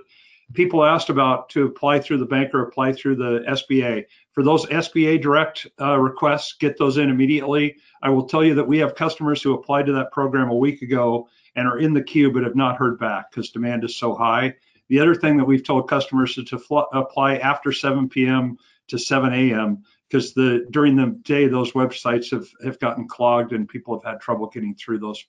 people 0.53 0.83
asked 0.83 1.09
about 1.09 1.49
to 1.49 1.65
apply 1.65 1.99
through 1.99 2.17
the 2.17 2.25
bank 2.25 2.53
or 2.53 2.63
apply 2.63 2.93
through 2.93 3.15
the 3.15 3.43
SBA. 3.47 4.05
For 4.31 4.43
those 4.43 4.65
SBA 4.65 5.21
direct 5.21 5.67
uh, 5.79 5.97
requests, 5.99 6.53
get 6.53 6.77
those 6.77 6.97
in 6.97 7.09
immediately. 7.09 7.77
I 8.01 8.09
will 8.09 8.27
tell 8.27 8.43
you 8.43 8.55
that 8.55 8.67
we 8.67 8.79
have 8.79 8.95
customers 8.95 9.41
who 9.41 9.53
applied 9.53 9.85
to 9.87 9.93
that 9.93 10.11
program 10.11 10.49
a 10.49 10.55
week 10.55 10.81
ago 10.81 11.27
and 11.55 11.67
are 11.67 11.79
in 11.79 11.93
the 11.93 12.03
queue 12.03 12.31
but 12.31 12.43
have 12.43 12.55
not 12.55 12.77
heard 12.77 12.99
back 12.99 13.31
because 13.31 13.51
demand 13.51 13.83
is 13.83 13.95
so 13.95 14.15
high. 14.15 14.55
The 14.87 14.99
other 14.99 15.15
thing 15.15 15.37
that 15.37 15.45
we've 15.45 15.63
told 15.63 15.89
customers 15.89 16.37
is 16.37 16.45
to 16.49 16.57
fl- 16.57 16.79
apply 16.93 17.37
after 17.37 17.71
7 17.71 18.09
p.m. 18.09 18.57
to 18.87 18.97
7 18.97 19.33
a.m. 19.33 19.83
because 20.07 20.33
the 20.33 20.65
during 20.71 20.95
the 20.95 21.19
day 21.23 21.47
those 21.47 21.73
websites 21.73 22.31
have, 22.31 22.47
have 22.63 22.79
gotten 22.79 23.07
clogged 23.07 23.53
and 23.53 23.69
people 23.69 23.99
have 23.99 24.13
had 24.13 24.21
trouble 24.21 24.47
getting 24.47 24.73
through 24.75 24.99
those 24.99 25.23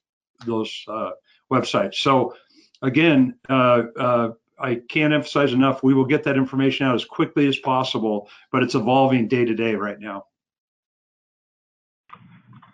those 0.47 0.85
uh, 0.89 1.11
websites. 1.53 1.97
So 1.97 2.35
again, 2.81 3.39
uh, 3.49 3.83
uh 3.99 4.31
I 4.61 4.81
can't 4.89 5.13
emphasize 5.13 5.53
enough. 5.53 5.83
We 5.83 5.95
will 5.95 6.05
get 6.05 6.25
that 6.25 6.37
information 6.37 6.87
out 6.87 6.95
as 6.95 7.05
quickly 7.05 7.47
as 7.49 7.59
possible, 7.59 8.29
but 8.53 8.63
it's 8.63 8.75
evolving 8.75 9.29
day 9.29 9.45
to 9.45 9.55
day 9.55 9.75
right 9.75 9.99
now. 9.99 10.25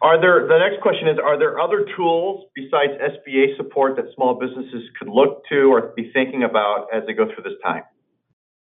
Are 0.02 0.20
there, 0.20 0.46
the 0.46 0.58
next 0.58 0.82
question 0.82 1.08
is, 1.08 1.18
are 1.18 1.38
there 1.38 1.58
other 1.58 1.86
tools 1.96 2.46
besides 2.54 2.92
SBA 3.00 3.56
support 3.56 3.96
that 3.96 4.04
small 4.14 4.38
businesses 4.38 4.82
could 4.98 5.08
look 5.08 5.42
to 5.48 5.72
or 5.72 5.92
be 5.96 6.10
thinking 6.12 6.42
about 6.42 6.88
as 6.92 7.02
they 7.06 7.12
go 7.12 7.24
through 7.24 7.44
this 7.44 7.58
time? 7.64 7.82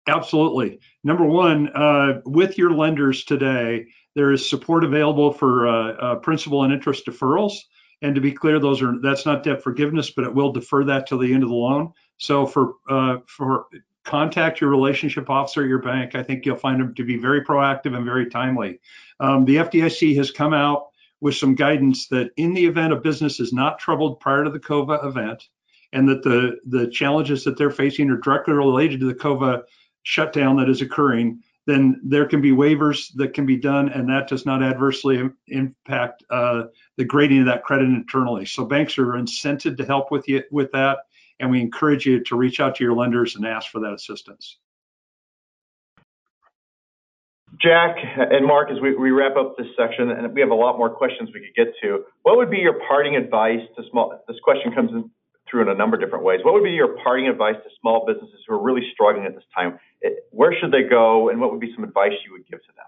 Absolutely. 0.09 0.81
Number 1.05 1.25
one, 1.25 1.69
uh, 1.69 2.21
with 2.25 2.57
your 2.57 2.71
lenders 2.73 3.25
today, 3.25 3.87
there 4.15 4.33
is 4.33 4.49
support 4.49 4.83
available 4.83 5.33
for 5.33 5.69
uh, 5.69 5.93
uh, 5.93 6.15
principal 6.17 6.65
and 6.65 6.73
interest 6.73 7.07
deferrals. 7.07 7.59
And 8.03 8.15
to 8.15 8.21
be 8.21 8.33
clear, 8.33 8.59
those 8.59 8.81
are 8.83 8.99
that's 9.03 9.27
not 9.27 9.43
debt 9.43 9.63
forgiveness, 9.63 10.11
but 10.11 10.25
it 10.25 10.35
will 10.35 10.53
defer 10.53 10.85
that 10.85 11.07
till 11.07 11.19
the 11.19 11.33
end 11.33 11.43
of 11.43 11.51
the 11.51 11.55
loan. 11.55 11.93
So 12.21 12.47
for 12.47 12.75
uh, 12.89 13.19
for 13.27 13.67
contact 14.05 14.61
your 14.61 14.71
relationship 14.71 15.29
officer 15.29 15.63
at 15.63 15.69
your 15.69 15.79
bank. 15.79 16.15
I 16.15 16.23
think 16.23 16.45
you'll 16.45 16.57
find 16.57 16.81
them 16.81 16.95
to 16.95 17.05
be 17.05 17.17
very 17.17 17.45
proactive 17.45 17.95
and 17.95 18.05
very 18.05 18.29
timely. 18.29 18.81
Um, 19.21 19.45
the 19.45 19.57
FDIC 19.57 20.17
has 20.17 20.31
come 20.31 20.55
out 20.55 20.89
with 21.21 21.37
some 21.37 21.55
guidance 21.55 22.09
that 22.09 22.31
in 22.37 22.55
the 22.55 22.65
event 22.65 22.93
a 22.93 22.97
business 22.97 23.41
is 23.41 23.53
not 23.53 23.79
troubled 23.79 24.21
prior 24.21 24.45
to 24.45 24.51
the 24.51 24.59
COVID 24.59 25.05
event, 25.05 25.49
and 25.93 26.09
that 26.09 26.23
the 26.23 26.59
the 26.67 26.89
challenges 26.89 27.45
that 27.45 27.59
they're 27.59 27.71
facing 27.71 28.11
are 28.11 28.17
directly 28.17 28.55
related 28.55 29.01
to 29.01 29.07
the 29.07 29.15
COVID 29.15 29.63
shutdown 30.03 30.57
that 30.57 30.71
is 30.71 30.81
occurring, 30.81 31.43
then 31.67 32.01
there 32.03 32.27
can 32.27 32.41
be 32.41 32.53
waivers 32.53 33.13
that 33.17 33.35
can 33.35 33.45
be 33.45 33.57
done, 33.57 33.91
and 33.91 34.09
that 34.09 34.29
does 34.29 34.47
not 34.47 34.63
adversely 34.63 35.29
impact 35.49 36.25
uh, 36.31 36.65
the 36.97 37.05
grading 37.05 37.41
of 37.41 37.47
that 37.47 37.65
credit 37.65 37.85
internally. 37.85 38.47
So 38.47 38.65
banks 38.65 38.99
are 38.99 39.13
incented 39.13 39.77
to 39.77 39.85
help 39.85 40.11
with 40.11 40.27
you 40.27 40.43
with 40.51 40.73
that, 40.73 41.01
and 41.41 41.51
we 41.51 41.61
encourage 41.61 42.07
you 42.07 42.23
to 42.25 42.37
reach 42.37 42.61
out 42.61 42.77
to 42.77 42.85
your 42.85 42.95
lenders 42.95 43.35
and 43.35 43.47
ask 43.47 43.71
for 43.71 43.81
that 43.81 43.93
assistance. 43.93 44.59
Jack 47.61 47.97
and 48.17 48.47
Mark, 48.47 48.71
as 48.71 48.81
we, 48.81 48.95
we 48.95 49.11
wrap 49.11 49.37
up 49.37 49.57
this 49.59 49.67
section, 49.77 50.11
and 50.11 50.33
we 50.33 50.41
have 50.41 50.51
a 50.51 50.55
lot 50.55 50.79
more 50.79 50.89
questions 50.89 51.31
we 51.35 51.41
could 51.41 51.55
get 51.57 51.75
to, 51.83 52.05
what 52.23 52.37
would 52.37 52.51
be 52.51 52.59
your 52.59 52.79
parting 52.87 53.17
advice 53.17 53.61
to 53.77 53.83
small? 53.91 54.23
This 54.29 54.39
question 54.45 54.73
comes 54.73 54.93
in 54.93 55.11
through 55.51 55.63
in 55.63 55.69
a 55.69 55.75
number 55.75 55.97
of 55.97 56.03
different 56.03 56.25
ways. 56.25 56.41
What 56.45 56.55
would 56.55 56.63
be 56.63 56.71
your 56.71 56.97
parting 57.03 57.27
advice 57.27 57.57
to 57.57 57.71
small 57.81 58.07
businesses 58.07 58.41
who 58.47 58.55
are 58.55 58.63
really 58.63 58.89
struggling 58.93 59.27
at 59.27 59.35
this 59.35 59.45
time? 59.55 59.79
Where 60.31 60.55
should 60.59 60.71
they 60.71 60.85
go, 60.85 61.29
and 61.29 61.41
what 61.41 61.51
would 61.51 61.61
be 61.61 61.73
some 61.75 61.85
advice 61.85 62.13
you 62.25 62.33
would 62.33 62.47
give 62.47 62.61
to 62.61 62.73
them? 62.77 62.87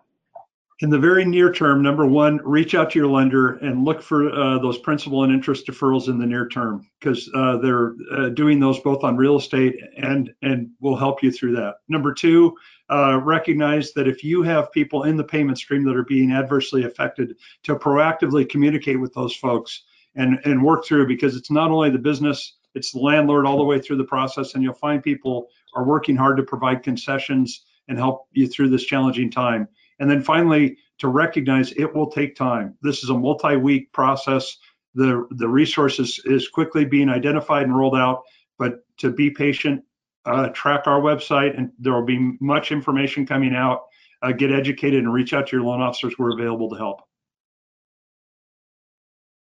In 0.80 0.90
the 0.90 0.98
very 0.98 1.24
near 1.24 1.52
term, 1.52 1.82
number 1.82 2.06
one, 2.06 2.38
reach 2.38 2.74
out 2.74 2.90
to 2.90 2.98
your 2.98 3.08
lender 3.08 3.56
and 3.58 3.84
look 3.84 4.02
for 4.02 4.32
uh, 4.32 4.58
those 4.58 4.78
principal 4.78 5.22
and 5.22 5.32
interest 5.32 5.66
deferrals 5.66 6.08
in 6.08 6.18
the 6.18 6.26
near 6.26 6.48
term 6.48 6.88
because 6.98 7.30
uh, 7.34 7.58
they're 7.58 7.94
uh, 8.12 8.30
doing 8.30 8.58
those 8.58 8.80
both 8.80 9.04
on 9.04 9.16
real 9.16 9.36
estate 9.36 9.76
and 9.96 10.32
and 10.42 10.70
will 10.80 10.96
help 10.96 11.22
you 11.22 11.30
through 11.30 11.54
that. 11.54 11.76
Number 11.88 12.12
two, 12.12 12.56
uh, 12.90 13.20
recognize 13.22 13.92
that 13.92 14.08
if 14.08 14.24
you 14.24 14.42
have 14.42 14.72
people 14.72 15.04
in 15.04 15.16
the 15.16 15.24
payment 15.24 15.58
stream 15.58 15.84
that 15.84 15.96
are 15.96 16.04
being 16.04 16.32
adversely 16.32 16.84
affected, 16.84 17.36
to 17.62 17.76
proactively 17.76 18.48
communicate 18.48 18.98
with 18.98 19.12
those 19.14 19.36
folks 19.36 19.84
and 20.14 20.40
and 20.44 20.62
work 20.62 20.84
through 20.84 21.06
because 21.06 21.36
it's 21.36 21.50
not 21.50 21.70
only 21.70 21.90
the 21.90 21.98
business 21.98 22.56
it's 22.74 22.92
the 22.92 22.98
landlord 22.98 23.46
all 23.46 23.58
the 23.58 23.64
way 23.64 23.78
through 23.78 23.96
the 23.96 24.04
process 24.04 24.54
and 24.54 24.62
you'll 24.62 24.74
find 24.74 25.02
people 25.02 25.48
are 25.74 25.84
working 25.84 26.16
hard 26.16 26.36
to 26.36 26.42
provide 26.42 26.82
concessions 26.82 27.64
and 27.88 27.98
help 27.98 28.26
you 28.32 28.46
through 28.46 28.68
this 28.68 28.84
challenging 28.84 29.30
time 29.30 29.68
and 30.02 30.10
then 30.10 30.20
finally 30.20 30.76
to 30.98 31.08
recognize 31.08 31.72
it 31.72 31.94
will 31.94 32.10
take 32.10 32.34
time 32.34 32.76
this 32.82 33.02
is 33.02 33.08
a 33.08 33.14
multi-week 33.14 33.90
process 33.92 34.58
the 34.94 35.26
the 35.30 35.48
resources 35.48 36.20
is 36.26 36.48
quickly 36.48 36.84
being 36.84 37.08
identified 37.08 37.62
and 37.62 37.74
rolled 37.74 37.96
out 37.96 38.22
but 38.58 38.80
to 38.98 39.10
be 39.10 39.30
patient 39.30 39.82
uh, 40.26 40.48
track 40.48 40.82
our 40.86 41.00
website 41.00 41.56
and 41.56 41.70
there 41.78 41.94
will 41.94 42.04
be 42.04 42.36
much 42.40 42.72
information 42.72 43.24
coming 43.24 43.54
out 43.54 43.84
uh, 44.22 44.32
get 44.32 44.52
educated 44.52 45.02
and 45.02 45.12
reach 45.12 45.32
out 45.32 45.46
to 45.46 45.56
your 45.56 45.64
loan 45.64 45.80
officers 45.80 46.14
we're 46.18 46.34
available 46.34 46.68
to 46.68 46.76
help 46.76 47.00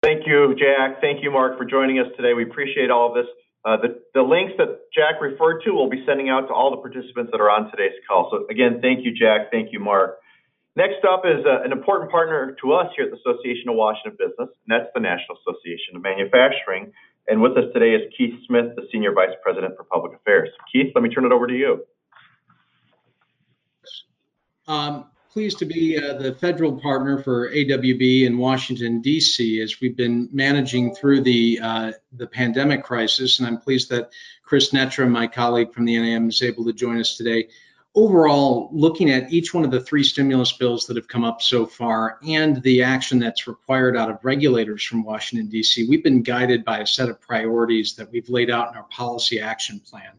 Thank 0.02 0.24
you, 0.24 0.54
Jack. 0.54 1.00
Thank 1.00 1.24
you, 1.24 1.32
Mark, 1.32 1.58
for 1.58 1.64
joining 1.64 1.98
us 1.98 2.06
today. 2.16 2.32
We 2.32 2.44
appreciate 2.44 2.92
all 2.92 3.08
of 3.08 3.14
this. 3.16 3.26
Uh, 3.64 3.76
the, 3.76 4.00
the 4.14 4.22
links 4.22 4.52
that 4.56 4.82
Jack 4.94 5.20
referred 5.20 5.62
to, 5.64 5.72
we'll 5.72 5.90
be 5.90 6.04
sending 6.06 6.28
out 6.28 6.42
to 6.42 6.54
all 6.54 6.70
the 6.70 6.76
participants 6.76 7.32
that 7.32 7.40
are 7.40 7.50
on 7.50 7.68
today's 7.72 7.98
call. 8.06 8.28
So 8.30 8.46
again, 8.48 8.78
thank 8.80 9.04
you, 9.04 9.12
Jack. 9.12 9.50
Thank 9.50 9.72
you, 9.72 9.80
Mark. 9.80 10.18
Next 10.76 11.06
up 11.08 11.22
is 11.24 11.44
uh, 11.46 11.62
an 11.64 11.72
important 11.72 12.10
partner 12.10 12.54
to 12.60 12.72
us 12.74 12.92
here 12.94 13.06
at 13.06 13.10
the 13.10 13.16
Association 13.16 13.70
of 13.70 13.76
Washington 13.76 14.12
Business, 14.18 14.50
and 14.52 14.68
that's 14.68 14.92
the 14.94 15.00
National 15.00 15.38
Association 15.40 15.96
of 15.96 16.02
Manufacturing. 16.02 16.92
And 17.28 17.40
with 17.40 17.56
us 17.56 17.64
today 17.72 17.94
is 17.94 18.02
Keith 18.16 18.34
Smith, 18.46 18.76
the 18.76 18.86
Senior 18.92 19.12
Vice 19.12 19.34
President 19.42 19.74
for 19.74 19.84
Public 19.84 20.14
Affairs. 20.14 20.50
Keith, 20.70 20.92
let 20.94 21.02
me 21.02 21.08
turn 21.08 21.24
it 21.24 21.32
over 21.32 21.46
to 21.46 21.54
you. 21.54 21.82
Um, 24.68 25.06
pleased 25.32 25.58
to 25.60 25.64
be 25.64 25.96
uh, 25.96 26.14
the 26.14 26.34
federal 26.34 26.78
partner 26.78 27.22
for 27.22 27.50
AWB 27.50 28.26
in 28.26 28.36
Washington 28.36 29.00
D.C. 29.00 29.62
as 29.62 29.80
we've 29.80 29.96
been 29.96 30.28
managing 30.30 30.94
through 30.94 31.22
the 31.22 31.58
uh, 31.62 31.92
the 32.12 32.26
pandemic 32.26 32.84
crisis, 32.84 33.38
and 33.38 33.48
I'm 33.48 33.58
pleased 33.58 33.88
that 33.90 34.10
Chris 34.42 34.72
Netram, 34.72 35.10
my 35.10 35.26
colleague 35.26 35.72
from 35.72 35.86
the 35.86 35.98
NAM, 35.98 36.28
is 36.28 36.42
able 36.42 36.66
to 36.66 36.72
join 36.74 37.00
us 37.00 37.16
today 37.16 37.48
overall, 37.96 38.68
looking 38.74 39.10
at 39.10 39.32
each 39.32 39.54
one 39.54 39.64
of 39.64 39.70
the 39.70 39.80
three 39.80 40.02
stimulus 40.02 40.52
bills 40.52 40.86
that 40.86 40.96
have 40.96 41.08
come 41.08 41.24
up 41.24 41.40
so 41.40 41.64
far 41.64 42.18
and 42.28 42.62
the 42.62 42.82
action 42.82 43.18
that's 43.18 43.48
required 43.48 43.96
out 43.96 44.10
of 44.10 44.22
regulators 44.22 44.84
from 44.84 45.02
Washington, 45.02 45.48
D.C., 45.48 45.88
we've 45.88 46.04
been 46.04 46.22
guided 46.22 46.62
by 46.62 46.80
a 46.80 46.86
set 46.86 47.08
of 47.08 47.18
priorities 47.18 47.94
that 47.96 48.12
we've 48.12 48.28
laid 48.28 48.50
out 48.50 48.70
in 48.70 48.76
our 48.76 48.86
policy 48.90 49.40
action 49.40 49.80
plan. 49.80 50.12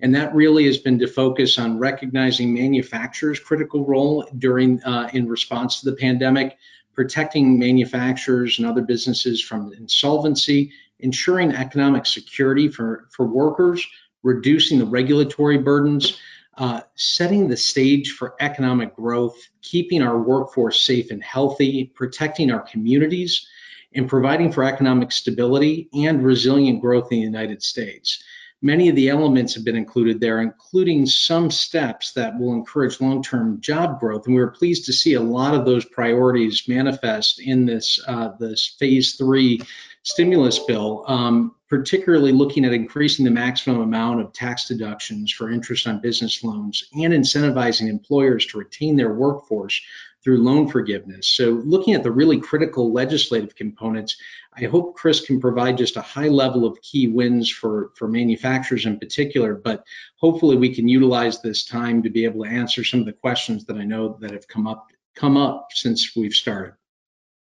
And 0.00 0.14
that 0.14 0.34
really 0.34 0.66
has 0.66 0.76
been 0.76 0.98
to 0.98 1.06
focus 1.06 1.58
on 1.58 1.78
recognizing 1.78 2.52
manufacturers' 2.52 3.40
critical 3.40 3.86
role 3.86 4.28
during 4.36 4.82
uh, 4.82 5.08
in 5.14 5.26
response 5.26 5.80
to 5.80 5.90
the 5.90 5.96
pandemic, 5.96 6.58
protecting 6.94 7.58
manufacturers 7.58 8.58
and 8.58 8.68
other 8.68 8.82
businesses 8.82 9.40
from 9.40 9.72
insolvency, 9.72 10.70
ensuring 10.98 11.52
economic 11.52 12.04
security 12.04 12.68
for, 12.68 13.08
for 13.10 13.26
workers, 13.26 13.86
reducing 14.22 14.78
the 14.78 14.84
regulatory 14.84 15.56
burdens, 15.56 16.18
uh, 16.58 16.82
setting 16.94 17.48
the 17.48 17.56
stage 17.56 18.12
for 18.12 18.34
economic 18.40 18.94
growth, 18.94 19.36
keeping 19.62 20.02
our 20.02 20.20
workforce 20.20 20.80
safe 20.80 21.10
and 21.10 21.22
healthy, 21.22 21.90
protecting 21.94 22.50
our 22.50 22.60
communities, 22.60 23.46
and 23.94 24.08
providing 24.08 24.52
for 24.52 24.64
economic 24.64 25.12
stability 25.12 25.88
and 25.94 26.24
resilient 26.24 26.80
growth 26.80 27.10
in 27.10 27.18
the 27.18 27.24
United 27.24 27.62
States. 27.62 28.22
Many 28.64 28.88
of 28.88 28.94
the 28.94 29.08
elements 29.08 29.54
have 29.54 29.64
been 29.64 29.76
included 29.76 30.20
there, 30.20 30.40
including 30.40 31.04
some 31.04 31.50
steps 31.50 32.12
that 32.12 32.38
will 32.38 32.52
encourage 32.52 33.00
long-term 33.00 33.60
job 33.60 33.98
growth. 33.98 34.26
And 34.26 34.36
we 34.36 34.40
were 34.40 34.52
pleased 34.52 34.86
to 34.86 34.92
see 34.92 35.14
a 35.14 35.20
lot 35.20 35.54
of 35.54 35.64
those 35.64 35.84
priorities 35.84 36.68
manifest 36.68 37.40
in 37.40 37.66
this 37.66 38.00
uh, 38.06 38.30
this 38.38 38.76
phase 38.78 39.16
three 39.16 39.60
stimulus 40.04 40.60
bill, 40.60 41.04
um, 41.08 41.56
particularly 41.72 42.32
looking 42.32 42.66
at 42.66 42.74
increasing 42.74 43.24
the 43.24 43.30
maximum 43.30 43.80
amount 43.80 44.20
of 44.20 44.30
tax 44.34 44.68
deductions 44.68 45.32
for 45.32 45.50
interest 45.50 45.86
on 45.86 46.02
business 46.02 46.44
loans 46.44 46.84
and 46.92 47.14
incentivizing 47.14 47.88
employers 47.88 48.44
to 48.44 48.58
retain 48.58 48.94
their 48.94 49.14
workforce 49.14 49.80
through 50.22 50.42
loan 50.42 50.68
forgiveness. 50.68 51.26
So 51.28 51.62
looking 51.64 51.94
at 51.94 52.02
the 52.02 52.10
really 52.10 52.38
critical 52.38 52.92
legislative 52.92 53.54
components, 53.54 54.18
I 54.54 54.66
hope 54.66 54.96
Chris 54.96 55.24
can 55.24 55.40
provide 55.40 55.78
just 55.78 55.96
a 55.96 56.02
high 56.02 56.28
level 56.28 56.66
of 56.66 56.78
key 56.82 57.08
wins 57.08 57.48
for, 57.48 57.92
for 57.96 58.06
manufacturers 58.06 58.84
in 58.84 58.98
particular, 58.98 59.54
but 59.54 59.82
hopefully 60.16 60.58
we 60.58 60.74
can 60.74 60.88
utilize 60.88 61.40
this 61.40 61.64
time 61.64 62.02
to 62.02 62.10
be 62.10 62.26
able 62.26 62.44
to 62.44 62.50
answer 62.50 62.84
some 62.84 63.00
of 63.00 63.06
the 63.06 63.14
questions 63.14 63.64
that 63.64 63.78
I 63.78 63.84
know 63.84 64.18
that 64.20 64.32
have 64.32 64.46
come 64.46 64.66
up 64.66 64.88
come 65.14 65.38
up 65.38 65.68
since 65.72 66.14
we've 66.14 66.34
started. 66.34 66.74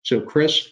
So 0.02 0.20
Chris? 0.20 0.68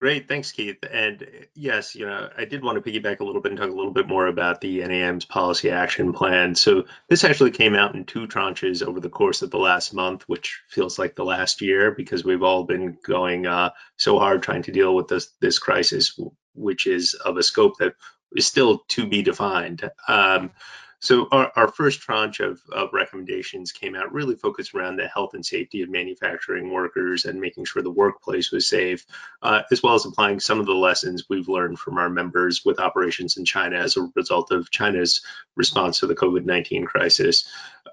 Great, 0.00 0.28
thanks, 0.28 0.50
Keith. 0.52 0.78
And 0.90 1.26
yes, 1.54 1.94
you 1.94 2.06
know, 2.06 2.30
I 2.34 2.46
did 2.46 2.64
want 2.64 2.82
to 2.82 2.90
piggyback 2.90 3.20
a 3.20 3.24
little 3.24 3.42
bit 3.42 3.52
and 3.52 3.60
talk 3.60 3.68
a 3.68 3.74
little 3.74 3.92
bit 3.92 4.08
more 4.08 4.28
about 4.28 4.62
the 4.62 4.80
NAM's 4.80 5.26
policy 5.26 5.70
action 5.70 6.14
plan. 6.14 6.54
So 6.54 6.84
this 7.10 7.22
actually 7.22 7.50
came 7.50 7.74
out 7.74 7.94
in 7.94 8.06
two 8.06 8.26
tranches 8.26 8.82
over 8.82 8.98
the 8.98 9.10
course 9.10 9.42
of 9.42 9.50
the 9.50 9.58
last 9.58 9.92
month, 9.92 10.22
which 10.26 10.62
feels 10.70 10.98
like 10.98 11.16
the 11.16 11.24
last 11.24 11.60
year 11.60 11.90
because 11.90 12.24
we've 12.24 12.42
all 12.42 12.64
been 12.64 12.96
going 13.04 13.46
uh, 13.46 13.70
so 13.98 14.18
hard 14.18 14.42
trying 14.42 14.62
to 14.62 14.72
deal 14.72 14.94
with 14.94 15.08
this 15.08 15.28
this 15.38 15.58
crisis, 15.58 16.18
which 16.54 16.86
is 16.86 17.12
of 17.12 17.36
a 17.36 17.42
scope 17.42 17.74
that 17.80 17.92
is 18.34 18.46
still 18.46 18.78
to 18.88 19.06
be 19.06 19.20
defined. 19.20 19.90
Um, 20.08 20.52
so 21.00 21.26
our, 21.32 21.50
our 21.56 21.68
first 21.68 22.00
tranche 22.00 22.40
of, 22.40 22.60
of 22.70 22.90
recommendations 22.92 23.72
came 23.72 23.94
out 23.94 24.12
really 24.12 24.34
focused 24.34 24.74
around 24.74 24.96
the 24.96 25.08
health 25.08 25.32
and 25.32 25.44
safety 25.44 25.80
of 25.80 25.88
manufacturing 25.88 26.70
workers 26.70 27.24
and 27.24 27.40
making 27.40 27.64
sure 27.64 27.82
the 27.82 27.90
workplace 27.90 28.52
was 28.52 28.66
safe, 28.66 29.06
uh, 29.42 29.62
as 29.72 29.82
well 29.82 29.94
as 29.94 30.04
applying 30.04 30.40
some 30.40 30.60
of 30.60 30.66
the 30.66 30.72
lessons 30.72 31.24
we've 31.28 31.48
learned 31.48 31.78
from 31.78 31.96
our 31.96 32.10
members 32.10 32.64
with 32.64 32.78
operations 32.78 33.38
in 33.38 33.46
China 33.46 33.76
as 33.78 33.96
a 33.96 34.08
result 34.14 34.52
of 34.52 34.70
China's 34.70 35.22
response 35.56 36.00
to 36.00 36.06
the 36.06 36.14
COVID-19 36.14 36.86
crisis. 36.86 37.48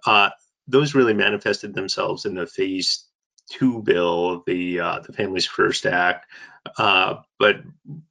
Uh, 0.05 0.29
those 0.67 0.93
really 0.93 1.13
manifested 1.13 1.73
themselves 1.73 2.25
in 2.25 2.35
the 2.35 2.45
phase 2.45 3.05
two 3.49 3.81
bill, 3.81 4.43
the 4.45 4.79
uh, 4.79 4.99
the 4.99 5.13
Families 5.13 5.45
First 5.45 5.85
Act. 5.85 6.25
Uh, 6.77 7.21
but 7.39 7.57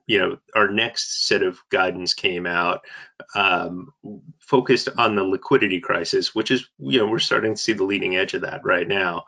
you 0.07 0.19
know, 0.19 0.39
our 0.55 0.69
next 0.69 1.27
set 1.27 1.43
of 1.43 1.59
guidance 1.71 2.15
came 2.15 2.47
out 2.47 2.83
um, 3.35 3.93
focused 4.39 4.89
on 4.97 5.15
the 5.15 5.25
liquidity 5.25 5.81
crisis, 5.81 6.35
which 6.35 6.51
is 6.51 6.69
you 6.79 6.99
know 6.99 7.07
we're 7.07 7.19
starting 7.19 7.55
to 7.55 7.61
see 7.61 7.73
the 7.73 7.85
leading 7.85 8.17
edge 8.17 8.35
of 8.35 8.43
that 8.43 8.65
right 8.65 8.89
now. 8.89 9.25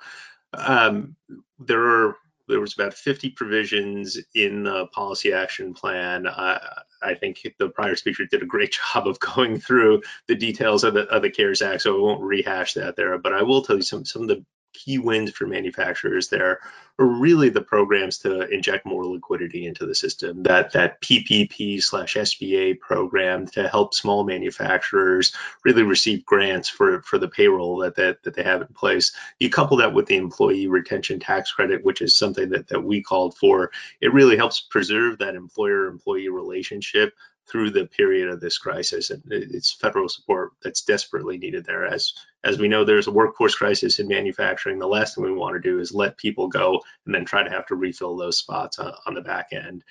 Um, 0.55 1.17
there 1.59 1.85
are 1.85 2.17
there 2.49 2.61
was 2.61 2.75
about 2.75 2.95
50 2.95 3.31
provisions 3.31 4.19
in 4.35 4.65
the 4.65 4.87
policy 4.87 5.33
action 5.33 5.75
plan. 5.75 6.27
I, 6.27 6.59
I 7.03 7.15
think 7.15 7.47
the 7.59 7.69
prior 7.69 7.95
speaker 7.95 8.25
did 8.25 8.43
a 8.43 8.47
great 8.47 8.77
job 8.95 9.07
of 9.07 9.21
going 9.21 9.61
through 9.61 10.03
the 10.27 10.35
details 10.35 10.85
of 10.85 10.95
the, 10.95 11.03
of 11.03 11.23
the 11.23 11.31
CARES 11.31 11.63
Act, 11.63 11.83
so 11.83 11.97
I 11.97 12.01
won't 12.01 12.23
rehash 12.23 12.75
that 12.75 12.97
there. 12.97 13.17
But 13.19 13.35
I 13.35 13.43
will 13.43 13.63
tell 13.63 13.77
you 13.77 13.83
some 13.83 14.05
some 14.05 14.23
of 14.23 14.29
the 14.29 14.45
key 14.73 14.99
wins 14.99 15.31
for 15.31 15.47
manufacturers 15.47 16.29
there 16.29 16.61
are 16.99 17.07
really 17.07 17.49
the 17.49 17.61
programs 17.61 18.19
to 18.19 18.49
inject 18.49 18.85
more 18.85 19.07
liquidity 19.07 19.67
into 19.67 19.87
the 19.87 19.95
system. 19.95 20.43
That 20.43 20.73
that 20.73 21.01
PPP 21.01 21.83
slash 21.83 22.17
SBA 22.17 22.81
program 22.81 23.47
to 23.49 23.69
help 23.69 23.95
small 23.95 24.25
manufacturers 24.25 25.33
really 25.65 25.85
receive 25.85 26.27
grants 26.27 26.69
for 26.69 27.03
for 27.03 27.19
the 27.19 27.29
payroll 27.29 27.79
that 27.79 27.97
that, 27.97 28.23
that 28.25 28.35
they 28.35 28.43
have 28.43 28.63
in 28.63 28.69
place. 28.69 29.13
You 29.39 29.49
couple 29.49 29.77
that 29.77 29.95
with 29.95 30.07
the 30.07 30.17
employee 30.17 30.67
retention 30.67 31.21
tax 31.21 31.53
credit, 31.53 31.85
which 31.85 32.03
is 32.03 32.15
something 32.15 32.51
that 32.51 32.69
that 32.69 32.83
we 32.83 33.03
called 33.03 33.37
for. 33.37 33.71
It 34.01 34.13
really 34.13 34.37
helps 34.37 34.61
preserve 34.61 35.19
that 35.19 35.37
employer 35.37 35.87
employee 35.87 36.29
relationship 36.29 37.15
through 37.51 37.71
the 37.71 37.87
period 37.87 38.29
of 38.29 38.41
this 38.41 38.59
crisis. 38.59 39.11
And 39.11 39.23
it's 39.27 39.73
federal 39.73 40.09
support 40.09 40.53
that's 40.63 40.83
desperately 40.83 41.39
needed 41.39 41.65
there. 41.65 41.87
As 41.87 42.13
as 42.45 42.59
we 42.59 42.69
know, 42.69 42.85
there's 42.85 43.09
a 43.09 43.13
workforce 43.13 43.55
crisis 43.55 43.99
in 43.99 44.09
manufacturing. 44.09 44.79
The 44.79 44.87
last 44.87 45.15
thing 45.15 45.25
we 45.25 45.33
want 45.33 45.55
to 45.55 45.71
do 45.71 45.81
is 45.81 45.93
let 45.93 46.17
people 46.17 46.49
go 46.49 46.83
and 47.05 47.15
then 47.15 47.25
try 47.25 47.43
to 47.43 47.51
have 47.51 47.67
to 47.67 47.75
refill 47.75 48.17
those 48.17 48.39
spots 48.39 48.79
on, 48.79 48.93
on 49.07 49.15
the 49.15 49.21
back 49.21 49.49
end. 49.53 49.83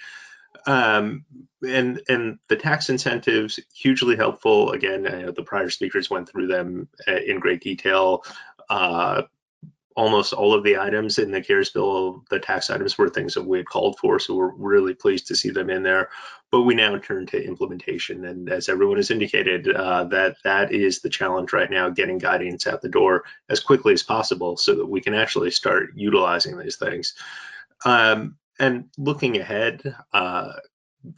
Um, 0.66 1.26
and 1.66 2.02
and 2.10 2.40
the 2.50 2.56
tax 2.56 2.90
incentives 2.90 3.60
hugely 3.74 4.16
helpful. 4.16 4.72
Again, 4.72 5.04
the 5.04 5.44
prior 5.44 5.70
speakers 5.70 6.10
went 6.10 6.30
through 6.30 6.48
them 6.48 6.90
uh, 7.08 7.16
in 7.16 7.40
great 7.40 7.62
detail. 7.62 8.24
Uh, 8.70 9.24
almost 9.98 10.32
all 10.32 10.54
of 10.54 10.64
the 10.64 10.78
items 10.78 11.18
in 11.18 11.32
the 11.32 11.42
CARES 11.42 11.72
bill, 11.72 12.24
the 12.30 12.40
tax 12.40 12.70
items 12.70 12.98
were 12.98 13.10
things 13.10 13.34
that 13.34 13.48
we 13.48 13.58
had 13.58 13.66
called 13.66 13.98
for, 13.98 14.20
so 14.20 14.36
we're 14.36 14.52
really 14.52 14.94
pleased 14.94 15.28
to 15.28 15.36
see 15.36 15.50
them 15.50 15.72
in 15.72 15.82
there. 15.82 16.10
But 16.52 16.62
we 16.62 16.76
now 16.76 16.98
turn 17.00 17.26
to 17.26 17.44
implementation, 17.44 18.24
and 18.24 18.48
as 18.48 18.70
everyone 18.70 18.98
has 18.98 19.10
indicated, 19.10 19.68
uh, 19.68 20.06
that 20.06 20.38
that 20.44 20.72
is 20.72 21.02
the 21.02 21.10
challenge 21.10 21.52
right 21.52 21.70
now: 21.70 21.90
getting 21.90 22.20
guidance 22.20 22.68
out 22.68 22.84
the 22.84 22.90
door 22.90 23.24
as 23.50 23.60
quickly 23.60 23.92
as 23.94 24.04
possible, 24.04 24.56
so 24.56 24.76
that 24.76 24.86
we 24.86 25.02
can 25.02 25.16
actually 25.16 25.50
start 25.50 25.90
utilizing 25.96 26.58
these 26.58 26.78
things. 26.78 27.16
Um, 27.84 28.38
and 28.60 28.86
looking 28.98 29.38
ahead, 29.38 29.96
uh, 30.14 30.54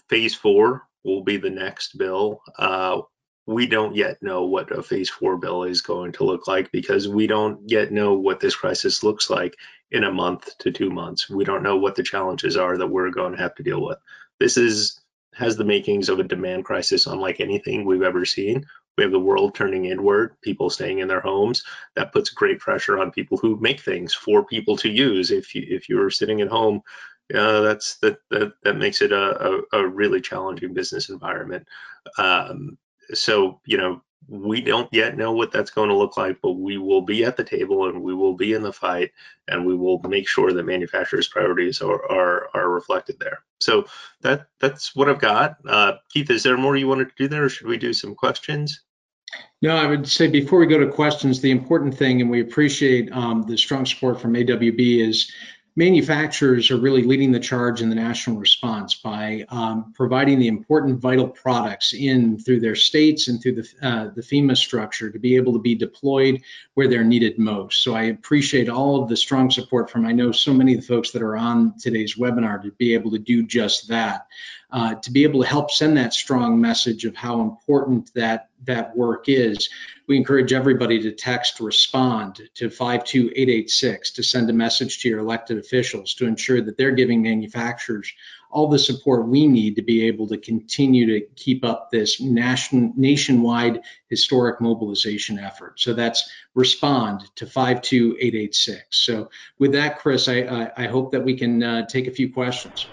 phase 0.07 0.35
four 0.35 0.87
will 1.03 1.23
be 1.23 1.37
the 1.37 1.49
next 1.49 1.97
bill. 1.97 2.41
Uh, 2.57 3.01
we 3.49 3.65
don't 3.65 3.95
yet 3.95 4.21
know 4.21 4.45
what 4.45 4.71
a 4.71 4.83
phase 4.83 5.09
four 5.09 5.35
bill 5.35 5.63
is 5.63 5.81
going 5.81 6.11
to 6.11 6.23
look 6.23 6.47
like 6.47 6.71
because 6.71 7.07
we 7.07 7.25
don't 7.25 7.59
yet 7.67 7.91
know 7.91 8.13
what 8.13 8.39
this 8.39 8.55
crisis 8.55 9.03
looks 9.03 9.27
like 9.27 9.55
in 9.89 10.03
a 10.03 10.11
month 10.11 10.55
to 10.59 10.71
two 10.71 10.91
months. 10.91 11.27
We 11.27 11.45
don't 11.45 11.63
know 11.63 11.77
what 11.77 11.95
the 11.95 12.03
challenges 12.03 12.57
are 12.57 12.77
that 12.77 12.87
we're 12.87 13.09
going 13.09 13.31
to 13.31 13.41
have 13.41 13.55
to 13.55 13.63
deal 13.63 13.83
with. 13.83 13.97
This 14.39 14.55
is 14.55 15.01
has 15.33 15.57
the 15.57 15.63
makings 15.63 16.09
of 16.09 16.19
a 16.19 16.23
demand 16.23 16.65
crisis 16.65 17.07
unlike 17.07 17.39
anything 17.39 17.85
we've 17.85 18.03
ever 18.03 18.23
seen. 18.23 18.67
We 18.97 19.03
have 19.03 19.11
the 19.11 19.19
world 19.19 19.55
turning 19.55 19.85
inward, 19.85 20.39
people 20.43 20.69
staying 20.69 20.99
in 20.99 21.07
their 21.07 21.21
homes. 21.21 21.63
That 21.95 22.11
puts 22.11 22.29
great 22.29 22.59
pressure 22.59 22.99
on 22.99 23.09
people 23.09 23.37
who 23.37 23.57
make 23.59 23.79
things 23.79 24.13
for 24.13 24.45
people 24.45 24.77
to 24.77 24.89
use. 24.89 25.31
If 25.31 25.55
you 25.55 25.65
if 25.67 25.89
you're 25.89 26.11
sitting 26.11 26.41
at 26.41 26.49
home, 26.49 26.81
uh, 27.33 27.61
that's 27.61 27.97
that, 27.99 28.17
that 28.29 28.53
that 28.61 28.77
makes 28.77 29.01
it 29.01 29.11
a, 29.11 29.63
a, 29.73 29.79
a 29.79 29.87
really 29.87 30.21
challenging 30.21 30.75
business 30.75 31.09
environment. 31.09 31.67
Um, 32.19 32.77
so 33.13 33.59
you 33.65 33.77
know 33.77 34.01
we 34.27 34.61
don't 34.61 34.93
yet 34.93 35.17
know 35.17 35.31
what 35.31 35.51
that's 35.51 35.71
going 35.71 35.89
to 35.89 35.95
look 35.95 36.15
like, 36.15 36.37
but 36.41 36.51
we 36.51 36.77
will 36.77 37.01
be 37.01 37.25
at 37.25 37.35
the 37.35 37.43
table 37.43 37.87
and 37.87 38.01
we 38.03 38.13
will 38.13 38.35
be 38.35 38.53
in 38.53 38.61
the 38.61 38.73
fight, 38.73 39.11
and 39.47 39.65
we 39.65 39.75
will 39.75 39.99
make 40.07 40.27
sure 40.27 40.53
that 40.53 40.63
manufacturers' 40.63 41.27
priorities 41.27 41.81
are 41.81 42.11
are, 42.11 42.49
are 42.53 42.69
reflected 42.69 43.17
there. 43.19 43.39
So 43.59 43.85
that 44.21 44.47
that's 44.59 44.95
what 44.95 45.09
I've 45.09 45.19
got. 45.19 45.57
Uh, 45.67 45.93
Keith, 46.13 46.29
is 46.29 46.43
there 46.43 46.57
more 46.57 46.75
you 46.75 46.87
wanted 46.87 47.09
to 47.09 47.15
do 47.17 47.27
there, 47.27 47.45
or 47.45 47.49
should 47.49 47.67
we 47.67 47.77
do 47.77 47.93
some 47.93 48.15
questions? 48.15 48.81
No, 49.61 49.75
I 49.75 49.85
would 49.85 50.07
say 50.07 50.27
before 50.27 50.59
we 50.59 50.65
go 50.65 50.79
to 50.79 50.87
questions, 50.87 51.41
the 51.41 51.51
important 51.51 51.95
thing, 51.95 52.21
and 52.21 52.29
we 52.29 52.41
appreciate 52.41 53.11
um, 53.11 53.43
the 53.43 53.57
strong 53.57 53.85
support 53.85 54.19
from 54.19 54.33
AWB, 54.33 55.07
is 55.07 55.31
manufacturers 55.79 56.71
are 56.71 56.77
really 56.77 57.03
leading 57.03 57.31
the 57.31 57.39
charge 57.39 57.81
in 57.81 57.87
the 57.87 57.95
national 57.95 58.35
response 58.35 58.95
by 58.95 59.45
um, 59.47 59.93
providing 59.95 60.37
the 60.37 60.49
important 60.49 60.99
vital 60.99 61.25
products 61.25 61.93
in 61.93 62.37
through 62.37 62.59
their 62.59 62.75
states 62.75 63.29
and 63.29 63.41
through 63.41 63.55
the, 63.55 63.67
uh, 63.81 64.09
the 64.13 64.21
FEMA 64.21 64.57
structure 64.57 65.09
to 65.09 65.17
be 65.17 65.37
able 65.37 65.53
to 65.53 65.59
be 65.59 65.75
deployed 65.75 66.41
where 66.73 66.89
they're 66.89 67.05
needed 67.05 67.39
most. 67.39 67.81
So 67.81 67.95
I 67.95 68.03
appreciate 68.03 68.67
all 68.67 69.01
of 69.01 69.07
the 69.07 69.15
strong 69.15 69.49
support 69.49 69.89
from 69.89 70.05
I 70.05 70.11
know 70.11 70.33
so 70.33 70.53
many 70.53 70.73
of 70.73 70.81
the 70.81 70.85
folks 70.85 71.11
that 71.11 71.21
are 71.21 71.37
on 71.37 71.75
today's 71.79 72.17
webinar 72.17 72.61
to 72.61 72.71
be 72.71 72.93
able 72.93 73.11
to 73.11 73.19
do 73.19 73.47
just 73.47 73.87
that 73.87 74.27
uh, 74.71 74.95
to 74.95 75.11
be 75.11 75.23
able 75.23 75.41
to 75.41 75.47
help 75.47 75.71
send 75.71 75.97
that 75.97 76.13
strong 76.13 76.61
message 76.61 77.05
of 77.05 77.15
how 77.15 77.41
important 77.41 78.11
that 78.13 78.49
that 78.65 78.95
work 78.95 79.25
is. 79.27 79.69
We 80.07 80.17
encourage 80.17 80.53
everybody 80.53 81.01
to 81.03 81.11
text 81.11 81.59
respond 81.59 82.41
to 82.55 82.69
52886 82.69 84.11
to 84.11 84.23
send 84.23 84.49
a 84.49 84.53
message 84.53 84.99
to 84.99 85.09
your 85.09 85.19
elected 85.19 85.57
officials 85.57 86.13
to 86.15 86.25
ensure 86.25 86.61
that 86.61 86.77
they're 86.77 86.91
giving 86.91 87.21
manufacturers 87.21 88.11
all 88.51 88.67
the 88.67 88.79
support 88.79 89.27
we 89.27 89.45
need 89.45 89.75
to 89.75 89.81
be 89.81 90.07
able 90.07 90.27
to 90.27 90.37
continue 90.37 91.19
to 91.19 91.25
keep 91.35 91.63
up 91.63 91.89
this 91.91 92.19
nation, 92.19 92.93
nationwide 92.95 93.81
historic 94.09 94.59
mobilization 94.59 95.37
effort. 95.37 95.79
So 95.79 95.93
that's 95.93 96.29
respond 96.55 97.21
to 97.35 97.45
52886. 97.45 98.85
So 98.89 99.29
with 99.59 99.73
that, 99.73 99.99
Chris, 99.99 100.27
I, 100.27 100.39
I, 100.41 100.71
I 100.75 100.87
hope 100.87 101.11
that 101.11 101.23
we 101.23 101.37
can 101.37 101.61
uh, 101.61 101.85
take 101.85 102.07
a 102.07 102.11
few 102.11 102.33
questions. 102.33 102.87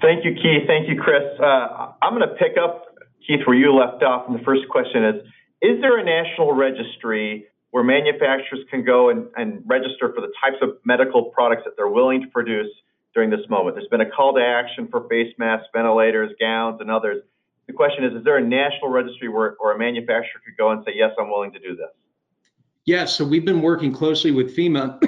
Thank 0.00 0.24
you, 0.24 0.34
Keith. 0.34 0.66
Thank 0.66 0.88
you, 0.88 1.00
Chris. 1.00 1.24
Uh, 1.40 1.92
I'm 2.02 2.14
going 2.14 2.28
to 2.28 2.34
pick 2.36 2.56
up, 2.56 2.86
Keith, 3.26 3.40
where 3.46 3.56
you 3.56 3.74
left 3.74 4.02
off. 4.02 4.28
And 4.28 4.38
the 4.38 4.44
first 4.44 4.68
question 4.68 5.04
is 5.04 5.14
Is 5.62 5.80
there 5.80 5.98
a 5.98 6.04
national 6.04 6.52
registry 6.52 7.46
where 7.70 7.82
manufacturers 7.82 8.64
can 8.70 8.84
go 8.84 9.10
and, 9.10 9.26
and 9.36 9.62
register 9.66 10.12
for 10.14 10.20
the 10.20 10.32
types 10.42 10.56
of 10.62 10.78
medical 10.84 11.24
products 11.24 11.62
that 11.64 11.72
they're 11.76 11.88
willing 11.88 12.22
to 12.22 12.28
produce 12.28 12.70
during 13.14 13.30
this 13.30 13.40
moment? 13.50 13.76
There's 13.76 13.88
been 13.88 14.00
a 14.00 14.10
call 14.10 14.34
to 14.34 14.40
action 14.40 14.88
for 14.88 15.08
face 15.08 15.34
masks, 15.36 15.66
ventilators, 15.74 16.30
gowns, 16.40 16.80
and 16.80 16.90
others. 16.90 17.22
The 17.66 17.72
question 17.72 18.04
is 18.04 18.14
Is 18.14 18.24
there 18.24 18.36
a 18.36 18.44
national 18.44 18.90
registry 18.90 19.28
where, 19.28 19.56
where 19.58 19.74
a 19.74 19.78
manufacturer 19.78 20.40
could 20.44 20.56
go 20.56 20.70
and 20.70 20.84
say, 20.86 20.92
Yes, 20.94 21.10
I'm 21.18 21.28
willing 21.28 21.52
to 21.52 21.58
do 21.58 21.74
this? 21.74 21.90
Yes, 22.84 23.16
so 23.16 23.24
we've 23.24 23.44
been 23.44 23.60
working 23.60 23.92
closely 23.92 24.30
with 24.30 24.56
FEMA 24.56 24.98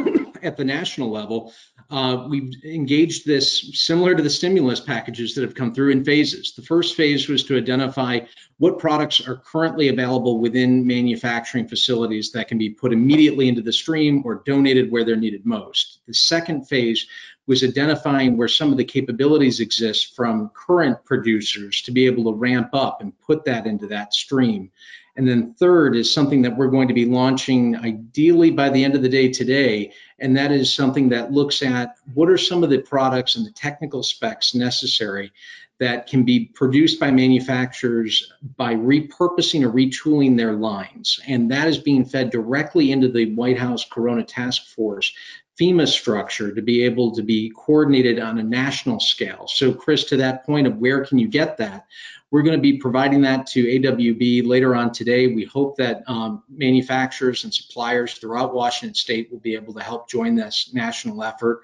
at 0.43 0.57
the 0.57 0.65
national 0.65 1.11
level 1.11 1.53
uh, 1.91 2.27
we've 2.29 2.55
engaged 2.65 3.27
this 3.27 3.71
similar 3.75 4.15
to 4.15 4.23
the 4.23 4.31
stimulus 4.31 4.79
packages 4.79 5.35
that 5.35 5.43
have 5.43 5.57
come 5.57 5.75
through 5.75 5.91
in 5.91 6.05
phases. 6.05 6.53
The 6.55 6.63
first 6.63 6.95
phase 6.95 7.29
was 7.29 7.43
to 7.45 7.57
identify 7.57 8.21
what 8.59 8.79
products 8.79 9.27
are 9.27 9.37
currently 9.37 9.89
available 9.89 10.39
within 10.39 10.87
manufacturing 10.87 11.67
facilities 11.67 12.31
that 12.33 12.47
can 12.47 12.59
be 12.59 12.71
put 12.71 12.93
immediately 12.93 13.49
into 13.49 13.63
the 13.63 13.73
stream 13.73 14.23
or 14.25 14.43
donated 14.47 14.93
where 14.93 15.05
they're 15.05 15.17
needed 15.17 15.45
most. 15.45 16.01
The 16.07 16.15
second 16.15 16.69
phase 16.69 17.07
was 17.49 17.65
identifying 17.65 18.37
where 18.37 18.47
some 18.47 18.71
of 18.71 18.79
the 18.79 18.85
capabilities 18.85 19.59
exist 19.59 20.15
from 20.15 20.53
current 20.55 21.05
producers 21.05 21.83
to 21.83 21.91
be 21.91 22.07
able 22.07 22.31
to 22.31 22.39
ramp 22.39 22.71
up 22.73 23.01
and 23.01 23.19
put 23.21 23.45
that 23.47 23.67
into 23.67 23.89
that 23.89 24.15
stream. 24.15 24.71
And 25.17 25.29
then 25.29 25.55
third 25.55 25.97
is 25.97 26.13
something 26.13 26.43
that 26.43 26.57
we're 26.57 26.69
going 26.69 26.89
to 26.89 26.95
be 26.95 27.05
launching 27.05 27.77
ideally 27.77 28.51
by 28.51 28.71
the 28.71 28.85
end 28.85 28.95
of 28.95 29.03
the 29.03 29.09
day 29.09 29.31
today. 29.31 29.93
And 30.19 30.37
that 30.37 30.53
is 30.53 30.73
something 30.73 31.09
that 31.11 31.33
looks 31.33 31.63
at 31.63 31.97
what 32.15 32.29
are 32.29 32.39
some 32.39 32.63
of 32.63 32.71
the 32.71 32.79
products 32.79 33.37
and 33.37 33.47
the 33.47 33.53
technical 33.53 34.03
specs 34.03 34.55
necessary 34.55 35.33
that 35.81 36.07
can 36.07 36.25
be 36.25 36.45
produced 36.55 37.01
by 37.01 37.11
manufacturers 37.11 38.33
by 38.57 38.75
repurposing 38.75 39.65
or 39.65 39.73
retooling 39.73 40.37
their 40.37 40.53
lines. 40.53 41.19
And 41.27 41.51
that 41.51 41.69
is 41.69 41.79
being 41.79 42.05
fed 42.05 42.31
directly 42.31 42.93
into 42.93 43.09
the 43.09 43.35
White 43.35 43.59
House 43.59 43.87
Corona 43.91 44.23
Task 44.23 44.67
Force 44.67 45.13
FEMA 45.61 45.87
structure 45.87 46.55
to 46.55 46.63
be 46.63 46.85
able 46.85 47.15
to 47.15 47.23
be 47.23 47.53
coordinated 47.55 48.19
on 48.19 48.39
a 48.39 48.43
national 48.43 48.99
scale. 48.99 49.47
So, 49.47 49.75
Chris, 49.75 50.05
to 50.05 50.17
that 50.17 50.47
point 50.47 50.67
of 50.67 50.79
where 50.79 51.05
can 51.05 51.19
you 51.19 51.29
get 51.29 51.59
that? 51.59 51.87
We're 52.31 52.43
going 52.43 52.57
to 52.57 52.63
be 52.63 52.79
providing 52.79 53.21
that 53.23 53.47
to 53.49 53.65
AWB 53.65 54.47
later 54.47 54.75
on 54.75 54.93
today. 54.93 55.27
We 55.27 55.45
hope 55.45 55.77
that 55.77 56.03
um, 56.07 56.45
manufacturers 56.49 57.45
and 57.45 57.53
suppliers 57.53 58.15
throughout 58.15 58.55
Washington 58.55 58.95
state 58.95 59.31
will 59.31 59.41
be 59.41 59.55
able 59.55 59.75
to 59.75 59.83
help 59.83 60.09
join 60.09 60.35
this 60.35 60.71
national 60.73 61.23
effort. 61.23 61.63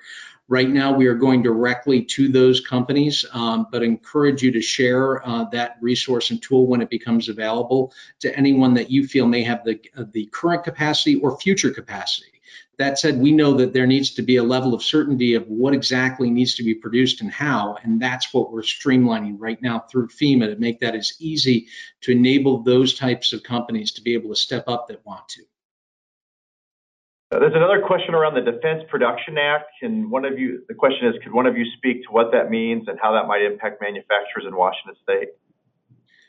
Right 0.49 0.69
now, 0.69 0.93
we 0.93 1.07
are 1.07 1.15
going 1.15 1.43
directly 1.43 2.03
to 2.03 2.29
those 2.29 2.61
companies, 2.61 3.25
um, 3.33 3.67
but 3.73 3.83
encourage 3.83 4.43
you 4.43 4.53
to 4.53 4.61
share 4.61 5.27
uh, 5.27 5.45
that 5.51 5.77
resource 5.81 6.31
and 6.31 6.41
tool 6.43 6.67
when 6.67 6.83
it 6.83 6.91
becomes 6.91 7.29
available 7.29 7.93
to 8.21 8.37
anyone 8.37 8.75
that 8.75 8.91
you 8.91 9.07
feel 9.07 9.27
may 9.27 9.43
have 9.43 9.65
the, 9.65 9.81
uh, 9.97 10.05
the 10.13 10.27
current 10.27 10.63
capacity 10.63 11.17
or 11.17 11.39
future 11.39 11.71
capacity. 11.71 12.36
That 12.79 12.99
said, 12.99 13.19
we 13.19 13.33
know 13.33 13.55
that 13.55 13.73
there 13.73 13.87
needs 13.87 14.11
to 14.15 14.23
be 14.23 14.37
a 14.37 14.43
level 14.43 14.75
of 14.75 14.83
certainty 14.83 15.35
of 15.35 15.49
what 15.49 15.75
exactly 15.75 16.31
needs 16.31 16.55
to 16.57 16.63
be 16.63 16.75
produced 16.75 17.21
and 17.21 17.31
how, 17.31 17.79
and 17.83 18.01
that's 18.01 18.35
what 18.35 18.53
we're 18.53 18.63
streamlining 18.63 19.37
right 19.39 19.61
now 19.63 19.81
through 19.91 20.09
FEMA 20.09 20.47
to 20.47 20.57
make 20.57 20.81
that 20.81 20.95
as 20.95 21.15
easy 21.19 21.69
to 22.03 22.13
enable 22.13 22.63
those 22.63 22.95
types 22.95 23.33
of 23.33 23.43
companies 23.43 23.93
to 23.93 24.03
be 24.03 24.15
able 24.15 24.29
to 24.29 24.37
step 24.37 24.65
up 24.69 24.89
that 24.89 25.05
want 25.07 25.29
to. 25.31 25.43
Uh, 27.33 27.41
there's 27.41 27.57
another 27.57 27.83
question 27.85 28.15
around 28.15 28.35
the 28.35 28.53
Defense 28.53 28.85
Production 28.89 29.37
Act. 29.37 29.65
Can 29.81 30.11
one 30.11 30.25
of 30.25 30.39
you, 30.39 30.63
the 30.69 30.75
question 30.75 31.09
is, 31.09 31.15
could 31.25 31.33
one 31.33 31.47
of 31.47 31.57
you 31.57 31.65
speak 31.77 32.05
to 32.05 32.13
what 32.13 32.31
that 32.31 32.51
means 32.51 32.87
and 32.87 32.99
how 33.03 33.13
that 33.13 33.27
might 33.27 33.43
impact 33.43 33.81
manufacturers 33.81 34.45
in 34.47 34.55
Washington 34.55 34.95
State? 35.03 35.31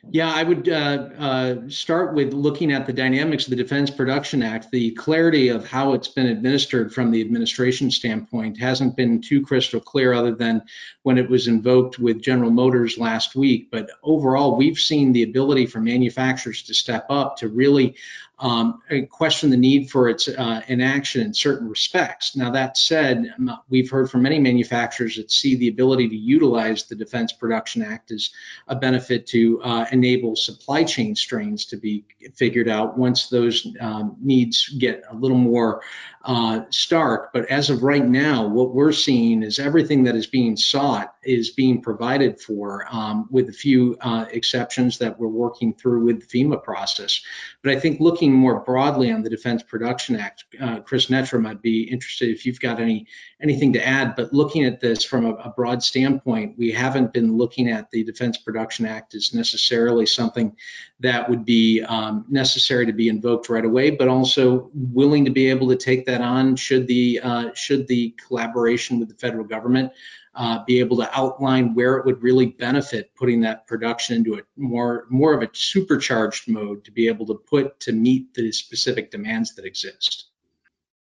Yeah, 0.09 0.31
I 0.31 0.43
would 0.43 0.69
uh, 0.69 1.09
uh, 1.19 1.55
start 1.67 2.13
with 2.13 2.31
looking 2.31 2.71
at 2.71 2.85
the 2.85 2.93
dynamics 2.93 3.43
of 3.45 3.49
the 3.49 3.57
Defense 3.57 3.91
Production 3.91 4.41
Act. 4.41 4.71
The 4.71 4.91
clarity 4.91 5.49
of 5.49 5.67
how 5.67 5.93
it's 5.93 6.07
been 6.07 6.27
administered 6.27 6.93
from 6.93 7.11
the 7.11 7.19
administration 7.19 7.91
standpoint 7.91 8.57
hasn't 8.57 8.95
been 8.95 9.19
too 9.19 9.41
crystal 9.41 9.81
clear, 9.81 10.13
other 10.13 10.33
than 10.33 10.61
when 11.03 11.17
it 11.17 11.29
was 11.29 11.47
invoked 11.47 11.99
with 11.99 12.21
General 12.21 12.51
Motors 12.51 12.97
last 12.97 13.35
week. 13.35 13.69
But 13.69 13.89
overall, 14.01 14.55
we've 14.55 14.79
seen 14.79 15.11
the 15.11 15.23
ability 15.23 15.65
for 15.65 15.81
manufacturers 15.81 16.63
to 16.63 16.73
step 16.73 17.05
up 17.09 17.35
to 17.37 17.49
really 17.49 17.95
um, 18.39 18.81
question 19.09 19.49
the 19.49 19.57
need 19.57 19.89
for 19.89 20.09
its 20.09 20.27
uh, 20.27 20.61
inaction 20.67 21.21
in 21.21 21.33
certain 21.33 21.67
respects. 21.67 22.35
Now, 22.35 22.51
that 22.51 22.77
said, 22.77 23.33
we've 23.67 23.89
heard 23.89 24.11
from 24.11 24.21
many 24.21 24.39
manufacturers 24.39 25.15
that 25.15 25.31
see 25.31 25.55
the 25.55 25.69
ability 25.69 26.09
to 26.09 26.15
utilize 26.15 26.83
the 26.83 26.95
Defense 26.95 27.33
Production 27.33 27.81
Act 27.81 28.11
as 28.11 28.29
a 28.67 28.75
benefit 28.75 29.25
to 29.27 29.61
uh, 29.63 29.85
enable 29.91 30.35
supply 30.35 30.83
chain 30.83 31.15
strains 31.15 31.65
to 31.65 31.77
be 31.77 32.05
figured 32.35 32.69
out 32.69 32.97
once 32.97 33.29
those 33.29 33.67
um, 33.79 34.15
needs 34.21 34.69
get 34.77 35.03
a 35.09 35.15
little 35.15 35.37
more 35.37 35.81
uh, 36.27 36.61
stark. 36.69 37.31
But 37.33 37.45
as 37.45 37.69
of 37.69 37.83
right 37.83 38.05
now, 38.05 38.45
what 38.45 38.73
we're 38.73 38.91
seeing 38.91 39.43
is 39.43 39.59
everything 39.59 40.03
that 40.03 40.15
is 40.15 40.27
being 40.27 40.57
sought 40.57 41.15
is 41.23 41.51
being 41.51 41.81
provided 41.81 42.39
for, 42.39 42.85
um, 42.91 43.27
with 43.31 43.49
a 43.49 43.53
few 43.53 43.97
uh, 44.01 44.25
exceptions 44.31 44.97
that 44.97 45.17
we're 45.17 45.27
working 45.27 45.73
through 45.73 46.03
with 46.05 46.27
the 46.27 46.43
FEMA 46.43 46.61
process. 46.61 47.21
But 47.63 47.71
I 47.73 47.79
think 47.79 48.01
looking 48.01 48.26
more 48.33 48.59
broadly 48.61 49.11
on 49.11 49.23
the 49.23 49.29
Defense 49.29 49.63
Production 49.63 50.15
Act, 50.15 50.45
uh, 50.61 50.79
Chris 50.79 51.07
Netram, 51.07 51.47
I'd 51.47 51.61
be 51.61 51.83
interested 51.83 52.29
if 52.29 52.45
you've 52.45 52.59
got 52.59 52.79
any 52.79 53.07
anything 53.41 53.73
to 53.73 53.85
add. 53.85 54.15
But 54.15 54.33
looking 54.33 54.65
at 54.65 54.79
this 54.79 55.03
from 55.03 55.25
a, 55.25 55.33
a 55.33 55.49
broad 55.49 55.83
standpoint, 55.83 56.57
we 56.57 56.71
haven't 56.71 57.13
been 57.13 57.37
looking 57.37 57.69
at 57.69 57.91
the 57.91 58.03
Defense 58.03 58.37
Production 58.37 58.85
Act 58.85 59.15
as 59.15 59.33
necessarily 59.33 60.05
something 60.05 60.55
that 60.99 61.29
would 61.29 61.45
be 61.45 61.81
um, 61.81 62.25
necessary 62.29 62.85
to 62.85 62.93
be 62.93 63.09
invoked 63.09 63.49
right 63.49 63.65
away, 63.65 63.91
but 63.91 64.07
also 64.07 64.69
willing 64.73 65.25
to 65.25 65.31
be 65.31 65.49
able 65.49 65.67
to 65.69 65.75
take 65.75 66.05
that 66.05 66.21
on 66.21 66.55
should 66.55 66.87
the 66.87 67.19
uh, 67.23 67.53
should 67.53 67.87
the 67.87 68.15
collaboration 68.27 68.99
with 68.99 69.09
the 69.09 69.15
federal 69.15 69.45
government 69.45 69.91
uh, 70.37 70.63
be 70.65 70.79
able 70.79 70.97
to 70.97 71.17
outline 71.17 71.73
where 71.73 71.97
it 71.97 72.05
would 72.05 72.21
really 72.21 72.45
benefit 72.45 73.09
putting 73.15 73.41
that 73.41 73.65
production 73.65 74.15
into 74.17 74.35
a 74.35 74.41
more 74.55 75.07
more 75.09 75.33
of 75.33 75.41
a 75.41 75.49
supercharged 75.51 76.47
mode 76.47 76.85
to 76.85 76.91
be 76.91 77.07
able 77.07 77.25
to 77.25 77.33
put 77.33 77.79
to 77.79 77.91
meet 77.91 78.33
the 78.35 78.51
specific 78.51 79.09
demands 79.09 79.55
that 79.55 79.65
exist. 79.65 80.27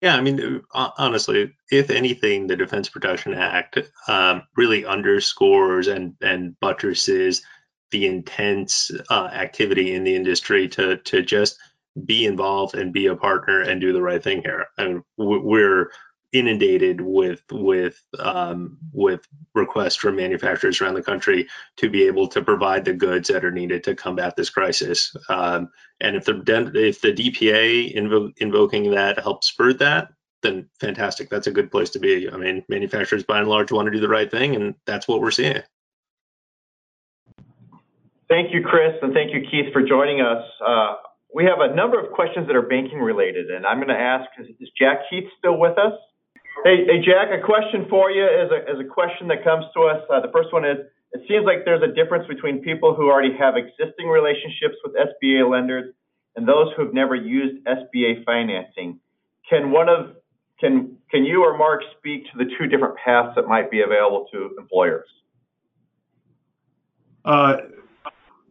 Yeah, 0.01 0.15
I 0.15 0.21
mean, 0.21 0.61
uh, 0.73 0.89
honestly, 0.97 1.53
if 1.71 1.91
anything, 1.91 2.47
the 2.47 2.57
Defense 2.57 2.89
Production 2.89 3.33
Act 3.33 3.79
um, 4.07 4.43
really 4.57 4.85
underscores 4.85 5.87
and 5.87 6.15
and 6.21 6.59
buttresses 6.59 7.41
the 7.91 8.07
intense 8.07 8.91
uh, 9.09 9.29
activity 9.31 9.93
in 9.93 10.03
the 10.03 10.15
industry 10.15 10.67
to 10.69 10.97
to 10.97 11.21
just 11.21 11.57
be 12.05 12.25
involved 12.25 12.75
and 12.75 12.91
be 12.91 13.07
a 13.07 13.15
partner 13.15 13.61
and 13.61 13.79
do 13.79 13.93
the 13.93 14.01
right 14.01 14.23
thing 14.23 14.41
here. 14.43 14.67
I 14.77 14.83
And 14.83 15.03
we're 15.17 15.91
inundated 16.33 17.01
with 17.01 17.43
with 17.51 18.01
um, 18.19 18.77
with 18.93 19.27
requests 19.53 19.95
from 19.95 20.15
manufacturers 20.15 20.79
around 20.79 20.93
the 20.93 21.01
country 21.01 21.47
to 21.77 21.89
be 21.89 22.07
able 22.07 22.27
to 22.29 22.41
provide 22.41 22.85
the 22.85 22.93
goods 22.93 23.27
that 23.29 23.43
are 23.43 23.51
needed 23.51 23.83
to 23.83 23.95
combat 23.95 24.35
this 24.35 24.49
crisis. 24.49 25.15
Um, 25.29 25.69
and 25.99 26.15
if 26.15 26.25
the 26.25 26.41
if 26.75 27.01
the 27.01 27.13
DPA 27.13 27.95
invo- 27.95 28.33
invoking 28.37 28.91
that 28.91 29.19
helps 29.19 29.47
spur 29.47 29.73
that, 29.73 30.09
then 30.41 30.69
fantastic. 30.79 31.29
That's 31.29 31.47
a 31.47 31.51
good 31.51 31.71
place 31.71 31.89
to 31.91 31.99
be. 31.99 32.29
I 32.29 32.37
mean, 32.37 32.63
manufacturers 32.69 33.23
by 33.23 33.39
and 33.39 33.47
large 33.47 33.71
want 33.71 33.87
to 33.87 33.91
do 33.91 33.99
the 33.99 34.09
right 34.09 34.29
thing, 34.29 34.55
and 34.55 34.75
that's 34.85 35.07
what 35.07 35.21
we're 35.21 35.31
seeing. 35.31 35.61
Thank 38.29 38.53
you, 38.53 38.63
Chris, 38.63 38.93
and 39.01 39.13
thank 39.13 39.33
you, 39.33 39.41
Keith, 39.51 39.73
for 39.73 39.81
joining 39.85 40.21
us. 40.21 40.41
Uh, 40.65 40.93
we 41.33 41.43
have 41.45 41.59
a 41.59 41.75
number 41.75 41.99
of 41.99 42.11
questions 42.13 42.47
that 42.47 42.55
are 42.55 42.61
banking 42.61 42.99
related, 42.99 43.51
and 43.51 43.65
I'm 43.65 43.77
going 43.77 43.89
to 43.89 43.93
ask, 43.93 44.29
is 44.39 44.69
Jack 44.79 44.99
Heath 45.09 45.25
still 45.37 45.57
with 45.57 45.77
us? 45.77 45.93
Hey, 46.63 46.85
hey, 46.85 47.01
Jack, 47.03 47.29
a 47.31 47.43
question 47.43 47.87
for 47.89 48.11
you 48.11 48.23
is 48.23 48.51
a, 48.51 48.83
question 48.83 49.27
that 49.29 49.43
comes 49.43 49.65
to 49.73 49.83
us. 49.83 50.03
Uh, 50.13 50.21
the 50.21 50.31
first 50.31 50.53
one 50.53 50.63
is, 50.63 50.77
it 51.13 51.21
seems 51.27 51.45
like 51.45 51.65
there's 51.65 51.81
a 51.81 51.91
difference 51.91 52.27
between 52.27 52.61
people 52.61 52.93
who 52.93 53.09
already 53.09 53.35
have 53.37 53.55
existing 53.57 54.07
relationships 54.07 54.75
with 54.83 54.93
SBA 54.95 55.49
lenders 55.49 55.93
and 56.35 56.47
those 56.47 56.67
who 56.75 56.85
have 56.85 56.93
never 56.93 57.15
used 57.15 57.65
SBA 57.65 58.23
financing. 58.25 58.99
Can 59.49 59.71
one 59.71 59.89
of 59.89 60.15
can 60.59 60.97
can 61.09 61.25
you 61.25 61.43
or 61.43 61.57
Mark 61.57 61.81
speak 61.97 62.25
to 62.31 62.37
the 62.37 62.45
two 62.57 62.67
different 62.67 62.95
paths 63.03 63.33
that 63.35 63.47
might 63.47 63.71
be 63.71 63.81
available 63.81 64.27
to 64.31 64.55
employers? 64.57 65.07
Uh, 67.25 67.57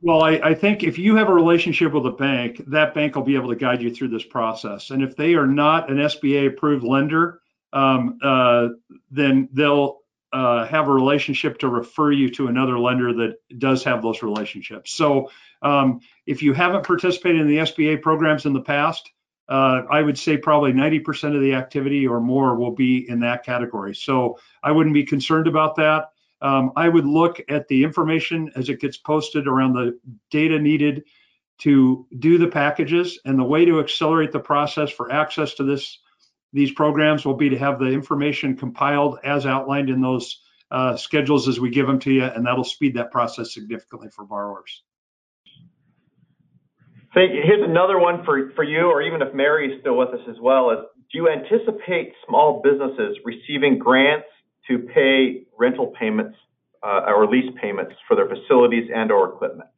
well, 0.02 0.22
I, 0.22 0.32
I, 0.42 0.54
think 0.54 0.82
if 0.82 0.98
you 0.98 1.16
have 1.16 1.28
a 1.28 1.34
relationship 1.34 1.92
with 1.92 2.06
a 2.06 2.12
bank, 2.12 2.62
that 2.68 2.94
bank 2.94 3.16
will 3.16 3.22
be 3.22 3.34
able 3.34 3.48
to 3.48 3.56
guide 3.56 3.82
you 3.82 3.92
through 3.92 4.08
this 4.08 4.24
process. 4.24 4.90
And 4.90 5.02
if 5.02 5.16
they 5.16 5.34
are 5.34 5.46
not 5.46 5.90
an 5.90 5.96
SBA 5.96 6.48
approved 6.48 6.84
lender, 6.84 7.40
um, 7.72 8.18
uh, 8.22 8.68
then 9.10 9.48
they'll 9.52 9.98
uh, 10.32 10.66
have 10.66 10.88
a 10.88 10.92
relationship 10.92 11.58
to 11.58 11.68
refer 11.68 12.12
you 12.12 12.30
to 12.30 12.46
another 12.46 12.78
lender 12.78 13.12
that 13.12 13.36
does 13.58 13.84
have 13.84 14.02
those 14.02 14.22
relationships. 14.22 14.92
So 14.92 15.30
um, 15.62 16.00
if 16.26 16.42
you 16.42 16.52
haven't 16.52 16.86
participated 16.86 17.40
in 17.40 17.48
the 17.48 17.58
SBA 17.58 18.00
programs 18.00 18.46
in 18.46 18.52
the 18.52 18.60
past, 18.60 19.10
uh, 19.48 19.82
I 19.90 20.00
would 20.00 20.16
say 20.16 20.36
probably 20.36 20.72
90% 20.72 21.34
of 21.34 21.40
the 21.40 21.54
activity 21.54 22.06
or 22.06 22.20
more 22.20 22.54
will 22.54 22.70
be 22.70 23.08
in 23.08 23.20
that 23.20 23.44
category. 23.44 23.96
So 23.96 24.38
I 24.62 24.70
wouldn't 24.70 24.94
be 24.94 25.04
concerned 25.04 25.48
about 25.48 25.76
that. 25.76 26.10
Um, 26.40 26.72
I 26.76 26.88
would 26.88 27.06
look 27.06 27.40
at 27.48 27.66
the 27.66 27.82
information 27.82 28.52
as 28.54 28.68
it 28.68 28.80
gets 28.80 28.96
posted 28.96 29.48
around 29.48 29.72
the 29.72 29.98
data 30.30 30.58
needed 30.58 31.04
to 31.58 32.06
do 32.18 32.38
the 32.38 32.46
packages 32.46 33.18
and 33.24 33.38
the 33.38 33.44
way 33.44 33.64
to 33.64 33.80
accelerate 33.80 34.32
the 34.32 34.40
process 34.40 34.90
for 34.90 35.12
access 35.12 35.54
to 35.54 35.64
this 35.64 35.98
these 36.52 36.72
programs 36.72 37.24
will 37.24 37.34
be 37.34 37.48
to 37.50 37.58
have 37.58 37.78
the 37.78 37.86
information 37.86 38.56
compiled 38.56 39.18
as 39.24 39.46
outlined 39.46 39.90
in 39.90 40.00
those 40.00 40.42
uh, 40.70 40.96
schedules 40.96 41.48
as 41.48 41.58
we 41.58 41.70
give 41.70 41.86
them 41.86 41.98
to 42.00 42.12
you, 42.12 42.24
and 42.24 42.46
that'll 42.46 42.64
speed 42.64 42.94
that 42.94 43.10
process 43.10 43.52
significantly 43.52 44.08
for 44.08 44.24
borrowers. 44.24 44.82
Thank 47.12 47.32
you. 47.32 47.42
Here's 47.44 47.68
another 47.68 47.98
one 47.98 48.24
for, 48.24 48.52
for 48.54 48.62
you, 48.62 48.82
or 48.82 49.02
even 49.02 49.20
if 49.20 49.34
Mary 49.34 49.72
is 49.72 49.80
still 49.80 49.96
with 49.96 50.10
us 50.10 50.20
as 50.28 50.36
well, 50.40 50.70
is 50.70 50.78
do 51.10 51.18
you 51.18 51.28
anticipate 51.28 52.12
small 52.26 52.62
businesses 52.62 53.18
receiving 53.24 53.78
grants 53.78 54.28
to 54.68 54.78
pay 54.78 55.42
rental 55.58 55.92
payments 55.98 56.36
uh, 56.84 57.02
or 57.08 57.26
lease 57.26 57.52
payments 57.60 57.92
for 58.06 58.14
their 58.14 58.28
facilities 58.28 58.88
and 58.94 59.10
or 59.10 59.34
equipment? 59.34 59.68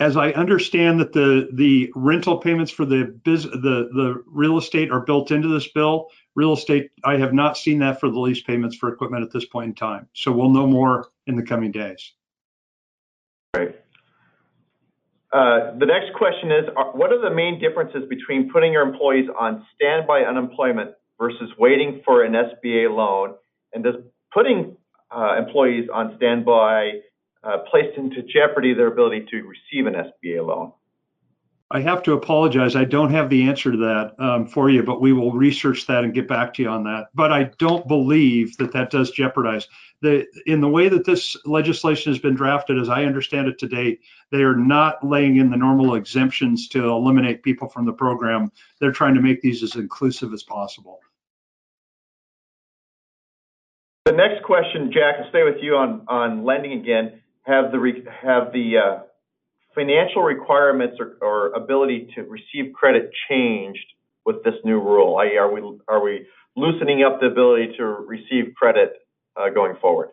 As 0.00 0.16
I 0.16 0.30
understand 0.30 0.98
that 1.00 1.12
the 1.12 1.48
the 1.52 1.92
rental 1.94 2.38
payments 2.38 2.72
for 2.72 2.86
the 2.86 3.04
biz 3.22 3.44
the 3.44 3.50
the 3.92 4.22
real 4.26 4.58
estate 4.58 4.90
are 4.90 5.00
built 5.00 5.30
into 5.30 5.48
this 5.48 5.68
bill. 5.68 6.08
Real 6.34 6.54
estate, 6.54 6.90
I 7.04 7.18
have 7.18 7.34
not 7.34 7.58
seen 7.58 7.80
that 7.80 8.00
for 8.00 8.08
the 8.08 8.18
lease 8.18 8.42
payments 8.42 8.76
for 8.76 8.88
equipment 8.88 9.22
at 9.22 9.30
this 9.30 9.44
point 9.44 9.68
in 9.68 9.74
time. 9.74 10.08
So 10.14 10.32
we'll 10.32 10.50
know 10.50 10.66
more 10.66 11.08
in 11.26 11.36
the 11.36 11.42
coming 11.42 11.70
days. 11.70 12.12
Great. 13.52 13.74
Uh, 15.32 15.76
the 15.78 15.86
next 15.86 16.14
question 16.16 16.50
is, 16.50 16.64
are, 16.76 16.92
what 16.92 17.12
are 17.12 17.20
the 17.20 17.34
main 17.34 17.60
differences 17.60 18.04
between 18.08 18.50
putting 18.50 18.72
your 18.72 18.82
employees 18.82 19.28
on 19.38 19.66
standby 19.74 20.22
unemployment 20.22 20.92
versus 21.18 21.50
waiting 21.58 22.00
for 22.04 22.24
an 22.24 22.32
SBA 22.32 22.94
loan? 22.94 23.34
And 23.72 23.84
does 23.84 23.96
putting 24.32 24.76
uh, 25.14 25.36
employees 25.36 25.88
on 25.92 26.14
standby 26.16 27.00
placed 27.70 27.96
into 27.96 28.22
jeopardy 28.22 28.74
their 28.74 28.88
ability 28.88 29.26
to 29.30 29.42
receive 29.42 29.86
an 29.86 29.94
SBA 29.94 30.46
loan? 30.46 30.72
I 31.72 31.80
have 31.80 32.02
to 32.02 32.14
apologize. 32.14 32.74
I 32.74 32.84
don't 32.84 33.12
have 33.12 33.30
the 33.30 33.48
answer 33.48 33.70
to 33.70 33.76
that 33.78 34.14
um, 34.18 34.48
for 34.48 34.68
you, 34.70 34.82
but 34.82 35.00
we 35.00 35.12
will 35.12 35.32
research 35.32 35.86
that 35.86 36.02
and 36.02 36.12
get 36.12 36.26
back 36.26 36.52
to 36.54 36.62
you 36.62 36.68
on 36.68 36.82
that. 36.84 37.10
But 37.14 37.30
I 37.30 37.44
don't 37.58 37.86
believe 37.86 38.56
that 38.56 38.72
that 38.72 38.90
does 38.90 39.12
jeopardize 39.12 39.68
the 40.02 40.26
in 40.46 40.60
the 40.60 40.68
way 40.68 40.88
that 40.88 41.04
this 41.04 41.36
legislation 41.46 42.12
has 42.12 42.20
been 42.20 42.34
drafted, 42.34 42.76
as 42.76 42.88
I 42.88 43.04
understand 43.04 43.46
it 43.46 43.58
to 43.60 43.68
date. 43.68 44.00
They 44.32 44.42
are 44.42 44.56
not 44.56 45.06
laying 45.06 45.36
in 45.36 45.50
the 45.50 45.56
normal 45.56 45.94
exemptions 45.94 46.66
to 46.68 46.88
eliminate 46.88 47.44
people 47.44 47.68
from 47.68 47.86
the 47.86 47.92
program. 47.92 48.50
They're 48.80 48.90
trying 48.90 49.14
to 49.14 49.22
make 49.22 49.40
these 49.40 49.62
as 49.62 49.76
inclusive 49.76 50.32
as 50.32 50.42
possible. 50.42 50.98
The 54.06 54.12
next 54.12 54.42
question, 54.42 54.90
Jack, 54.92 55.16
I'll 55.22 55.28
stay 55.28 55.44
with 55.44 55.62
you 55.62 55.76
on 55.76 56.04
on 56.08 56.42
lending 56.44 56.80
again 56.80 57.20
have 57.42 57.72
the 57.72 57.78
have 58.22 58.52
the 58.52 58.76
uh, 58.76 59.02
financial 59.74 60.22
requirements 60.22 60.96
or, 60.98 61.16
or, 61.20 61.52
ability 61.52 62.08
to 62.14 62.22
receive 62.22 62.72
credit 62.72 63.10
changed 63.28 63.86
with 64.24 64.42
this 64.44 64.54
new 64.64 64.80
rule? 64.80 65.16
I.e., 65.16 65.36
are 65.36 65.52
we 65.52 65.78
are 65.88 66.02
we 66.02 66.26
loosening 66.56 67.02
up 67.02 67.20
the 67.20 67.26
ability 67.26 67.74
to 67.78 67.84
receive 67.84 68.54
credit 68.56 68.92
uh, 69.36 69.50
going 69.50 69.76
forward? 69.80 70.10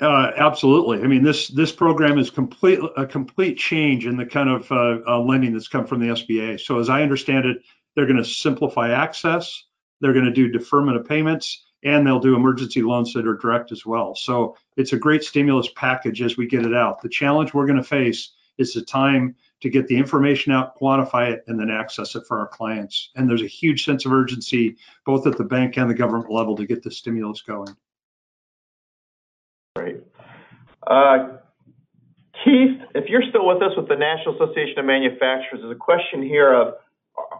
Uh, 0.00 0.32
absolutely. 0.36 1.02
I 1.02 1.06
mean, 1.06 1.22
this 1.22 1.48
this 1.48 1.72
program 1.72 2.18
is 2.18 2.30
complete 2.30 2.80
a 2.96 3.06
complete 3.06 3.58
change 3.58 4.06
in 4.06 4.16
the 4.16 4.26
kind 4.26 4.48
of 4.48 4.70
uh, 4.70 4.98
uh 5.06 5.20
lending 5.20 5.52
that's 5.52 5.68
come 5.68 5.86
from 5.86 6.00
the 6.00 6.08
SBA. 6.08 6.60
So, 6.60 6.80
as 6.80 6.88
I 6.88 7.02
understand 7.02 7.46
it, 7.46 7.58
they're 7.94 8.06
going 8.06 8.22
to 8.22 8.28
simplify 8.28 8.90
access. 8.90 9.64
They're 10.00 10.12
going 10.12 10.24
to 10.24 10.32
do 10.32 10.48
deferment 10.48 10.96
of 10.96 11.06
payments 11.06 11.64
and 11.84 12.06
they'll 12.06 12.18
do 12.18 12.34
emergency 12.34 12.82
loans 12.82 13.12
that 13.12 13.26
are 13.26 13.36
direct 13.36 13.70
as 13.70 13.84
well. 13.84 14.14
So 14.14 14.56
it's 14.76 14.92
a 14.92 14.98
great 14.98 15.22
stimulus 15.22 15.68
package 15.76 16.22
as 16.22 16.36
we 16.36 16.46
get 16.46 16.64
it 16.64 16.74
out. 16.74 17.02
The 17.02 17.08
challenge 17.08 17.52
we're 17.52 17.66
going 17.66 17.78
to 17.78 17.84
face 17.84 18.32
is 18.56 18.72
the 18.72 18.82
time 18.82 19.36
to 19.60 19.68
get 19.68 19.86
the 19.86 19.96
information 19.96 20.52
out, 20.52 20.78
quantify 20.78 21.32
it, 21.32 21.44
and 21.46 21.58
then 21.58 21.70
access 21.70 22.14
it 22.14 22.24
for 22.26 22.38
our 22.38 22.48
clients. 22.48 23.10
And 23.14 23.28
there's 23.28 23.42
a 23.42 23.46
huge 23.46 23.84
sense 23.84 24.06
of 24.06 24.12
urgency, 24.12 24.76
both 25.04 25.26
at 25.26 25.36
the 25.36 25.44
bank 25.44 25.76
and 25.76 25.88
the 25.88 25.94
government 25.94 26.30
level, 26.30 26.56
to 26.56 26.66
get 26.66 26.82
the 26.82 26.90
stimulus 26.90 27.42
going. 27.42 27.74
Great. 29.76 30.00
Uh, 30.86 31.38
Keith, 32.44 32.80
if 32.94 33.08
you're 33.08 33.24
still 33.28 33.46
with 33.46 33.62
us 33.62 33.72
with 33.76 33.88
the 33.88 33.96
National 33.96 34.34
Association 34.36 34.78
of 34.78 34.84
Manufacturers, 34.84 35.60
there's 35.62 35.72
a 35.72 35.78
question 35.78 36.22
here 36.22 36.52
of, 36.52 36.74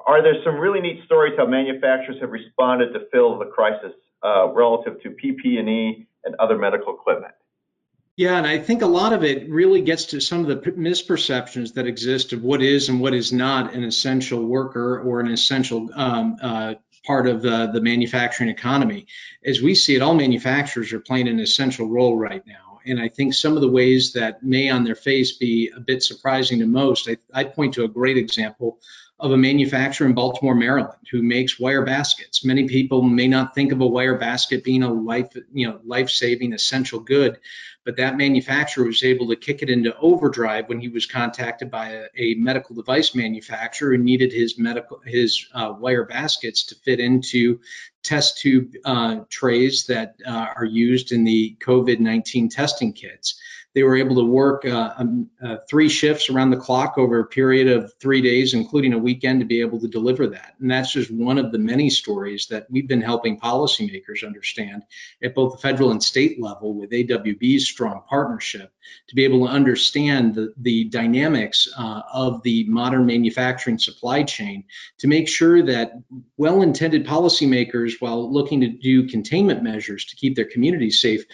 are 0.07 0.23
there 0.23 0.35
some 0.45 0.57
really 0.57 0.81
neat 0.81 1.05
stories 1.05 1.35
how 1.37 1.47
manufacturers 1.47 2.17
have 2.21 2.31
responded 2.31 2.93
to 2.93 3.07
fill 3.13 3.39
the 3.39 3.47
crisis 3.47 3.93
relative 4.25 5.01
to 5.03 5.11
PPE 5.11 6.07
and 6.25 6.35
other 6.37 6.57
medical 6.59 6.95
equipment? 6.95 7.35
Yeah, 8.17 8.39
and 8.39 8.47
I 8.47 8.59
think 8.59 8.83
a 8.83 8.87
lot 8.87 9.13
of 9.13 9.25
it 9.25 9.51
really 9.51 9.83
gets 9.83 10.07
to 10.07 10.21
some 10.21 10.41
of 10.41 10.47
the 10.47 10.71
misperceptions 10.71 11.75
that 11.75 11.87
exist 11.87 12.33
of 12.33 12.45
what 12.45 12.63
is 12.63 12.89
and 12.89 13.01
what 13.01 13.13
is 13.13 13.33
not 13.33 13.75
an 13.75 13.83
essential 13.83 14.45
worker 14.45 15.01
or 15.01 15.19
an 15.19 15.29
essential 15.29 15.91
um, 15.95 16.37
uh, 16.41 16.75
part 17.05 17.27
of 17.27 17.43
the, 17.43 17.71
the 17.73 17.81
manufacturing 17.81 18.51
economy. 18.51 19.09
As 19.45 19.61
we 19.61 19.75
see 19.75 19.97
it, 19.97 20.03
all 20.03 20.15
manufacturers 20.15 20.93
are 20.93 21.01
playing 21.01 21.27
an 21.27 21.41
essential 21.41 21.89
role 21.89 22.17
right 22.17 22.47
now. 22.47 22.79
And 22.87 23.01
I 23.01 23.09
think 23.09 23.35
some 23.35 23.57
of 23.57 23.63
the 23.63 23.71
ways 23.71 24.13
that 24.13 24.43
may 24.45 24.69
on 24.71 24.85
their 24.85 24.95
face 24.95 25.33
be 25.37 25.73
a 25.75 25.81
bit 25.81 26.03
surprising 26.03 26.61
to 26.61 26.67
most, 26.67 27.09
I, 27.09 27.17
I 27.33 27.45
point 27.45 27.75
to 27.75 27.85
a 27.85 27.89
great 27.89 28.17
example 28.17 28.79
of 29.21 29.31
a 29.31 29.37
manufacturer 29.37 30.09
in 30.09 30.15
Baltimore, 30.15 30.57
Maryland, 30.57 30.99
who 31.11 31.23
makes 31.23 31.61
wire 31.61 31.85
baskets. 31.85 32.45
Many 32.45 32.67
people 32.67 33.01
may 33.01 33.29
not 33.29 33.55
think 33.55 33.71
of 33.71 33.81
a 33.81 33.87
wire 33.87 34.19
basket 34.19 34.65
being 34.65 34.83
a 34.83 34.93
life, 34.93 35.29
you 35.53 35.69
know, 35.69 35.81
life-saving 35.85 36.53
essential 36.53 36.99
good, 36.99 37.39
but 37.85 37.97
that 37.97 38.17
manufacturer 38.17 38.85
was 38.85 39.05
able 39.05 39.29
to 39.29 39.37
kick 39.37 39.63
it 39.63 39.71
into 39.71 39.97
overdrive 39.99 40.69
when 40.69 40.81
he 40.81 40.89
was 40.89 41.07
contacted 41.07 41.71
by 41.71 41.91
a, 41.91 42.07
a 42.17 42.35
medical 42.35 42.75
device 42.75 43.15
manufacturer 43.15 43.97
who 43.97 44.03
needed 44.03 44.33
his 44.33 44.59
medical 44.59 45.01
his 45.05 45.47
uh, 45.55 45.73
wire 45.79 46.05
baskets 46.05 46.65
to 46.65 46.75
fit 46.75 46.99
into 46.99 47.61
test 48.03 48.39
tube 48.39 48.73
uh, 48.85 49.21
trays 49.31 49.87
that 49.87 50.17
uh, 50.27 50.49
are 50.57 50.65
used 50.65 51.13
in 51.13 51.25
the 51.25 51.57
COVID-19 51.61 52.51
testing 52.51 52.93
kits 52.93 53.39
they 53.75 53.83
were 53.83 53.97
able 53.97 54.17
to 54.17 54.25
work 54.25 54.65
uh, 54.65 54.95
um, 54.97 55.31
uh, 55.45 55.57
three 55.69 55.89
shifts 55.89 56.31
around 56.31 56.51
the 56.51 56.57
clock 56.57 56.97
over 56.97 57.19
a 57.19 57.27
period 57.27 57.69
of 57.69 57.93
three 58.01 58.23
days, 58.23 58.55
including 58.55 58.93
a 58.93 58.99
weekend, 58.99 59.41
to 59.41 59.47
be 59.47 59.61
able 59.61 59.81
to 59.81 59.89
deliver 59.89 60.29
that. 60.29 60.55
And 60.61 60.71
that's 60.71 60.93
just 60.93 61.11
one 61.11 61.39
of 61.39 61.51
the 61.51 61.59
many 61.59 61.91
stories 61.91 62.47
that 62.51 62.67
we've 62.71 62.87
been 62.87 63.03
helping 63.03 63.39
policymakers 63.39 64.25
understand 64.25 64.85
at 65.23 65.35
both 65.35 65.53
the 65.55 65.59
federal 65.59 65.91
and 65.91 66.03
state 66.03 66.41
level 66.41 66.75
with 66.75 66.91
AWB's 66.91 67.67
strong 67.67 68.03
partnership 68.09 68.73
to 69.09 69.15
be 69.15 69.25
able 69.25 69.47
to 69.47 69.53
understand 69.53 70.35
the, 70.35 70.55
the 70.57 70.85
dynamics 70.85 71.69
uh, 71.77 72.03
of 72.13 72.43
the 72.43 72.65
modern 72.69 73.07
manufacturing 73.07 73.79
supply 73.79 74.23
chain 74.23 74.65
to 74.99 75.09
make 75.09 75.29
sure 75.29 75.65
that 75.65 75.93
well-intended 76.37 77.07
policymakers, 77.07 77.95
while 77.99 78.33
looking 78.33 78.61
to 78.61 78.69
do 78.69 79.09
containment 79.09 79.63
measures 79.63 80.05
to 80.07 80.17
keep 80.17 80.37
their 80.37 80.45
communities 80.45 81.01
safe, 81.01 81.25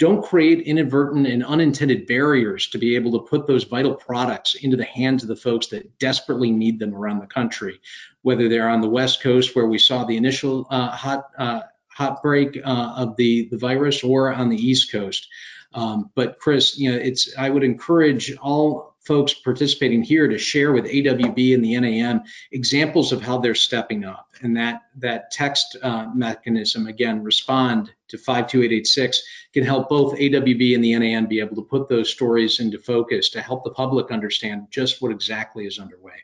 don't 0.00 0.24
create 0.24 0.66
inadvertent 0.66 1.26
and 1.26 1.44
unintended 1.44 2.06
barriers 2.06 2.68
to 2.68 2.78
be 2.78 2.96
able 2.96 3.12
to 3.12 3.28
put 3.28 3.46
those 3.46 3.64
vital 3.64 3.94
products 3.94 4.54
into 4.54 4.74
the 4.74 4.84
hands 4.84 5.22
of 5.22 5.28
the 5.28 5.36
folks 5.36 5.66
that 5.68 5.98
desperately 5.98 6.50
need 6.50 6.78
them 6.78 6.94
around 6.94 7.20
the 7.20 7.26
country, 7.26 7.78
whether 8.22 8.48
they're 8.48 8.70
on 8.70 8.80
the 8.80 8.88
West 8.88 9.22
Coast 9.22 9.54
where 9.54 9.66
we 9.66 9.76
saw 9.76 10.04
the 10.04 10.16
initial 10.16 10.66
uh, 10.70 10.88
hot 10.88 11.26
uh, 11.38 11.60
uh, 11.98 12.94
of 12.96 13.14
the, 13.16 13.48
the 13.50 13.58
virus 13.58 14.02
or 14.02 14.32
on 14.32 14.48
the 14.48 14.56
East 14.56 14.90
Coast. 14.90 15.28
Um, 15.74 16.10
but 16.14 16.38
Chris, 16.38 16.78
you 16.78 16.90
know, 16.90 16.98
it's 16.98 17.36
I 17.36 17.50
would 17.50 17.62
encourage 17.62 18.34
all 18.36 18.89
folks 19.10 19.34
participating 19.34 20.04
here 20.04 20.28
to 20.28 20.38
share 20.38 20.70
with 20.70 20.84
AWB 20.84 21.52
and 21.52 21.64
the 21.64 21.80
NAM 21.80 22.22
examples 22.52 23.10
of 23.10 23.20
how 23.20 23.38
they're 23.38 23.56
stepping 23.56 24.04
up. 24.04 24.28
And 24.40 24.56
that, 24.56 24.82
that 24.98 25.32
text 25.32 25.76
uh, 25.82 26.06
mechanism, 26.14 26.86
again, 26.86 27.24
respond 27.24 27.92
to 28.10 28.18
52886, 28.18 29.24
can 29.52 29.64
help 29.64 29.88
both 29.88 30.16
AWB 30.16 30.76
and 30.76 30.84
the 30.84 30.96
NAM 30.96 31.26
be 31.26 31.40
able 31.40 31.56
to 31.56 31.62
put 31.62 31.88
those 31.88 32.08
stories 32.08 32.60
into 32.60 32.78
focus 32.78 33.30
to 33.30 33.42
help 33.42 33.64
the 33.64 33.70
public 33.70 34.12
understand 34.12 34.68
just 34.70 35.02
what 35.02 35.10
exactly 35.10 35.66
is 35.66 35.80
underway. 35.80 36.22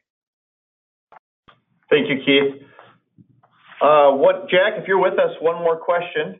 Thank 1.90 2.08
you, 2.08 2.18
Keith. 2.24 2.68
Uh, 3.82 4.12
what, 4.12 4.48
Jack, 4.48 4.74
if 4.76 4.86
you're 4.86 5.02
with 5.02 5.14
us, 5.14 5.34
one 5.40 5.56
more 5.56 5.76
question. 5.76 6.38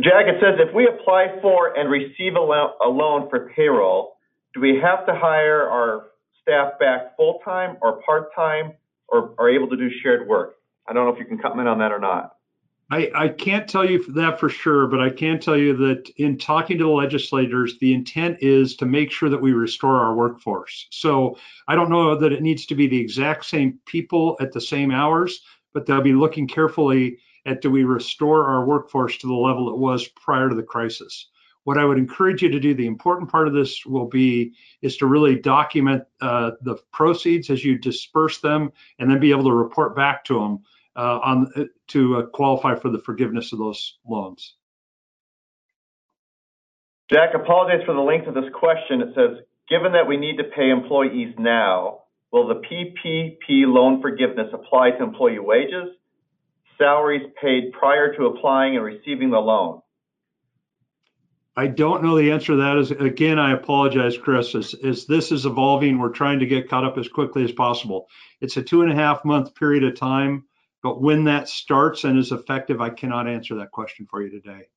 Jack, 0.00 0.26
it 0.26 0.36
says 0.38 0.58
if 0.58 0.74
we 0.74 0.86
apply 0.86 1.38
for 1.40 1.78
and 1.78 1.90
receive 1.90 2.34
a, 2.36 2.40
a 2.84 2.88
loan 2.90 3.30
for 3.30 3.50
payroll, 3.56 4.18
do 4.54 4.60
we 4.60 4.78
have 4.80 5.06
to 5.06 5.14
hire 5.14 5.68
our 5.68 6.10
staff 6.40 6.78
back 6.78 7.16
full-time 7.16 7.76
or 7.80 8.02
part-time 8.02 8.72
or 9.08 9.34
are 9.38 9.48
able 9.48 9.68
to 9.68 9.76
do 9.76 9.90
shared 10.02 10.26
work? 10.28 10.56
I 10.86 10.92
don't 10.92 11.06
know 11.06 11.12
if 11.12 11.18
you 11.18 11.24
can 11.24 11.38
comment 11.38 11.68
on 11.68 11.78
that 11.78 11.92
or 11.92 11.98
not. 11.98 12.36
I, 12.90 13.10
I 13.14 13.28
can't 13.28 13.66
tell 13.66 13.88
you 13.88 14.04
that 14.12 14.38
for 14.38 14.50
sure, 14.50 14.86
but 14.86 15.00
I 15.00 15.08
can 15.08 15.40
tell 15.40 15.56
you 15.56 15.74
that 15.78 16.10
in 16.18 16.36
talking 16.36 16.76
to 16.76 16.84
the 16.84 16.90
legislators, 16.90 17.78
the 17.78 17.94
intent 17.94 18.38
is 18.42 18.76
to 18.76 18.84
make 18.84 19.10
sure 19.10 19.30
that 19.30 19.40
we 19.40 19.52
restore 19.52 19.96
our 19.98 20.14
workforce. 20.14 20.88
So 20.90 21.38
I 21.68 21.74
don't 21.74 21.88
know 21.88 22.14
that 22.16 22.32
it 22.32 22.42
needs 22.42 22.66
to 22.66 22.74
be 22.74 22.86
the 22.86 23.00
exact 23.00 23.46
same 23.46 23.78
people 23.86 24.36
at 24.40 24.52
the 24.52 24.60
same 24.60 24.90
hours, 24.90 25.40
but 25.72 25.86
they'll 25.86 26.02
be 26.02 26.12
looking 26.12 26.46
carefully 26.46 27.18
at 27.46 27.62
do 27.62 27.70
we 27.70 27.84
restore 27.84 28.44
our 28.46 28.66
workforce 28.66 29.16
to 29.18 29.26
the 29.26 29.32
level 29.32 29.70
it 29.70 29.78
was 29.78 30.06
prior 30.08 30.50
to 30.50 30.54
the 30.54 30.62
crisis 30.62 31.28
what 31.64 31.78
I 31.78 31.84
would 31.84 31.98
encourage 31.98 32.42
you 32.42 32.50
to 32.50 32.60
do, 32.60 32.74
the 32.74 32.86
important 32.86 33.30
part 33.30 33.46
of 33.46 33.54
this 33.54 33.86
will 33.86 34.08
be, 34.08 34.54
is 34.80 34.96
to 34.98 35.06
really 35.06 35.36
document 35.36 36.04
uh, 36.20 36.52
the 36.62 36.76
proceeds 36.92 37.50
as 37.50 37.64
you 37.64 37.78
disperse 37.78 38.38
them 38.40 38.72
and 38.98 39.10
then 39.10 39.20
be 39.20 39.30
able 39.30 39.44
to 39.44 39.52
report 39.52 39.94
back 39.94 40.24
to 40.24 40.34
them 40.34 40.62
uh, 40.96 41.18
on 41.22 41.52
uh, 41.56 41.64
to 41.88 42.16
uh, 42.16 42.22
qualify 42.26 42.74
for 42.74 42.90
the 42.90 42.98
forgiveness 42.98 43.52
of 43.52 43.58
those 43.58 43.98
loans. 44.06 44.54
Jack, 47.10 47.30
apologize 47.34 47.84
for 47.84 47.94
the 47.94 48.00
length 48.00 48.26
of 48.26 48.34
this 48.34 48.50
question. 48.54 49.02
It 49.02 49.14
says, 49.14 49.44
given 49.68 49.92
that 49.92 50.06
we 50.06 50.16
need 50.16 50.38
to 50.38 50.44
pay 50.44 50.70
employees 50.70 51.34
now, 51.38 52.00
will 52.32 52.48
the 52.48 52.60
PPP 52.60 53.66
loan 53.66 54.00
forgiveness 54.00 54.48
apply 54.52 54.92
to 54.92 55.02
employee 55.02 55.38
wages, 55.38 55.88
salaries 56.78 57.22
paid 57.40 57.72
prior 57.72 58.16
to 58.16 58.26
applying 58.26 58.76
and 58.76 58.84
receiving 58.84 59.30
the 59.30 59.38
loan? 59.38 59.81
I 61.54 61.66
don't 61.66 62.02
know 62.02 62.16
the 62.16 62.32
answer 62.32 62.52
to 62.52 62.56
that. 62.56 62.78
Is 62.78 62.90
again, 62.92 63.38
I 63.38 63.52
apologize, 63.52 64.16
Chris. 64.16 64.54
As 64.54 65.06
this 65.06 65.32
is 65.32 65.44
evolving, 65.44 65.98
we're 65.98 66.08
trying 66.08 66.38
to 66.40 66.46
get 66.46 66.68
caught 66.68 66.84
up 66.84 66.96
as 66.96 67.08
quickly 67.08 67.44
as 67.44 67.52
possible. 67.52 68.08
It's 68.40 68.56
a 68.56 68.62
two 68.62 68.82
and 68.82 68.90
a 68.90 68.94
half 68.94 69.24
month 69.24 69.54
period 69.54 69.84
of 69.84 69.94
time, 69.94 70.44
but 70.82 71.02
when 71.02 71.24
that 71.24 71.48
starts 71.48 72.04
and 72.04 72.18
is 72.18 72.32
effective, 72.32 72.80
I 72.80 72.90
cannot 72.90 73.28
answer 73.28 73.56
that 73.56 73.70
question 73.70 74.06
for 74.10 74.22
you 74.22 74.30
today. 74.30 74.68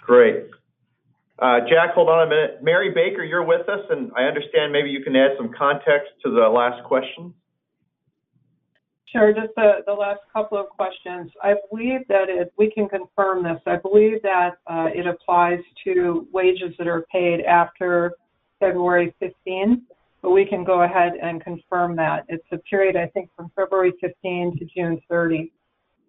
Great. 0.00 0.46
Uh, 1.38 1.60
Jack, 1.68 1.94
hold 1.94 2.08
on 2.08 2.26
a 2.26 2.30
minute. 2.30 2.62
Mary 2.62 2.90
Baker, 2.90 3.24
you're 3.24 3.44
with 3.44 3.68
us, 3.68 3.84
and 3.90 4.12
I 4.16 4.24
understand 4.24 4.72
maybe 4.72 4.90
you 4.90 5.02
can 5.02 5.16
add 5.16 5.32
some 5.36 5.52
context 5.52 6.10
to 6.24 6.30
the 6.30 6.48
last 6.48 6.84
question. 6.84 7.34
Sure, 9.14 9.32
just 9.32 9.54
the, 9.54 9.92
last 9.92 10.22
couple 10.32 10.58
of 10.58 10.68
questions. 10.70 11.30
I 11.40 11.54
believe 11.70 12.00
that 12.08 12.26
we 12.58 12.68
can 12.68 12.88
confirm 12.88 13.44
this. 13.44 13.60
I 13.64 13.76
believe 13.76 14.20
that 14.22 14.56
uh, 14.66 14.88
it 14.92 15.06
applies 15.06 15.60
to 15.84 16.26
wages 16.32 16.74
that 16.78 16.88
are 16.88 17.06
paid 17.12 17.42
after 17.42 18.14
February 18.58 19.14
15, 19.20 19.82
but 20.20 20.30
we 20.30 20.44
can 20.44 20.64
go 20.64 20.82
ahead 20.82 21.12
and 21.22 21.40
confirm 21.44 21.94
that. 21.94 22.24
It's 22.28 22.44
a 22.50 22.58
period, 22.58 22.96
I 22.96 23.06
think, 23.06 23.30
from 23.36 23.52
February 23.54 23.92
15 24.00 24.58
to 24.58 24.64
June 24.64 25.00
30. 25.08 25.52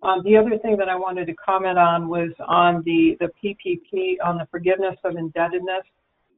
Um, 0.02 0.24
the 0.24 0.36
other 0.36 0.58
thing 0.58 0.76
that 0.78 0.90
I 0.90 0.96
wanted 0.96 1.28
to 1.28 1.36
comment 1.36 1.78
on 1.78 2.08
was 2.08 2.32
on 2.48 2.82
the 2.86 3.18
PPP, 3.22 4.16
on 4.26 4.40
the 4.40 4.48
forgiveness 4.50 4.96
of 5.04 5.16
indebtedness 5.16 5.86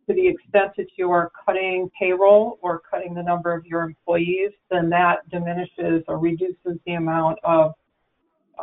to 0.08 0.14
the 0.14 0.28
extent 0.28 0.72
that 0.78 0.88
you 0.96 1.12
are 1.12 1.32
cutting 1.46 1.90
payroll 2.00 2.60
or 2.62 2.82
cutting 2.90 3.14
the 3.14 3.24
number 3.24 3.54
of 3.54 3.66
your 3.66 3.84
employees, 3.84 4.52
then 4.72 4.90
that 4.90 5.30
diminishes 5.30 6.04
or 6.08 6.18
reduces 6.18 6.80
the 6.86 6.94
amount 6.94 7.38
of 7.44 7.74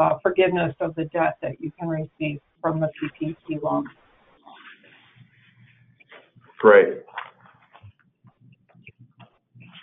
uh, 0.01 0.19
forgiveness 0.23 0.75
of 0.81 0.95
the 0.95 1.05
debt 1.07 1.37
that 1.43 1.61
you 1.61 1.71
can 1.79 1.89
receive 1.89 2.41
from 2.61 2.81
the 2.81 2.89
PPP 3.01 3.63
loan. 3.63 3.87
Great. 6.59 7.03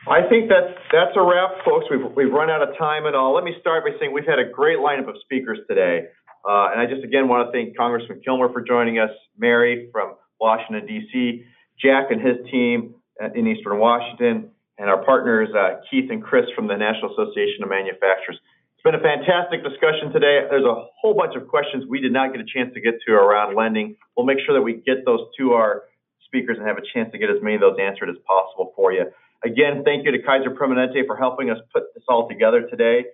I 0.08 0.28
think 0.28 0.50
that's 0.50 0.74
that's 0.92 1.16
a 1.16 1.22
wrap, 1.22 1.64
folks. 1.64 1.86
We've 1.92 2.12
we've 2.16 2.34
run 2.34 2.50
out 2.50 2.68
of 2.68 2.76
time 2.78 3.06
and 3.06 3.16
all. 3.16 3.36
Let 3.36 3.44
me 3.44 3.54
start 3.62 3.86
by 3.86 3.92
saying 4.00 4.12
we've 4.12 4.26
had 4.26 4.40
a 4.40 4.50
great 4.50 4.80
lineup 4.80 5.08
of 5.08 5.16
speakers 5.22 5.60
today, 5.70 6.08
uh, 6.44 6.70
and 6.74 6.82
I 6.82 6.88
just 6.90 7.04
again 7.04 7.28
want 7.28 7.48
to 7.48 7.52
thank 7.52 7.78
Congressman 7.78 8.20
Kilmer 8.26 8.52
for 8.52 8.62
joining 8.62 8.98
us, 8.98 9.12
Mary 9.38 9.90
from 9.92 10.16
Washington, 10.40 10.88
D.C., 10.88 11.46
Jack 11.82 12.12
and 12.12 12.22
his 12.22 12.38
team 12.50 12.96
in 13.36 13.48
Eastern 13.48 13.78
Washington, 13.80 14.50
and 14.78 14.90
our 14.90 15.04
partners, 15.04 15.50
uh, 15.54 15.82
Keith 15.90 16.10
and 16.10 16.24
Chris 16.24 16.46
from 16.56 16.68
the 16.68 16.76
National 16.76 17.14
Association 17.14 17.64
of 17.64 17.70
Manufacturers. 17.70 18.40
It's 18.74 18.84
been 18.84 18.96
a 18.96 19.04
fantastic 19.04 19.62
discussion 19.62 20.10
today. 20.12 20.42
There's 20.50 20.66
a 20.66 20.90
whole 20.98 21.14
bunch 21.14 21.36
of 21.36 21.48
questions 21.48 21.86
we 21.88 22.02
did 22.02 22.12
not 22.12 22.34
get 22.34 22.42
a 22.42 22.50
chance 22.50 22.74
to 22.74 22.82
get 22.82 22.96
to 23.06 23.14
around 23.14 23.56
lending. 23.56 23.96
We'll 24.18 24.26
make 24.26 24.40
sure 24.44 24.56
that 24.56 24.62
we 24.64 24.82
get 24.82 25.06
those 25.06 25.22
to 25.38 25.54
our 25.54 25.84
speakers 26.26 26.58
and 26.58 26.66
have 26.66 26.78
a 26.78 26.86
chance 26.94 27.12
to 27.12 27.20
get 27.20 27.30
as 27.30 27.38
many 27.44 27.56
of 27.56 27.62
those 27.62 27.78
answered 27.80 28.10
as 28.10 28.16
possible 28.26 28.74
for 28.76 28.92
you. 28.92 29.06
Again, 29.44 29.84
thank 29.86 30.06
you 30.06 30.12
to 30.12 30.22
Kaiser 30.22 30.50
Permanente 30.50 31.06
for 31.06 31.16
helping 31.16 31.52
us 31.52 31.58
put 31.74 31.94
this 31.94 32.04
all 32.08 32.28
together 32.28 32.68
today. 32.70 33.06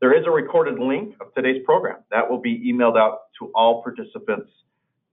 There 0.00 0.12
is 0.12 0.26
a 0.26 0.30
recorded 0.30 0.78
link 0.78 1.14
of 1.20 1.32
today's 1.34 1.62
program 1.64 2.04
that 2.10 2.28
will 2.28 2.40
be 2.40 2.60
emailed 2.70 2.98
out 2.98 3.20
to 3.40 3.50
all 3.54 3.82
participants 3.82 4.50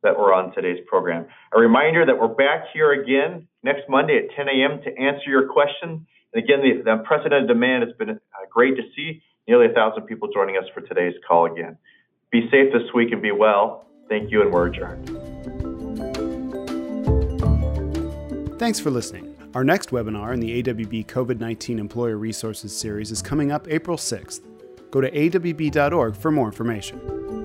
that 0.04 0.18
were 0.18 0.34
on 0.34 0.54
today's 0.54 0.80
program. 0.88 1.28
A 1.54 1.60
reminder 1.60 2.06
that 2.06 2.20
we're 2.20 2.28
back 2.28 2.66
here 2.74 2.92
again 2.92 3.48
next 3.64 3.84
Monday 3.90 4.18
at 4.18 4.36
10 4.36 4.48
a.m. 4.48 4.82
to 4.84 5.02
answer 5.02 5.30
your 5.30 5.48
question. 5.48 6.06
And 6.34 6.44
again, 6.44 6.60
the, 6.62 6.82
the 6.84 6.94
unprecedented 6.94 7.48
demand 7.48 7.84
has 7.84 7.94
been 7.98 8.10
uh, 8.10 8.16
great 8.50 8.76
to 8.78 8.84
see. 8.96 9.22
Nearly 9.48 9.68
a 9.68 9.74
thousand 9.74 10.04
people 10.04 10.30
joining 10.34 10.58
us 10.58 10.66
for 10.74 10.82
today's 10.82 11.16
call 11.28 11.52
again. 11.52 11.78
Be 12.32 12.50
safe 12.52 12.72
this 12.72 12.94
week 12.94 13.12
and 13.12 13.22
be 13.22 13.32
well. 13.32 13.86
Thank 14.08 14.32
you, 14.32 14.42
and 14.42 14.52
we're 14.52 14.68
adjourned. 14.68 15.08
Thanks 18.60 18.80
for 18.80 18.92
listening. 18.92 19.36
Our 19.54 19.64
next 19.64 19.90
webinar 19.90 20.34
in 20.34 20.40
the 20.40 20.62
AWB 20.62 21.08
COVID 21.08 21.40
19 21.40 21.80
Employer 21.80 22.18
Resources 22.18 22.78
series 22.78 23.12
is 23.12 23.22
coming 23.22 23.52
up 23.52 23.68
April 23.68 23.98
6th. 23.98 24.42
Go 24.92 25.02
to 25.02 25.10
awb.org 25.10 26.16
for 26.16 26.32
more 26.32 26.46
information. 26.46 27.41